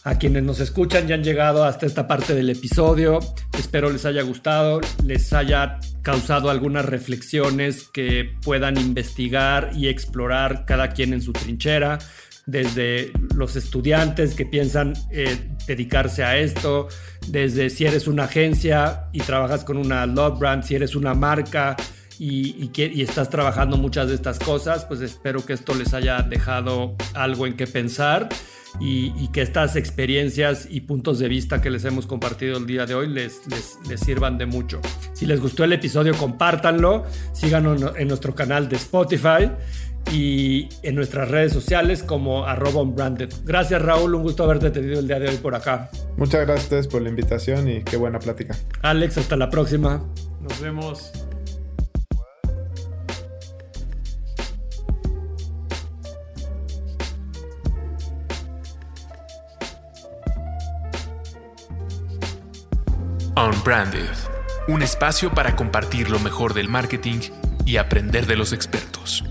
A 0.04 0.18
quienes 0.18 0.42
nos 0.42 0.60
escuchan 0.60 1.08
y 1.08 1.14
han 1.14 1.24
llegado 1.24 1.64
hasta 1.64 1.86
esta 1.86 2.08
parte 2.08 2.34
del 2.34 2.50
episodio, 2.50 3.20
espero 3.58 3.92
les 3.92 4.06
haya 4.06 4.24
gustado, 4.24 4.82
les 5.04 5.32
haya 5.32 5.80
causado 6.02 6.50
algunas 6.50 6.86
reflexiones 6.86 7.84
que 7.84 8.32
puedan 8.44 8.78
investigar 8.78 9.70
y 9.76 9.90
explorar 9.90 10.66
cada 10.66 10.90
quien 10.90 11.14
en 11.14 11.22
su 11.22 11.34
trinchera, 11.34 12.00
desde 12.52 13.12
los 13.34 13.56
estudiantes 13.56 14.36
que 14.36 14.46
piensan 14.46 14.94
eh, 15.10 15.50
dedicarse 15.66 16.24
a 16.24 16.38
esto, 16.38 16.90
desde 17.28 17.70
si 17.70 17.86
eres 17.86 18.08
una 18.08 18.26
agencia 18.26 19.06
y 19.14 19.20
trabajas 19.20 19.64
con 19.64 19.78
una 19.78 20.06
love 20.06 20.38
brand, 20.38 20.64
si 20.64 20.76
eres 20.76 20.96
una 20.96 21.14
marca 21.14 21.78
y, 22.20 22.70
y, 22.76 23.02
estás 23.02 23.30
trabajando 23.30 23.78
muchas 23.78 24.10
de 24.10 24.16
estas 24.16 24.38
cosas, 24.38 24.86
pues 24.86 25.02
espero 25.02 25.44
que 25.44 25.54
esto 25.54 25.74
les 25.74 25.94
haya 25.94 26.22
dejado 26.22 26.96
algo 27.14 27.48
en 27.48 27.56
qué 27.56 27.66
pensar 27.66 28.30
y, 28.80 29.28
que 29.30 29.42
estas 29.42 29.76
experiencias 29.76 30.68
y 30.70 30.82
puntos 30.82 31.20
de 31.20 31.28
vista 31.28 31.62
que 31.62 31.70
les 31.70 31.84
hemos 31.86 32.06
compartido 32.06 32.58
el 32.58 32.66
día 32.66 32.86
de 32.86 32.94
hoy 32.94 33.08
les, 33.08 33.42
les, 33.48 34.00
sirvan 34.00 34.38
de 34.38 34.46
mucho. 34.46 34.82
Si 35.14 35.26
les 35.26 35.40
gustó 35.42 35.64
el 35.64 35.74
episodio, 35.74 36.16
compártanlo, 36.16 37.06
síganos 37.34 37.82
en 37.98 38.08
nuestro 38.08 38.36
canal 38.36 38.70
de 38.70 38.76
Spotify 38.76 39.50
y 40.12 40.70
en 40.84 40.96
nuestras 40.96 41.30
redes 41.30 41.54
sociales 41.54 42.04
como 42.04 42.46
arroba 42.46 42.82
unbranded. 42.82 43.34
Gracias 43.44 43.82
Raúl, 43.82 44.16
un 44.16 44.24
gusto 44.24 44.44
haberte 44.44 44.72
tenido 44.72 45.00
el 45.00 45.08
día 45.08 45.20
de 45.20 45.30
hoy 45.30 45.38
por 45.38 45.56
acá. 45.56 45.90
Muchas 46.18 46.46
gracias 46.46 46.88
por 46.88 47.02
la 47.02 47.10
invitación 47.10 47.70
y 47.70 47.84
qué 47.84 47.98
buena 47.98 48.20
plática. 48.20 48.56
Alex, 48.82 49.18
hasta 49.18 49.36
la 49.36 49.50
próxima. 49.50 50.04
Nos 50.42 50.60
vemos. 50.60 51.12
Unbranded, 63.36 64.10
un 64.68 64.84
espacio 64.84 65.34
para 65.34 65.56
compartir 65.56 66.10
lo 66.10 66.20
mejor 66.20 66.54
del 66.54 66.68
marketing 66.68 67.20
y 67.66 67.78
aprender 67.78 68.28
de 68.28 68.36
los 68.36 68.54
expertos. 68.54 69.24